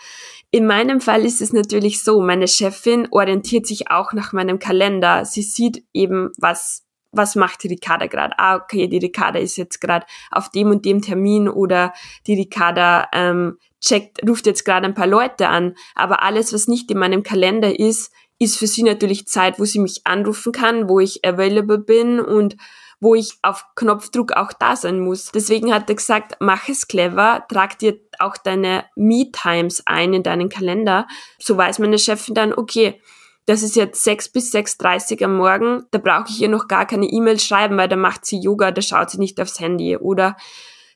in 0.51 0.67
meinem 0.67 1.01
Fall 1.01 1.25
ist 1.25 1.43
es 1.43 1.53
natürlich 1.53 2.03
so, 2.03 2.21
meine 2.21 2.49
Chefin 2.49 3.09
orientiert 3.11 3.67
sich 3.67 3.91
auch 3.91 4.13
nach 4.13 4.33
meinem 4.33 4.59
Kalender. 4.59 5.25
Sie 5.25 5.43
sieht 5.43 5.85
eben, 5.93 6.31
was 6.39 6.84
was 7.17 7.37
macht 7.37 7.63
die 7.63 7.69
Ricarda 7.69 8.07
gerade? 8.07 8.35
Ah, 8.39 8.57
okay, 8.57 8.89
die 8.89 8.99
Ricarda 8.99 9.39
ist 9.39 9.57
jetzt 9.57 9.81
gerade 9.81 10.07
auf 10.31 10.51
dem 10.51 10.71
und 10.71 10.85
dem 10.85 11.03
Termin 11.03 11.49
oder 11.49 11.93
die 12.27 12.35
Ricarda 12.35 13.09
ähm, 13.13 13.59
checkt, 13.81 14.27
ruft 14.29 14.47
jetzt 14.47 14.65
gerade 14.65 14.87
ein 14.87 14.95
paar 14.95 15.07
Leute 15.07 15.49
an, 15.49 15.75
aber 15.95 16.23
alles, 16.23 16.53
was 16.53 16.69
nicht 16.69 16.91
in 16.91 16.99
meinem 16.99 17.23
Kalender 17.23 17.79
ist, 17.79 18.13
ist 18.39 18.59
für 18.59 18.67
sie 18.67 18.83
natürlich 18.83 19.27
Zeit, 19.27 19.59
wo 19.59 19.65
sie 19.65 19.79
mich 19.79 20.03
anrufen 20.05 20.53
kann, 20.53 20.89
wo 20.89 21.01
ich 21.01 21.25
available 21.25 21.79
bin 21.79 22.21
und 22.21 22.57
wo 23.01 23.15
ich 23.15 23.35
auf 23.43 23.67
Knopfdruck 23.77 24.33
auch 24.33 24.53
da 24.53 24.77
sein 24.77 25.01
muss. 25.01 25.31
Deswegen 25.31 25.73
hat 25.75 25.89
er 25.89 25.97
gesagt, 25.97 26.37
mach 26.41 26.69
es 26.69 26.89
clever, 26.89 27.45
trag 27.49 27.79
dir 27.79 27.99
auch 28.19 28.37
deine 28.37 28.85
Me-Times 28.97 29.83
ein 29.87 30.15
in 30.15 30.23
deinen 30.23 30.49
Kalender. 30.49 31.07
So 31.39 31.57
weiß 31.57 31.79
meine 31.81 31.99
Chefin 31.99 32.35
dann, 32.35 32.55
okay, 32.55 33.01
das 33.47 33.63
ist 33.63 33.77
jetzt 33.77 34.03
6 34.05 34.31
bis 34.31 34.55
6.30 34.55 35.23
am 35.25 35.37
Morgen, 35.37 35.85
da 35.91 35.99
brauche 35.99 36.31
ich 36.31 36.41
ihr 36.41 36.49
noch 36.49 36.67
gar 36.67 36.87
keine 36.87 37.07
E-Mail 37.07 37.39
schreiben, 37.39 37.77
weil 37.77 37.89
da 37.89 37.97
macht 37.97 38.25
sie 38.25 38.39
Yoga, 38.39 38.71
da 38.71 38.81
schaut 38.81 39.11
sie 39.11 39.19
nicht 39.19 39.41
aufs 39.41 39.61
Handy. 39.61 39.97
Oder 39.97 40.37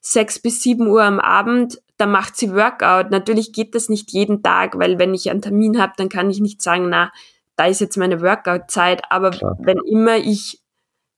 6 0.01 0.41
bis 0.41 0.63
7 0.63 0.87
Uhr 0.87 1.03
am 1.03 1.21
Abend, 1.21 1.83
da 1.99 2.07
macht 2.07 2.37
sie 2.37 2.55
Workout. 2.55 3.11
Natürlich 3.11 3.53
geht 3.53 3.75
das 3.75 3.89
nicht 3.89 4.13
jeden 4.13 4.43
Tag, 4.43 4.79
weil 4.79 4.99
wenn 4.99 5.13
ich 5.13 5.31
einen 5.31 5.43
Termin 5.43 5.81
habe, 5.81 5.93
dann 5.97 6.09
kann 6.09 6.31
ich 6.31 6.41
nicht 6.41 6.63
sagen, 6.63 6.89
na, 6.89 7.13
da 7.57 7.67
ist 7.67 7.81
jetzt 7.81 7.97
meine 7.97 8.23
Workout-Zeit. 8.23 9.03
Aber 9.11 9.31
Klar. 9.31 9.59
wenn 9.61 9.79
immer 9.79 10.17
ich 10.17 10.63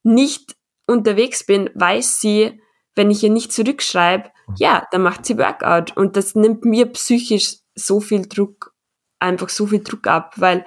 nicht 0.03 0.57
unterwegs 0.87 1.45
bin, 1.45 1.71
weiß 1.75 2.21
sie, 2.21 2.61
wenn 2.97 3.11
ich 3.11 3.23
ihr 3.23 3.31
nicht 3.31 3.53
zurückschreibe, 3.53 4.31
mhm. 4.49 4.55
ja, 4.59 4.87
dann 4.91 5.03
macht 5.03 5.27
sie 5.27 5.39
Workout. 5.39 5.97
Und 5.97 6.17
das 6.17 6.35
nimmt 6.35 6.65
mir 6.65 6.87
psychisch 6.87 7.59
so 7.75 8.01
viel 8.01 8.27
Druck, 8.27 8.75
einfach 9.21 9.49
so 9.49 9.67
viel 9.67 9.83
Druck 9.83 10.07
ab, 10.07 10.35
weil 10.37 10.65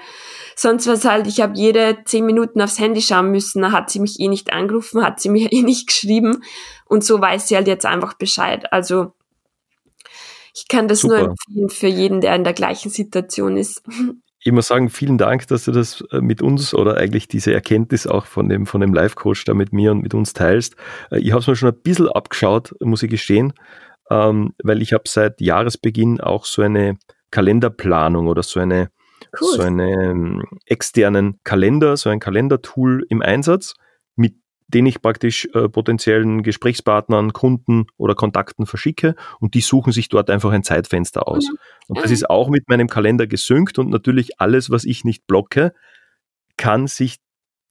sonst 0.55 0.87
war 0.87 0.93
es 0.93 1.05
halt, 1.05 1.27
ich 1.27 1.41
habe 1.41 1.53
jede 1.55 1.97
zehn 2.05 2.25
Minuten 2.25 2.61
aufs 2.61 2.79
Handy 2.79 3.01
schauen 3.01 3.31
müssen, 3.31 3.61
da 3.61 3.71
hat 3.71 3.89
sie 3.89 3.99
mich 3.99 4.19
eh 4.19 4.27
nicht 4.27 4.53
angerufen, 4.53 5.03
hat 5.03 5.19
sie 5.19 5.29
mir 5.29 5.51
eh 5.51 5.61
nicht 5.61 5.87
geschrieben 5.87 6.43
und 6.85 7.03
so 7.03 7.19
weiß 7.19 7.47
sie 7.47 7.55
halt 7.55 7.67
jetzt 7.67 7.85
einfach 7.85 8.13
Bescheid. 8.13 8.71
Also 8.71 9.13
ich 10.55 10.67
kann 10.67 10.87
das 10.87 11.01
Super. 11.01 11.19
nur 11.19 11.29
empfehlen 11.29 11.69
für 11.69 11.87
jeden, 11.87 12.21
der 12.21 12.35
in 12.35 12.43
der 12.43 12.53
gleichen 12.53 12.89
Situation 12.89 13.57
ist. 13.57 13.83
Ich 14.45 14.51
muss 14.51 14.67
sagen, 14.67 14.89
vielen 14.89 15.17
Dank, 15.17 15.47
dass 15.47 15.63
du 15.63 15.71
das 15.71 16.03
äh, 16.11 16.19
mit 16.19 16.41
uns 16.41 16.73
oder 16.73 16.97
eigentlich 16.97 17.29
diese 17.29 17.53
Erkenntnis 17.53 18.05
auch 18.05 18.25
von 18.25 18.49
dem, 18.49 18.65
von 18.65 18.81
dem 18.81 18.93
Live-Coach 18.93 19.45
da 19.45 19.53
mit 19.53 19.71
mir 19.71 19.91
und 19.91 20.01
mit 20.01 20.13
uns 20.13 20.33
teilst. 20.33 20.75
Äh, 21.11 21.19
ich 21.19 21.31
habe 21.31 21.39
es 21.39 21.47
mir 21.47 21.55
schon 21.55 21.69
ein 21.69 21.81
bisschen 21.81 22.09
abgeschaut, 22.09 22.75
muss 22.81 23.03
ich 23.03 23.09
gestehen, 23.09 23.53
ähm, 24.09 24.53
weil 24.61 24.81
ich 24.81 24.91
habe 24.91 25.03
seit 25.07 25.39
Jahresbeginn 25.39 26.19
auch 26.19 26.43
so 26.43 26.61
eine 26.61 26.97
Kalenderplanung 27.33 28.27
oder 28.27 28.43
so 28.43 28.59
eine, 28.59 28.91
cool. 29.41 29.53
so 29.55 29.61
einen 29.63 30.43
externen 30.67 31.39
Kalender, 31.43 31.97
so 31.97 32.09
ein 32.09 32.19
Kalendertool 32.19 33.05
im 33.09 33.23
Einsatz, 33.23 33.73
mit 34.15 34.35
den 34.67 34.85
ich 34.85 35.01
praktisch 35.01 35.49
äh, 35.53 35.67
potenziellen 35.67 36.43
Gesprächspartnern, 36.43 37.33
Kunden 37.33 37.87
oder 37.97 38.13
Kontakten 38.13 38.67
verschicke 38.67 39.15
und 39.39 39.55
die 39.55 39.61
suchen 39.61 39.91
sich 39.91 40.09
dort 40.09 40.29
einfach 40.29 40.51
ein 40.51 40.63
Zeitfenster 40.63 41.27
aus. 41.27 41.49
Mhm. 41.49 41.57
Und 41.87 42.03
das 42.03 42.11
ist 42.11 42.29
auch 42.29 42.49
mit 42.49 42.69
meinem 42.69 42.87
Kalender 42.87 43.25
gesynkt 43.25 43.79
und 43.79 43.89
natürlich 43.89 44.39
alles, 44.39 44.69
was 44.69 44.85
ich 44.85 45.03
nicht 45.03 45.25
blocke, 45.25 45.73
kann 46.57 46.85
sich 46.85 47.17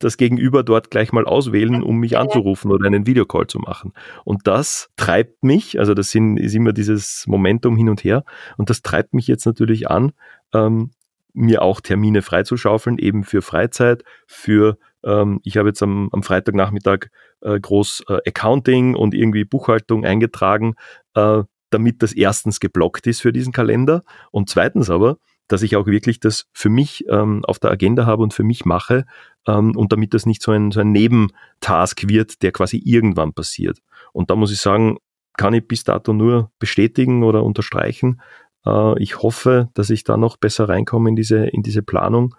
das 0.03 0.17
Gegenüber 0.17 0.63
dort 0.63 0.91
gleich 0.91 1.11
mal 1.11 1.25
auswählen, 1.25 1.83
um 1.83 1.99
mich 1.99 2.17
anzurufen 2.17 2.71
oder 2.71 2.85
einen 2.85 3.07
Videocall 3.07 3.47
zu 3.47 3.59
machen. 3.59 3.93
Und 4.23 4.47
das 4.47 4.89
treibt 4.95 5.43
mich, 5.43 5.79
also 5.79 5.93
das 5.93 6.11
sind, 6.11 6.37
ist 6.37 6.55
immer 6.55 6.73
dieses 6.73 7.25
Momentum 7.27 7.77
hin 7.77 7.89
und 7.89 8.03
her, 8.03 8.23
und 8.57 8.69
das 8.69 8.81
treibt 8.81 9.13
mich 9.13 9.27
jetzt 9.27 9.45
natürlich 9.45 9.89
an, 9.89 10.11
ähm, 10.53 10.91
mir 11.33 11.61
auch 11.61 11.81
Termine 11.81 12.21
freizuschaufeln, 12.21 12.99
eben 12.99 13.23
für 13.23 13.41
Freizeit, 13.41 14.03
für 14.27 14.77
ähm, 15.03 15.39
ich 15.43 15.57
habe 15.57 15.69
jetzt 15.69 15.81
am, 15.81 16.09
am 16.11 16.23
Freitagnachmittag 16.23 17.07
äh, 17.41 17.59
groß 17.59 18.05
äh, 18.07 18.19
Accounting 18.27 18.95
und 18.95 19.13
irgendwie 19.13 19.43
Buchhaltung 19.43 20.05
eingetragen, 20.05 20.75
äh, 21.15 21.43
damit 21.69 22.03
das 22.03 22.13
erstens 22.13 22.59
geblockt 22.59 23.07
ist 23.07 23.21
für 23.21 23.33
diesen 23.33 23.51
Kalender 23.51 24.03
und 24.31 24.49
zweitens 24.49 24.89
aber, 24.89 25.17
dass 25.47 25.61
ich 25.61 25.75
auch 25.75 25.85
wirklich 25.85 26.19
das 26.19 26.45
für 26.53 26.69
mich 26.69 27.05
ähm, 27.09 27.43
auf 27.45 27.59
der 27.59 27.71
Agenda 27.71 28.05
habe 28.05 28.23
und 28.23 28.33
für 28.33 28.43
mich 28.43 28.65
mache 28.65 29.05
ähm, 29.47 29.75
und 29.75 29.91
damit 29.91 30.13
das 30.13 30.25
nicht 30.25 30.41
so 30.41 30.51
ein, 30.51 30.71
so 30.71 30.79
ein 30.79 30.91
Nebentask 30.91 32.07
wird, 32.07 32.41
der 32.41 32.51
quasi 32.51 32.81
irgendwann 32.83 33.33
passiert. 33.33 33.79
Und 34.13 34.29
da 34.29 34.35
muss 34.35 34.51
ich 34.51 34.59
sagen, 34.59 34.97
kann 35.37 35.53
ich 35.53 35.67
bis 35.67 35.83
dato 35.83 36.13
nur 36.13 36.51
bestätigen 36.59 37.23
oder 37.23 37.43
unterstreichen. 37.43 38.21
Äh, 38.65 39.01
ich 39.01 39.21
hoffe, 39.21 39.69
dass 39.73 39.89
ich 39.89 40.03
da 40.03 40.17
noch 40.17 40.37
besser 40.37 40.69
reinkomme 40.69 41.09
in 41.09 41.15
diese, 41.15 41.45
in 41.47 41.63
diese 41.63 41.83
Planung. 41.83 42.35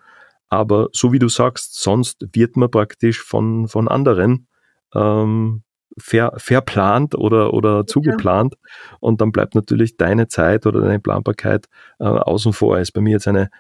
Aber 0.49 0.89
so 0.93 1.13
wie 1.13 1.19
du 1.19 1.29
sagst, 1.29 1.81
sonst 1.81 2.27
wird 2.33 2.57
man 2.57 2.71
praktisch 2.71 3.23
von, 3.23 3.69
von 3.69 3.89
anderen 3.89 4.47
ähm, 4.95 5.63
ver, 5.99 6.33
verplant 6.37 7.15
oder, 7.15 7.55
oder 7.55 7.87
zugeplant. 7.87 8.55
Ja. 8.55 8.97
Und 9.01 9.21
dann 9.21 9.33
bleibt 9.33 9.55
natürlich 9.55 9.97
deine 9.97 10.29
Zeit 10.29 10.67
oder 10.67 10.81
deine 10.81 11.01
Planbarkeit 11.01 11.67
äh, 11.99 12.05
außen 12.05 12.53
vor. 12.53 12.79
Ist 12.79 12.93
bei 12.93 13.01
mir 13.01 13.13
jetzt 13.13 13.29
eine 13.29 13.51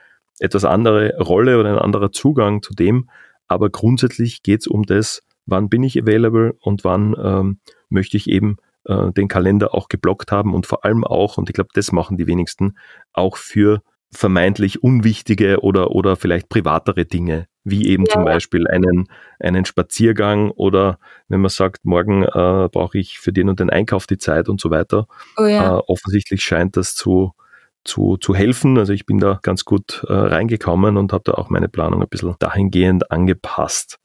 etwas 0.40 0.64
andere 0.64 1.16
Rolle 1.18 1.58
oder 1.58 1.70
ein 1.70 1.78
anderer 1.78 2.12
Zugang 2.12 2.62
zu 2.62 2.74
dem. 2.74 3.08
Aber 3.46 3.70
grundsätzlich 3.70 4.42
geht 4.42 4.60
es 4.60 4.66
um 4.66 4.84
das, 4.84 5.22
wann 5.46 5.68
bin 5.68 5.82
ich 5.82 6.00
available 6.00 6.54
und 6.60 6.84
wann 6.84 7.14
ähm, 7.22 7.60
möchte 7.88 8.16
ich 8.16 8.28
eben 8.28 8.56
äh, 8.84 9.12
den 9.12 9.28
Kalender 9.28 9.74
auch 9.74 9.88
geblockt 9.88 10.32
haben 10.32 10.54
und 10.54 10.66
vor 10.66 10.84
allem 10.84 11.04
auch, 11.04 11.38
und 11.38 11.48
ich 11.50 11.54
glaube, 11.54 11.70
das 11.74 11.92
machen 11.92 12.16
die 12.16 12.26
wenigsten, 12.26 12.76
auch 13.12 13.36
für 13.36 13.82
vermeintlich 14.12 14.82
unwichtige 14.82 15.60
oder, 15.60 15.90
oder 15.90 16.16
vielleicht 16.16 16.48
privatere 16.48 17.04
Dinge, 17.04 17.46
wie 17.64 17.88
eben 17.88 18.04
ja. 18.06 18.12
zum 18.12 18.24
Beispiel 18.24 18.68
einen, 18.68 19.08
einen 19.40 19.64
Spaziergang 19.64 20.50
oder 20.50 20.98
wenn 21.28 21.40
man 21.40 21.48
sagt, 21.48 21.84
morgen 21.84 22.22
äh, 22.22 22.68
brauche 22.70 22.98
ich 22.98 23.18
für 23.18 23.32
den 23.32 23.48
und 23.48 23.58
den 23.58 23.70
Einkauf 23.70 24.06
die 24.06 24.18
Zeit 24.18 24.48
und 24.48 24.60
so 24.60 24.70
weiter. 24.70 25.06
Oh 25.36 25.46
ja. 25.46 25.78
äh, 25.78 25.82
offensichtlich 25.86 26.42
scheint 26.42 26.76
das 26.76 26.94
zu, 26.94 27.32
zu, 27.84 28.18
zu 28.18 28.34
helfen. 28.34 28.78
Also 28.78 28.92
ich 28.92 29.06
bin 29.06 29.18
da 29.18 29.40
ganz 29.42 29.64
gut 29.64 30.04
äh, 30.08 30.12
reingekommen 30.12 30.96
und 30.96 31.12
habe 31.12 31.24
da 31.24 31.32
auch 31.32 31.48
meine 31.48 31.68
Planung 31.68 32.02
ein 32.02 32.08
bisschen 32.08 32.34
dahingehend 32.38 33.10
angepasst. 33.10 33.98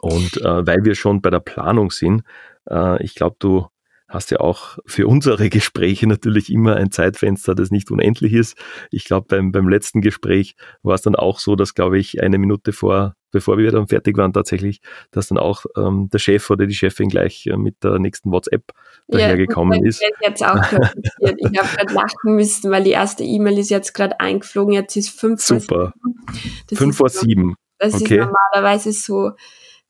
Und 0.00 0.38
äh, 0.38 0.66
weil 0.66 0.84
wir 0.84 0.94
schon 0.94 1.22
bei 1.22 1.30
der 1.30 1.40
Planung 1.40 1.90
sind, 1.90 2.22
äh, 2.68 3.02
ich 3.02 3.14
glaube, 3.14 3.36
du 3.38 3.66
hast 4.14 4.30
ja 4.30 4.40
auch 4.40 4.78
für 4.86 5.06
unsere 5.06 5.50
Gespräche 5.50 6.06
natürlich 6.06 6.50
immer 6.50 6.76
ein 6.76 6.90
Zeitfenster, 6.90 7.54
das 7.54 7.70
nicht 7.70 7.90
unendlich 7.90 8.32
ist. 8.32 8.56
Ich 8.90 9.04
glaube, 9.04 9.26
beim, 9.28 9.52
beim 9.52 9.68
letzten 9.68 10.00
Gespräch 10.00 10.56
war 10.82 10.94
es 10.94 11.02
dann 11.02 11.16
auch 11.16 11.38
so, 11.38 11.56
dass, 11.56 11.74
glaube 11.74 11.98
ich, 11.98 12.22
eine 12.22 12.38
Minute 12.38 12.72
vor, 12.72 13.16
bevor 13.32 13.58
wir 13.58 13.72
dann 13.72 13.88
fertig 13.88 14.16
waren, 14.16 14.32
tatsächlich, 14.32 14.80
dass 15.10 15.28
dann 15.28 15.38
auch 15.38 15.66
ähm, 15.76 16.08
der 16.12 16.18
Chef 16.18 16.48
oder 16.48 16.66
die 16.66 16.74
Chefin 16.74 17.08
gleich 17.08 17.46
äh, 17.46 17.56
mit 17.56 17.82
der 17.82 17.98
nächsten 17.98 18.30
WhatsApp 18.30 18.72
dahergekommen 19.08 19.82
ja, 19.82 19.88
ist. 19.88 20.02
Jetzt 20.22 20.44
auch 20.44 20.56
ich 20.56 21.58
habe 21.58 21.76
gerade 21.76 21.92
lachen 21.92 22.36
müssen, 22.36 22.70
weil 22.70 22.84
die 22.84 22.92
erste 22.92 23.24
E-Mail 23.24 23.58
ist 23.58 23.70
jetzt 23.70 23.92
gerade 23.92 24.20
eingeflogen. 24.20 24.72
Jetzt 24.72 24.96
ist 24.96 25.10
fünf 25.10 25.42
Super. 25.42 25.64
vor 25.66 25.92
sieben. 26.32 26.76
fünf 26.78 26.96
vor 26.96 27.08
sieben. 27.08 27.56
Das 27.78 27.94
okay. 27.94 28.18
ist 28.18 28.26
normalerweise 28.26 28.92
so 28.92 29.32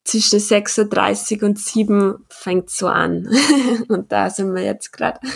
zwischen 0.05 0.39
6.30 0.39 1.43
Uhr 1.43 1.49
und 1.49 1.59
7 1.59 2.25
fängt 2.29 2.71
so 2.71 2.89
an. 2.89 3.29
und 3.89 4.13
da 4.13 4.31
sind 4.31 4.55
wir 4.55 4.63
jetzt 4.63 4.93
gerade. 4.93 5.21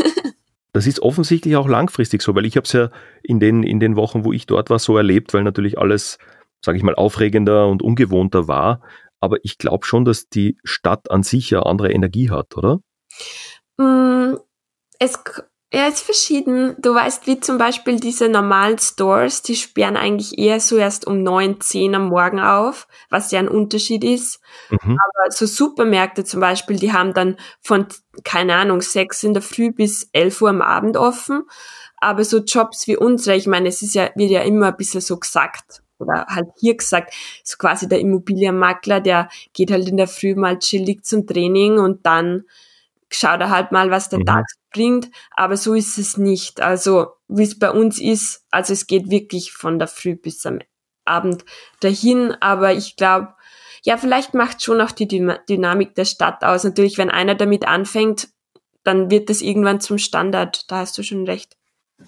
Das 0.74 0.86
ist 0.86 1.00
offensichtlich 1.00 1.56
auch 1.56 1.66
langfristig 1.66 2.22
so, 2.22 2.34
weil 2.36 2.44
ich 2.44 2.56
habe 2.56 2.64
es 2.64 2.72
ja 2.72 2.90
in 3.22 3.40
den, 3.40 3.62
in 3.62 3.80
den 3.80 3.96
Wochen, 3.96 4.24
wo 4.24 4.32
ich 4.32 4.46
dort 4.46 4.68
war, 4.68 4.78
so 4.78 4.96
erlebt, 4.98 5.32
weil 5.32 5.42
natürlich 5.42 5.78
alles, 5.78 6.18
sage 6.62 6.76
ich 6.76 6.84
mal, 6.84 6.94
aufregender 6.94 7.66
und 7.66 7.82
ungewohnter 7.82 8.48
war. 8.48 8.82
Aber 9.18 9.38
ich 9.42 9.58
glaube 9.58 9.86
schon, 9.86 10.04
dass 10.04 10.28
die 10.28 10.58
Stadt 10.64 11.10
an 11.10 11.22
sich 11.22 11.50
ja 11.50 11.62
andere 11.62 11.90
Energie 11.90 12.30
hat, 12.30 12.56
oder? 12.56 12.80
Mm, 13.78 14.36
es 14.98 15.18
ja, 15.70 15.86
ist 15.86 16.00
verschieden. 16.00 16.76
Du 16.78 16.94
weißt, 16.94 17.26
wie 17.26 17.40
zum 17.40 17.58
Beispiel 17.58 18.00
diese 18.00 18.30
normalen 18.30 18.78
Stores, 18.78 19.42
die 19.42 19.54
sperren 19.54 19.98
eigentlich 19.98 20.38
eher 20.38 20.60
so 20.60 20.78
erst 20.78 21.06
um 21.06 21.22
neun, 21.22 21.60
zehn 21.60 21.94
am 21.94 22.08
Morgen 22.08 22.40
auf, 22.40 22.88
was 23.10 23.30
ja 23.32 23.38
ein 23.38 23.48
Unterschied 23.48 24.02
ist. 24.02 24.40
Mhm. 24.70 24.98
Aber 24.98 25.30
so 25.30 25.44
Supermärkte 25.44 26.24
zum 26.24 26.40
Beispiel, 26.40 26.76
die 26.76 26.94
haben 26.94 27.12
dann 27.12 27.36
von, 27.60 27.86
keine 28.24 28.54
Ahnung, 28.54 28.80
sechs 28.80 29.22
in 29.22 29.34
der 29.34 29.42
Früh 29.42 29.70
bis 29.70 30.08
elf 30.12 30.40
Uhr 30.40 30.48
am 30.48 30.62
Abend 30.62 30.96
offen. 30.96 31.42
Aber 31.98 32.24
so 32.24 32.38
Jobs 32.38 32.86
wie 32.86 32.96
unsere, 32.96 33.36
ich 33.36 33.46
meine, 33.46 33.68
es 33.68 33.82
ist 33.82 33.94
ja, 33.94 34.10
wird 34.14 34.30
ja 34.30 34.40
immer 34.40 34.68
ein 34.68 34.76
bisschen 34.76 35.02
so 35.02 35.18
gesagt 35.18 35.82
oder 35.98 36.26
halt 36.28 36.46
hier 36.58 36.76
gesagt, 36.76 37.12
so 37.44 37.56
quasi 37.58 37.88
der 37.88 38.00
Immobilienmakler, 38.00 39.00
der 39.00 39.28
geht 39.52 39.70
halt 39.70 39.88
in 39.88 39.96
der 39.96 40.08
Früh 40.08 40.34
mal 40.34 40.58
chillig 40.58 41.04
zum 41.04 41.26
Training 41.26 41.78
und 41.78 42.06
dann 42.06 42.44
schaut 43.10 43.40
er 43.40 43.50
halt 43.50 43.72
mal, 43.72 43.90
was 43.90 44.08
der 44.08 44.20
mhm. 44.20 44.26
Tag 44.26 44.46
bringt, 44.72 45.10
aber 45.34 45.56
so 45.56 45.74
ist 45.74 45.98
es 45.98 46.16
nicht. 46.16 46.60
Also 46.60 47.08
wie 47.28 47.42
es 47.42 47.58
bei 47.58 47.70
uns 47.70 48.00
ist, 48.00 48.44
also 48.50 48.72
es 48.72 48.86
geht 48.86 49.10
wirklich 49.10 49.52
von 49.52 49.78
der 49.78 49.88
Früh 49.88 50.16
bis 50.16 50.44
am 50.46 50.58
Abend 51.04 51.44
dahin, 51.80 52.34
aber 52.40 52.72
ich 52.72 52.96
glaube, 52.96 53.34
ja, 53.82 53.96
vielleicht 53.96 54.34
macht 54.34 54.62
schon 54.62 54.80
auch 54.80 54.90
die 54.90 55.08
Dynamik 55.08 55.94
der 55.94 56.04
Stadt 56.04 56.42
aus. 56.44 56.64
Natürlich, 56.64 56.98
wenn 56.98 57.10
einer 57.10 57.34
damit 57.34 57.66
anfängt, 57.66 58.28
dann 58.84 59.10
wird 59.10 59.30
das 59.30 59.40
irgendwann 59.40 59.80
zum 59.80 59.98
Standard. 59.98 60.70
Da 60.70 60.78
hast 60.78 60.98
du 60.98 61.02
schon 61.02 61.24
recht. 61.26 61.56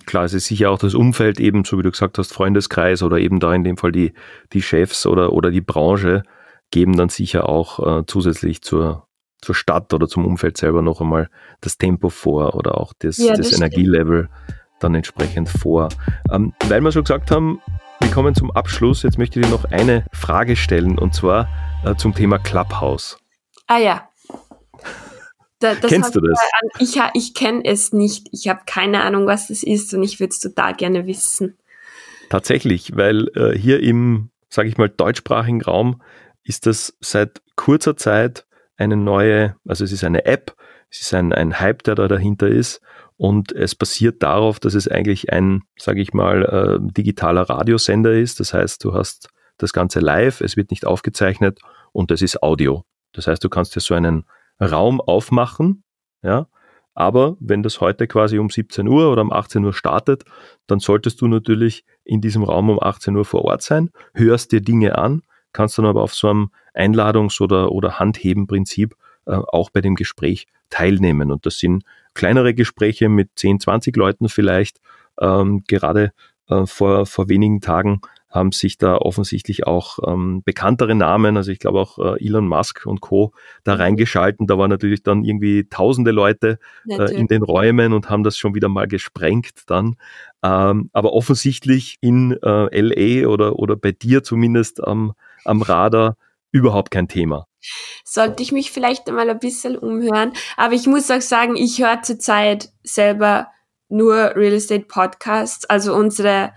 Klar, 0.06 0.24
es 0.24 0.34
ist 0.34 0.46
sicher 0.46 0.70
auch 0.70 0.78
das 0.78 0.94
Umfeld 0.94 1.40
eben, 1.40 1.64
so 1.64 1.78
wie 1.78 1.82
du 1.82 1.90
gesagt 1.90 2.18
hast, 2.18 2.32
Freundeskreis 2.32 3.02
oder 3.02 3.18
eben 3.18 3.40
da 3.40 3.52
in 3.54 3.64
dem 3.64 3.76
Fall 3.76 3.92
die, 3.92 4.12
die 4.52 4.62
Chefs 4.62 5.04
oder, 5.06 5.32
oder 5.32 5.50
die 5.50 5.60
Branche 5.60 6.22
geben 6.70 6.96
dann 6.96 7.08
sicher 7.08 7.48
auch 7.48 8.00
äh, 8.00 8.06
zusätzlich 8.06 8.62
zur, 8.62 9.08
zur 9.40 9.54
Stadt 9.54 9.92
oder 9.94 10.08
zum 10.08 10.26
Umfeld 10.26 10.56
selber 10.56 10.82
noch 10.82 11.00
einmal 11.00 11.28
das 11.60 11.78
Tempo 11.78 12.08
vor 12.08 12.54
oder 12.54 12.78
auch 12.78 12.92
das, 12.98 13.18
ja, 13.18 13.34
das, 13.34 13.50
das 13.50 13.58
Energielevel 13.58 14.28
dann 14.80 14.94
entsprechend 14.94 15.48
vor. 15.48 15.88
Ähm, 16.30 16.54
weil 16.68 16.80
wir 16.80 16.92
schon 16.92 17.04
gesagt 17.04 17.30
haben, 17.30 17.60
wir 18.00 18.10
kommen 18.10 18.34
zum 18.34 18.50
Abschluss. 18.50 19.02
Jetzt 19.02 19.18
möchte 19.18 19.40
ich 19.40 19.46
dir 19.46 19.52
noch 19.52 19.64
eine 19.66 20.04
Frage 20.12 20.56
stellen 20.56 20.98
und 20.98 21.14
zwar 21.14 21.48
äh, 21.84 21.94
zum 21.96 22.14
Thema 22.14 22.38
Clubhouse. 22.38 23.18
Ah 23.66 23.78
ja. 23.78 24.08
Da, 25.60 25.74
Kennst 25.74 26.16
du 26.16 26.20
das? 26.20 26.40
Ich, 26.78 26.98
ich 27.12 27.34
kenne 27.34 27.62
es 27.64 27.92
nicht. 27.92 28.28
Ich 28.32 28.48
habe 28.48 28.60
keine 28.64 29.02
Ahnung, 29.02 29.26
was 29.26 29.48
das 29.48 29.62
ist 29.62 29.92
und 29.92 30.02
ich 30.02 30.18
würde 30.18 30.30
es 30.30 30.40
total 30.40 30.74
gerne 30.74 31.06
wissen. 31.06 31.58
Tatsächlich, 32.30 32.96
weil 32.96 33.28
äh, 33.34 33.56
hier 33.58 33.80
im, 33.80 34.30
sage 34.48 34.68
ich 34.68 34.78
mal, 34.78 34.88
deutschsprachigen 34.88 35.60
Raum 35.60 36.00
ist 36.44 36.64
das 36.66 36.96
seit 37.00 37.42
kurzer 37.56 37.96
Zeit 37.96 38.46
eine 38.80 38.96
neue, 38.96 39.56
also 39.68 39.84
es 39.84 39.92
ist 39.92 40.04
eine 40.04 40.24
App, 40.24 40.56
es 40.90 41.02
ist 41.02 41.14
ein, 41.14 41.32
ein 41.32 41.60
Hype, 41.60 41.82
der 41.84 41.94
da 41.94 42.08
dahinter 42.08 42.48
ist 42.48 42.80
und 43.16 43.52
es 43.52 43.74
basiert 43.74 44.22
darauf, 44.22 44.58
dass 44.58 44.74
es 44.74 44.88
eigentlich 44.88 45.32
ein, 45.32 45.62
sage 45.76 46.00
ich 46.00 46.14
mal, 46.14 46.44
äh, 46.44 46.92
digitaler 46.92 47.42
Radiosender 47.42 48.12
ist. 48.12 48.40
Das 48.40 48.54
heißt, 48.54 48.82
du 48.82 48.94
hast 48.94 49.28
das 49.58 49.72
Ganze 49.72 50.00
live, 50.00 50.40
es 50.40 50.56
wird 50.56 50.70
nicht 50.70 50.86
aufgezeichnet 50.86 51.60
und 51.92 52.10
es 52.10 52.22
ist 52.22 52.42
Audio. 52.42 52.84
Das 53.12 53.26
heißt, 53.26 53.44
du 53.44 53.48
kannst 53.48 53.76
dir 53.76 53.80
so 53.80 53.94
einen 53.94 54.24
Raum 54.60 55.00
aufmachen 55.00 55.84
Ja, 56.22 56.46
aber 56.94 57.36
wenn 57.40 57.62
das 57.62 57.80
heute 57.80 58.06
quasi 58.06 58.38
um 58.38 58.50
17 58.50 58.88
Uhr 58.88 59.12
oder 59.12 59.22
um 59.22 59.32
18 59.32 59.64
Uhr 59.64 59.72
startet, 59.72 60.24
dann 60.66 60.80
solltest 60.80 61.20
du 61.20 61.28
natürlich 61.28 61.84
in 62.04 62.20
diesem 62.20 62.42
Raum 62.42 62.70
um 62.70 62.82
18 62.82 63.16
Uhr 63.16 63.24
vor 63.24 63.44
Ort 63.44 63.62
sein, 63.62 63.90
hörst 64.14 64.52
dir 64.52 64.60
Dinge 64.60 64.98
an, 64.98 65.22
kannst 65.52 65.78
dann 65.78 65.86
aber 65.86 66.02
auf 66.02 66.14
so 66.14 66.28
einem 66.28 66.50
Einladungs- 66.74 67.40
oder, 67.40 67.72
oder 67.72 67.98
Handheben-Prinzip 67.98 68.94
äh, 69.26 69.32
auch 69.32 69.70
bei 69.70 69.80
dem 69.80 69.94
Gespräch 69.94 70.46
teilnehmen. 70.70 71.30
Und 71.30 71.46
das 71.46 71.58
sind 71.58 71.84
kleinere 72.14 72.54
Gespräche 72.54 73.08
mit 73.08 73.30
10, 73.36 73.60
20 73.60 73.96
Leuten 73.96 74.28
vielleicht. 74.28 74.80
Ähm, 75.20 75.64
gerade 75.66 76.12
äh, 76.48 76.66
vor, 76.66 77.06
vor 77.06 77.28
wenigen 77.28 77.60
Tagen 77.60 78.00
haben 78.30 78.52
sich 78.52 78.78
da 78.78 78.96
offensichtlich 78.96 79.66
auch 79.66 79.98
ähm, 80.06 80.42
bekanntere 80.44 80.94
Namen, 80.94 81.36
also 81.36 81.50
ich 81.50 81.58
glaube 81.58 81.80
auch 81.80 81.98
äh, 81.98 82.24
Elon 82.24 82.46
Musk 82.46 82.86
und 82.86 83.00
Co. 83.00 83.32
da 83.64 83.74
mhm. 83.74 83.80
reingeschalten. 83.80 84.46
Da 84.46 84.56
waren 84.56 84.70
natürlich 84.70 85.02
dann 85.02 85.24
irgendwie 85.24 85.68
tausende 85.68 86.12
Leute 86.12 86.60
äh, 86.88 87.12
in 87.12 87.26
den 87.26 87.42
Räumen 87.42 87.92
und 87.92 88.08
haben 88.08 88.22
das 88.22 88.38
schon 88.38 88.54
wieder 88.54 88.68
mal 88.68 88.86
gesprengt 88.86 89.64
dann. 89.66 89.96
Ähm, 90.44 90.90
aber 90.92 91.12
offensichtlich 91.12 91.98
in 92.00 92.38
äh, 92.40 92.80
LA 92.80 93.26
oder, 93.28 93.58
oder 93.58 93.74
bei 93.74 93.90
dir 93.90 94.22
zumindest 94.22 94.82
am, 94.82 95.14
am 95.44 95.62
Radar 95.62 96.16
überhaupt 96.52 96.90
kein 96.90 97.08
Thema. 97.08 97.46
Sollte 98.04 98.42
ich 98.42 98.52
mich 98.52 98.70
vielleicht 98.70 99.08
einmal 99.08 99.28
ein 99.30 99.38
bisschen 99.38 99.76
umhören. 99.76 100.32
Aber 100.56 100.74
ich 100.74 100.86
muss 100.86 101.10
auch 101.10 101.20
sagen, 101.20 101.56
ich 101.56 101.80
höre 101.80 102.02
zurzeit 102.02 102.70
selber 102.82 103.48
nur 103.88 104.34
Real 104.36 104.54
Estate 104.54 104.86
Podcasts. 104.86 105.64
Also 105.66 105.94
unsere 105.94 106.52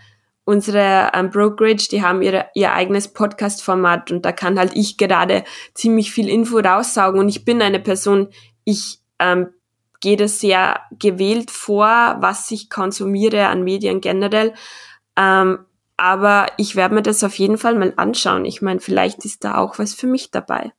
unsere 0.46 1.12
ähm, 1.14 1.30
Brokerage, 1.30 1.88
die 1.90 2.04
haben 2.04 2.22
ihre, 2.22 2.48
ihr 2.54 2.74
eigenes 2.74 3.08
Podcast-Format 3.08 4.12
und 4.12 4.26
da 4.26 4.32
kann 4.32 4.60
halt 4.60 4.76
ich 4.76 4.98
gerade 4.98 5.44
ziemlich 5.74 6.12
viel 6.12 6.28
Info 6.28 6.58
raussaugen 6.60 7.20
und 7.20 7.30
ich 7.30 7.46
bin 7.46 7.62
eine 7.62 7.80
Person, 7.80 8.28
ich 8.66 9.00
ähm, 9.20 9.48
gehe 10.02 10.18
das 10.18 10.42
sehr 10.42 10.82
gewählt 11.00 11.50
vor, 11.50 12.18
was 12.20 12.52
ich 12.52 12.70
konsumiere 12.70 13.48
an 13.48 13.64
Medien 13.64 14.02
generell. 14.02 14.54
Ähm, 15.16 15.60
aber 15.98 16.48
ich 16.58 16.76
werde 16.76 16.96
mir 16.96 17.02
das 17.02 17.24
auf 17.24 17.38
jeden 17.38 17.58
Fall 17.58 17.76
mal 17.76 17.94
anschauen. 17.98 18.46
Ich 18.46 18.62
meine, 18.62 18.80
vielleicht 18.80 19.26
ist 19.26 19.44
da 19.44 19.58
auch 19.58 19.80
was 19.80 19.94
für 19.94 20.08
mich 20.08 20.32
dabei. 20.32 20.72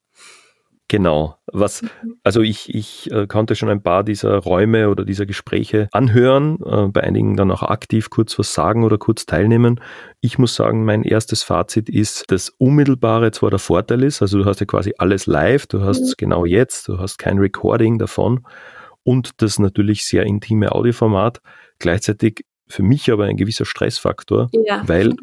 Genau. 0.88 1.36
Was, 1.50 1.82
also 2.24 2.42
ich, 2.42 2.74
ich 2.74 3.10
äh, 3.10 3.26
konnte 3.26 3.56
schon 3.56 3.70
ein 3.70 3.82
paar 3.82 4.04
dieser 4.04 4.36
Räume 4.36 4.90
oder 4.90 5.04
dieser 5.04 5.24
Gespräche 5.24 5.88
anhören, 5.92 6.58
äh, 6.64 6.88
bei 6.88 7.02
einigen 7.02 7.36
dann 7.36 7.50
auch 7.50 7.62
aktiv 7.62 8.10
kurz 8.10 8.38
was 8.38 8.52
sagen 8.52 8.84
oder 8.84 8.98
kurz 8.98 9.24
teilnehmen. 9.24 9.80
Ich 10.20 10.38
muss 10.38 10.54
sagen, 10.54 10.84
mein 10.84 11.02
erstes 11.02 11.42
Fazit 11.42 11.88
ist, 11.88 12.30
dass 12.30 12.50
Unmittelbare 12.50 13.30
zwar 13.32 13.48
der 13.48 13.58
Vorteil 13.58 14.02
ist, 14.02 14.20
also 14.20 14.38
du 14.38 14.44
hast 14.44 14.60
ja 14.60 14.66
quasi 14.66 14.92
alles 14.98 15.26
live, 15.26 15.66
du 15.66 15.82
hast 15.82 16.00
es 16.00 16.10
mhm. 16.10 16.16
genau 16.18 16.44
jetzt, 16.44 16.86
du 16.86 16.98
hast 16.98 17.16
kein 17.16 17.38
Recording 17.38 17.98
davon 17.98 18.46
und 19.04 19.42
das 19.42 19.58
natürlich 19.58 20.04
sehr 20.04 20.24
intime 20.24 20.72
Audioformat. 20.72 21.40
Gleichzeitig 21.78 22.44
für 22.66 22.82
mich 22.82 23.10
aber 23.10 23.24
ein 23.24 23.36
gewisser 23.36 23.64
Stressfaktor, 23.64 24.48
ja. 24.52 24.82
weil 24.86 25.14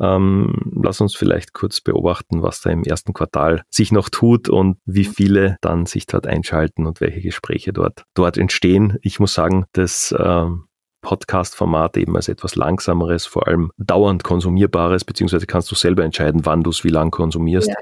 Ähm, 0.00 0.72
lass 0.82 1.00
uns 1.00 1.14
vielleicht 1.14 1.52
kurz 1.52 1.80
beobachten, 1.80 2.42
was 2.42 2.60
da 2.60 2.70
im 2.70 2.82
ersten 2.82 3.12
Quartal 3.12 3.62
sich 3.70 3.92
noch 3.92 4.08
tut 4.08 4.48
und 4.48 4.78
wie 4.84 5.06
mhm. 5.06 5.12
viele 5.12 5.56
dann 5.60 5.86
sich 5.86 6.06
dort 6.06 6.26
einschalten 6.26 6.86
und 6.86 7.00
welche 7.00 7.20
Gespräche 7.20 7.72
dort, 7.72 8.04
dort 8.14 8.36
entstehen. 8.36 8.98
Ich 9.02 9.20
muss 9.20 9.34
sagen, 9.34 9.66
das 9.72 10.14
ähm, 10.18 10.64
Podcast-Format 11.02 11.96
eben 11.96 12.16
als 12.16 12.28
etwas 12.28 12.56
langsameres, 12.56 13.26
vor 13.26 13.46
allem 13.46 13.70
dauernd 13.76 14.24
konsumierbares, 14.24 15.04
beziehungsweise 15.04 15.46
kannst 15.46 15.70
du 15.70 15.74
selber 15.74 16.02
entscheiden, 16.02 16.44
wann 16.44 16.62
du 16.62 16.70
es 16.70 16.82
wie 16.82 16.88
lang 16.88 17.10
konsumierst. 17.10 17.68
Ja 17.68 17.74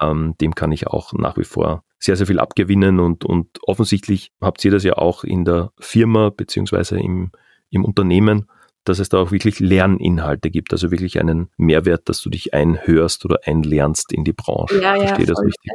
ähm, 0.00 0.34
dem 0.40 0.54
kann 0.54 0.72
ich 0.72 0.86
auch 0.86 1.12
nach 1.12 1.36
wie 1.36 1.44
vor 1.44 1.82
sehr, 1.98 2.16
sehr 2.16 2.26
viel 2.26 2.38
abgewinnen 2.38 3.00
und, 3.00 3.24
und 3.24 3.58
offensichtlich 3.62 4.32
habt 4.40 4.64
ihr 4.64 4.70
das 4.70 4.84
ja 4.84 4.94
auch 4.94 5.24
in 5.24 5.44
der 5.44 5.72
Firma 5.78 6.30
beziehungsweise 6.30 6.98
im, 6.98 7.30
im 7.70 7.84
Unternehmen, 7.84 8.48
dass 8.84 8.98
es 8.98 9.08
da 9.08 9.18
auch 9.18 9.32
wirklich 9.32 9.60
Lerninhalte 9.60 10.50
gibt, 10.50 10.72
also 10.72 10.90
wirklich 10.90 11.18
einen 11.20 11.48
Mehrwert, 11.56 12.08
dass 12.08 12.20
du 12.20 12.30
dich 12.30 12.54
einhörst 12.54 13.24
oder 13.24 13.40
einlernst 13.44 14.12
in 14.12 14.24
die 14.24 14.32
Branche. 14.32 14.80
Ja, 14.80 14.94
ja, 14.94 15.06
Verstehe 15.08 15.26
das 15.26 15.42
richtig? 15.42 15.72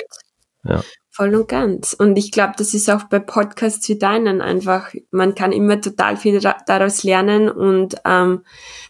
Ja. 0.64 0.82
Voll 1.14 1.36
und 1.36 1.50
ganz. 1.50 1.94
Und 1.94 2.16
ich 2.16 2.32
glaube, 2.32 2.54
das 2.58 2.74
ist 2.74 2.90
auch 2.90 3.04
bei 3.04 3.20
Podcasts 3.20 3.88
wie 3.90 4.00
deinen 4.00 4.42
einfach, 4.42 4.94
man 5.12 5.36
kann 5.36 5.52
immer 5.52 5.82
total 5.82 6.16
viel 6.16 6.40
daraus 6.40 7.04
lernen 7.04 7.50
und 7.50 7.96
ähm, 8.06 8.44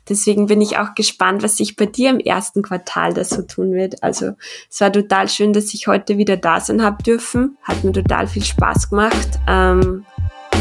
deswegen 0.07 0.45
bin 0.45 0.61
ich 0.61 0.77
auch 0.77 0.93
gespannt, 0.93 1.41
was 1.41 1.57
sich 1.57 1.75
bei 1.75 1.87
dir 1.87 2.11
im 2.11 2.19
ersten 2.19 2.61
Quartal 2.61 3.15
da 3.15 3.23
so 3.23 3.41
tun 3.41 3.73
wird. 3.73 4.03
Also 4.03 4.33
es 4.69 4.79
war 4.81 4.93
total 4.93 5.29
schön, 5.29 5.51
dass 5.51 5.73
ich 5.73 5.87
heute 5.87 6.17
wieder 6.17 6.37
da 6.37 6.59
sein 6.59 6.83
habe 6.83 7.01
dürfen. 7.01 7.57
Hat 7.63 7.83
mir 7.83 7.91
total 7.91 8.27
viel 8.27 8.43
Spaß 8.43 8.91
gemacht. 8.91 9.39
Ähm, 9.47 10.05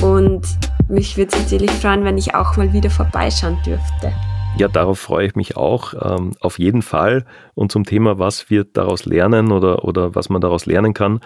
und 0.00 0.46
mich 0.88 1.18
würde 1.18 1.36
es 1.36 1.42
natürlich 1.42 1.70
freuen, 1.72 2.04
wenn 2.04 2.16
ich 2.16 2.34
auch 2.34 2.56
mal 2.56 2.72
wieder 2.72 2.88
vorbeischauen 2.88 3.58
dürfte. 3.66 4.14
Ja, 4.56 4.68
darauf 4.68 4.98
freue 4.98 5.26
ich 5.26 5.34
mich 5.36 5.56
auch, 5.56 5.94
ähm, 5.94 6.32
auf 6.40 6.58
jeden 6.58 6.82
Fall. 6.82 7.24
Und 7.54 7.72
zum 7.72 7.84
Thema, 7.84 8.18
was 8.18 8.50
wir 8.50 8.64
daraus 8.64 9.06
lernen 9.06 9.52
oder, 9.52 9.84
oder 9.84 10.14
was 10.14 10.28
man 10.28 10.40
daraus 10.40 10.66
lernen 10.66 10.92
kann, 10.92 11.20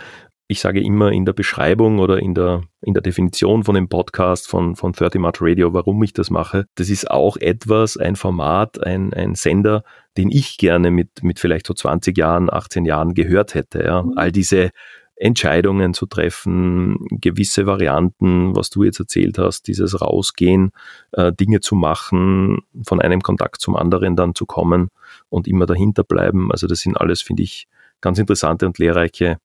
ich 0.46 0.60
sage 0.60 0.80
immer 0.80 1.10
in 1.10 1.24
der 1.24 1.32
Beschreibung 1.32 1.98
oder 1.98 2.18
in 2.18 2.34
der, 2.34 2.62
in 2.82 2.92
der 2.92 3.02
Definition 3.02 3.64
von 3.64 3.74
dem 3.74 3.88
Podcast 3.88 4.46
von, 4.46 4.76
von 4.76 4.92
30 4.92 5.20
March 5.20 5.38
Radio, 5.40 5.72
warum 5.72 6.02
ich 6.02 6.12
das 6.12 6.30
mache. 6.30 6.66
Das 6.74 6.90
ist 6.90 7.10
auch 7.10 7.36
etwas, 7.38 7.96
ein 7.96 8.14
Format, 8.14 8.82
ein, 8.84 9.14
ein 9.14 9.34
Sender, 9.34 9.84
den 10.18 10.30
ich 10.30 10.58
gerne 10.58 10.90
mit, 10.90 11.22
mit 11.22 11.38
vielleicht 11.40 11.66
so 11.66 11.72
20 11.72 12.16
Jahren, 12.16 12.52
18 12.52 12.84
Jahren 12.84 13.14
gehört 13.14 13.54
hätte. 13.54 13.82
Ja. 13.82 14.02
Mhm. 14.02 14.12
All 14.16 14.32
diese 14.32 14.70
Entscheidungen 15.16 15.94
zu 15.94 16.06
treffen, 16.06 16.98
gewisse 17.10 17.66
Varianten, 17.66 18.56
was 18.56 18.70
du 18.70 18.82
jetzt 18.82 18.98
erzählt 18.98 19.38
hast, 19.38 19.68
dieses 19.68 20.00
Rausgehen, 20.00 20.72
äh, 21.12 21.32
Dinge 21.32 21.60
zu 21.60 21.76
machen, 21.76 22.58
von 22.84 23.00
einem 23.00 23.20
Kontakt 23.20 23.60
zum 23.60 23.76
anderen 23.76 24.16
dann 24.16 24.34
zu 24.34 24.44
kommen 24.44 24.88
und 25.28 25.46
immer 25.46 25.66
dahinter 25.66 26.02
bleiben. 26.02 26.50
Also 26.50 26.66
das 26.66 26.80
sind 26.80 26.96
alles, 26.96 27.22
finde 27.22 27.44
ich, 27.44 27.68
ganz 28.00 28.18
interessante 28.18 28.66
und 28.66 28.78
lehrreiche 28.78 29.38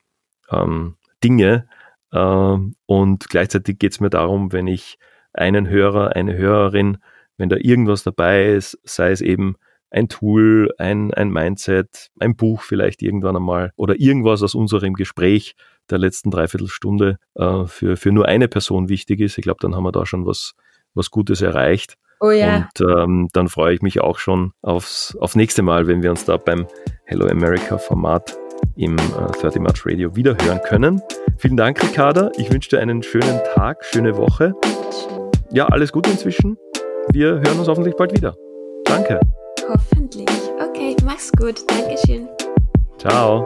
ähm, 0.49 0.95
Dinge. 1.24 1.67
Äh, 2.11 2.57
und 2.86 3.30
gleichzeitig 3.30 3.78
geht 3.78 3.93
es 3.93 3.99
mir 3.99 4.09
darum, 4.09 4.51
wenn 4.51 4.67
ich 4.67 4.97
einen 5.34 5.70
Hörer, 5.70 6.15
eine 6.15 6.36
Hörerin, 6.36 6.97
wenn 7.38 7.49
da 7.49 7.57
irgendwas 7.57 8.03
dabei 8.03 8.47
ist, 8.53 8.80
sei 8.84 9.11
es 9.11 9.22
eben 9.22 9.55
ein 9.92 10.10
Tool, 10.10 10.72
ein, 10.78 11.14
ein 11.14 11.30
Mindset, 11.30 12.10
ein 12.20 12.36
Buch 12.36 12.62
vielleicht 12.62 13.02
irgendwann 13.02 13.36
einmal 13.36 13.72
oder 13.76 14.00
irgendwas 14.00 14.44
aus 14.44 14.56
unserem 14.56 14.94
Gespräch 14.94 15.56
der 15.90 15.98
letzten 15.98 16.32
Dreiviertelstunde 16.32 17.18
äh, 17.36 17.66
für, 17.66 17.98
für 17.98 18.12
nur 18.12 18.28
eine 18.28 18.48
Person 18.48 18.90
wichtig 18.90 19.20
ist. 19.20 19.38
Ich 19.38 19.44
glaube, 19.44 19.60
dann 19.62 19.76
haben 19.76 19.84
wir 19.84 19.92
da 19.92 20.06
schon 20.06 20.26
was, 20.26 20.54
was 20.94 21.10
Gutes 21.10 21.42
erreicht. 21.42 21.96
Oh 22.20 22.32
ja. 22.32 22.70
Und 22.78 22.88
ähm, 22.88 23.28
dann 23.34 23.48
freue 23.48 23.74
ich 23.74 23.82
mich 23.82 24.02
auch 24.02 24.20
schon 24.20 24.52
aufs, 24.62 25.16
aufs 25.20 25.36
nächste 25.36 25.62
Mal, 25.62 25.88
wenn 25.88 26.04
wir 26.04 26.10
uns 26.10 26.26
da 26.26 26.38
beim 26.38 26.68
Hello 27.06 27.26
America 27.28 27.78
Format 27.78 28.38
im 28.76 28.98
äh, 28.98 29.42
30 29.42 29.62
March 29.62 29.86
Radio 29.86 30.16
wiederhören 30.16 30.62
können. 30.64 31.02
Vielen 31.38 31.58
Dank, 31.58 31.82
Ricarda. 31.82 32.32
Ich 32.38 32.52
wünsche 32.52 32.70
dir 32.70 32.80
einen 32.80 33.02
schönen 33.04 33.40
Tag, 33.56 33.84
schöne 33.86 34.18
Woche. 34.18 34.54
Ja, 35.52 35.68
alles 35.68 35.92
Gute 35.92 36.10
inzwischen. 36.10 36.58
Wir 37.12 37.40
hören 37.40 37.58
uns 37.58 37.68
hoffentlich 37.68 37.96
bald 37.96 38.14
wieder. 38.14 38.36
Danke. 38.84 39.20
Hoffentlich. 39.70 40.28
Okay, 40.59 40.95
mach's 41.05 41.32
gut. 41.32 41.63
Dankeschön. 41.70 42.28
Ciao. 42.97 43.41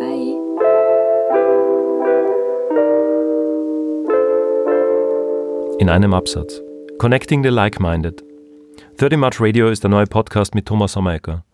Bye. 0.00 0.48
in 5.78 5.88
einem 5.88 6.12
Absatz. 6.12 6.60
Connecting 6.98 7.42
the 7.42 7.50
Like-Minded. 7.50 8.24
30 8.98 9.18
March 9.18 9.40
Radio 9.40 9.68
ist 9.68 9.84
der 9.84 9.90
neue 9.90 10.06
Podcast 10.06 10.54
mit 10.54 10.66
Thomas 10.66 10.92
Sommerecker. 10.92 11.44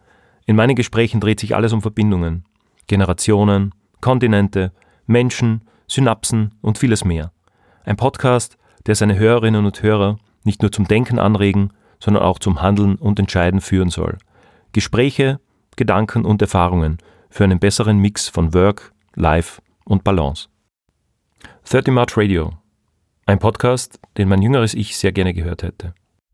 In 0.47 0.57
meinen 0.57 0.75
Gesprächen 0.75 1.21
dreht 1.21 1.39
sich 1.39 1.55
alles 1.55 1.75
um 1.75 1.83
Verbindungen, 1.83 2.45
Generationen, 2.87 3.73
Kontinente, 4.01 4.73
Menschen, 5.07 5.61
Synapsen 5.87 6.55
und 6.63 6.79
vieles 6.79 7.05
mehr. 7.05 7.33
Ein 7.85 7.97
Podcast, 7.97 8.57
der 8.87 8.95
seine 8.95 9.19
Hörerinnen 9.19 9.67
und 9.67 9.83
Hörer 9.83 10.19
nicht 10.43 10.63
nur 10.63 10.73
zum 10.73 10.89
Denken 10.89 11.19
anregen, 11.19 11.73
sondern 12.01 12.23
auch 12.23 12.39
zum 12.39 12.63
Handeln 12.63 12.97
und 12.97 13.19
Entscheiden 13.19 13.61
führen 13.61 13.91
soll. 13.91 14.19
Gespräche, 14.73 15.41
Gedanken 15.77 16.25
und 16.25 16.43
Erfahrungen 16.43 16.99
für 17.31 17.45
einen 17.45 17.59
besseren 17.59 17.99
Mix 17.99 18.29
von 18.29 18.55
Work, 18.55 18.93
Life 19.15 19.61
und 19.85 20.05
Balance. 20.05 20.49
30 21.69 21.93
March 21.93 22.17
Radio. 22.17 22.53
Ein 23.27 23.39
Podcast, 23.39 23.99
den 24.19 24.29
mein 24.29 24.43
jüngeres 24.43 24.75
Ich 24.75 24.97
sehr 24.97 25.13
gerne 25.13 25.33
gehört 25.35 25.63
hätte. 25.63 25.95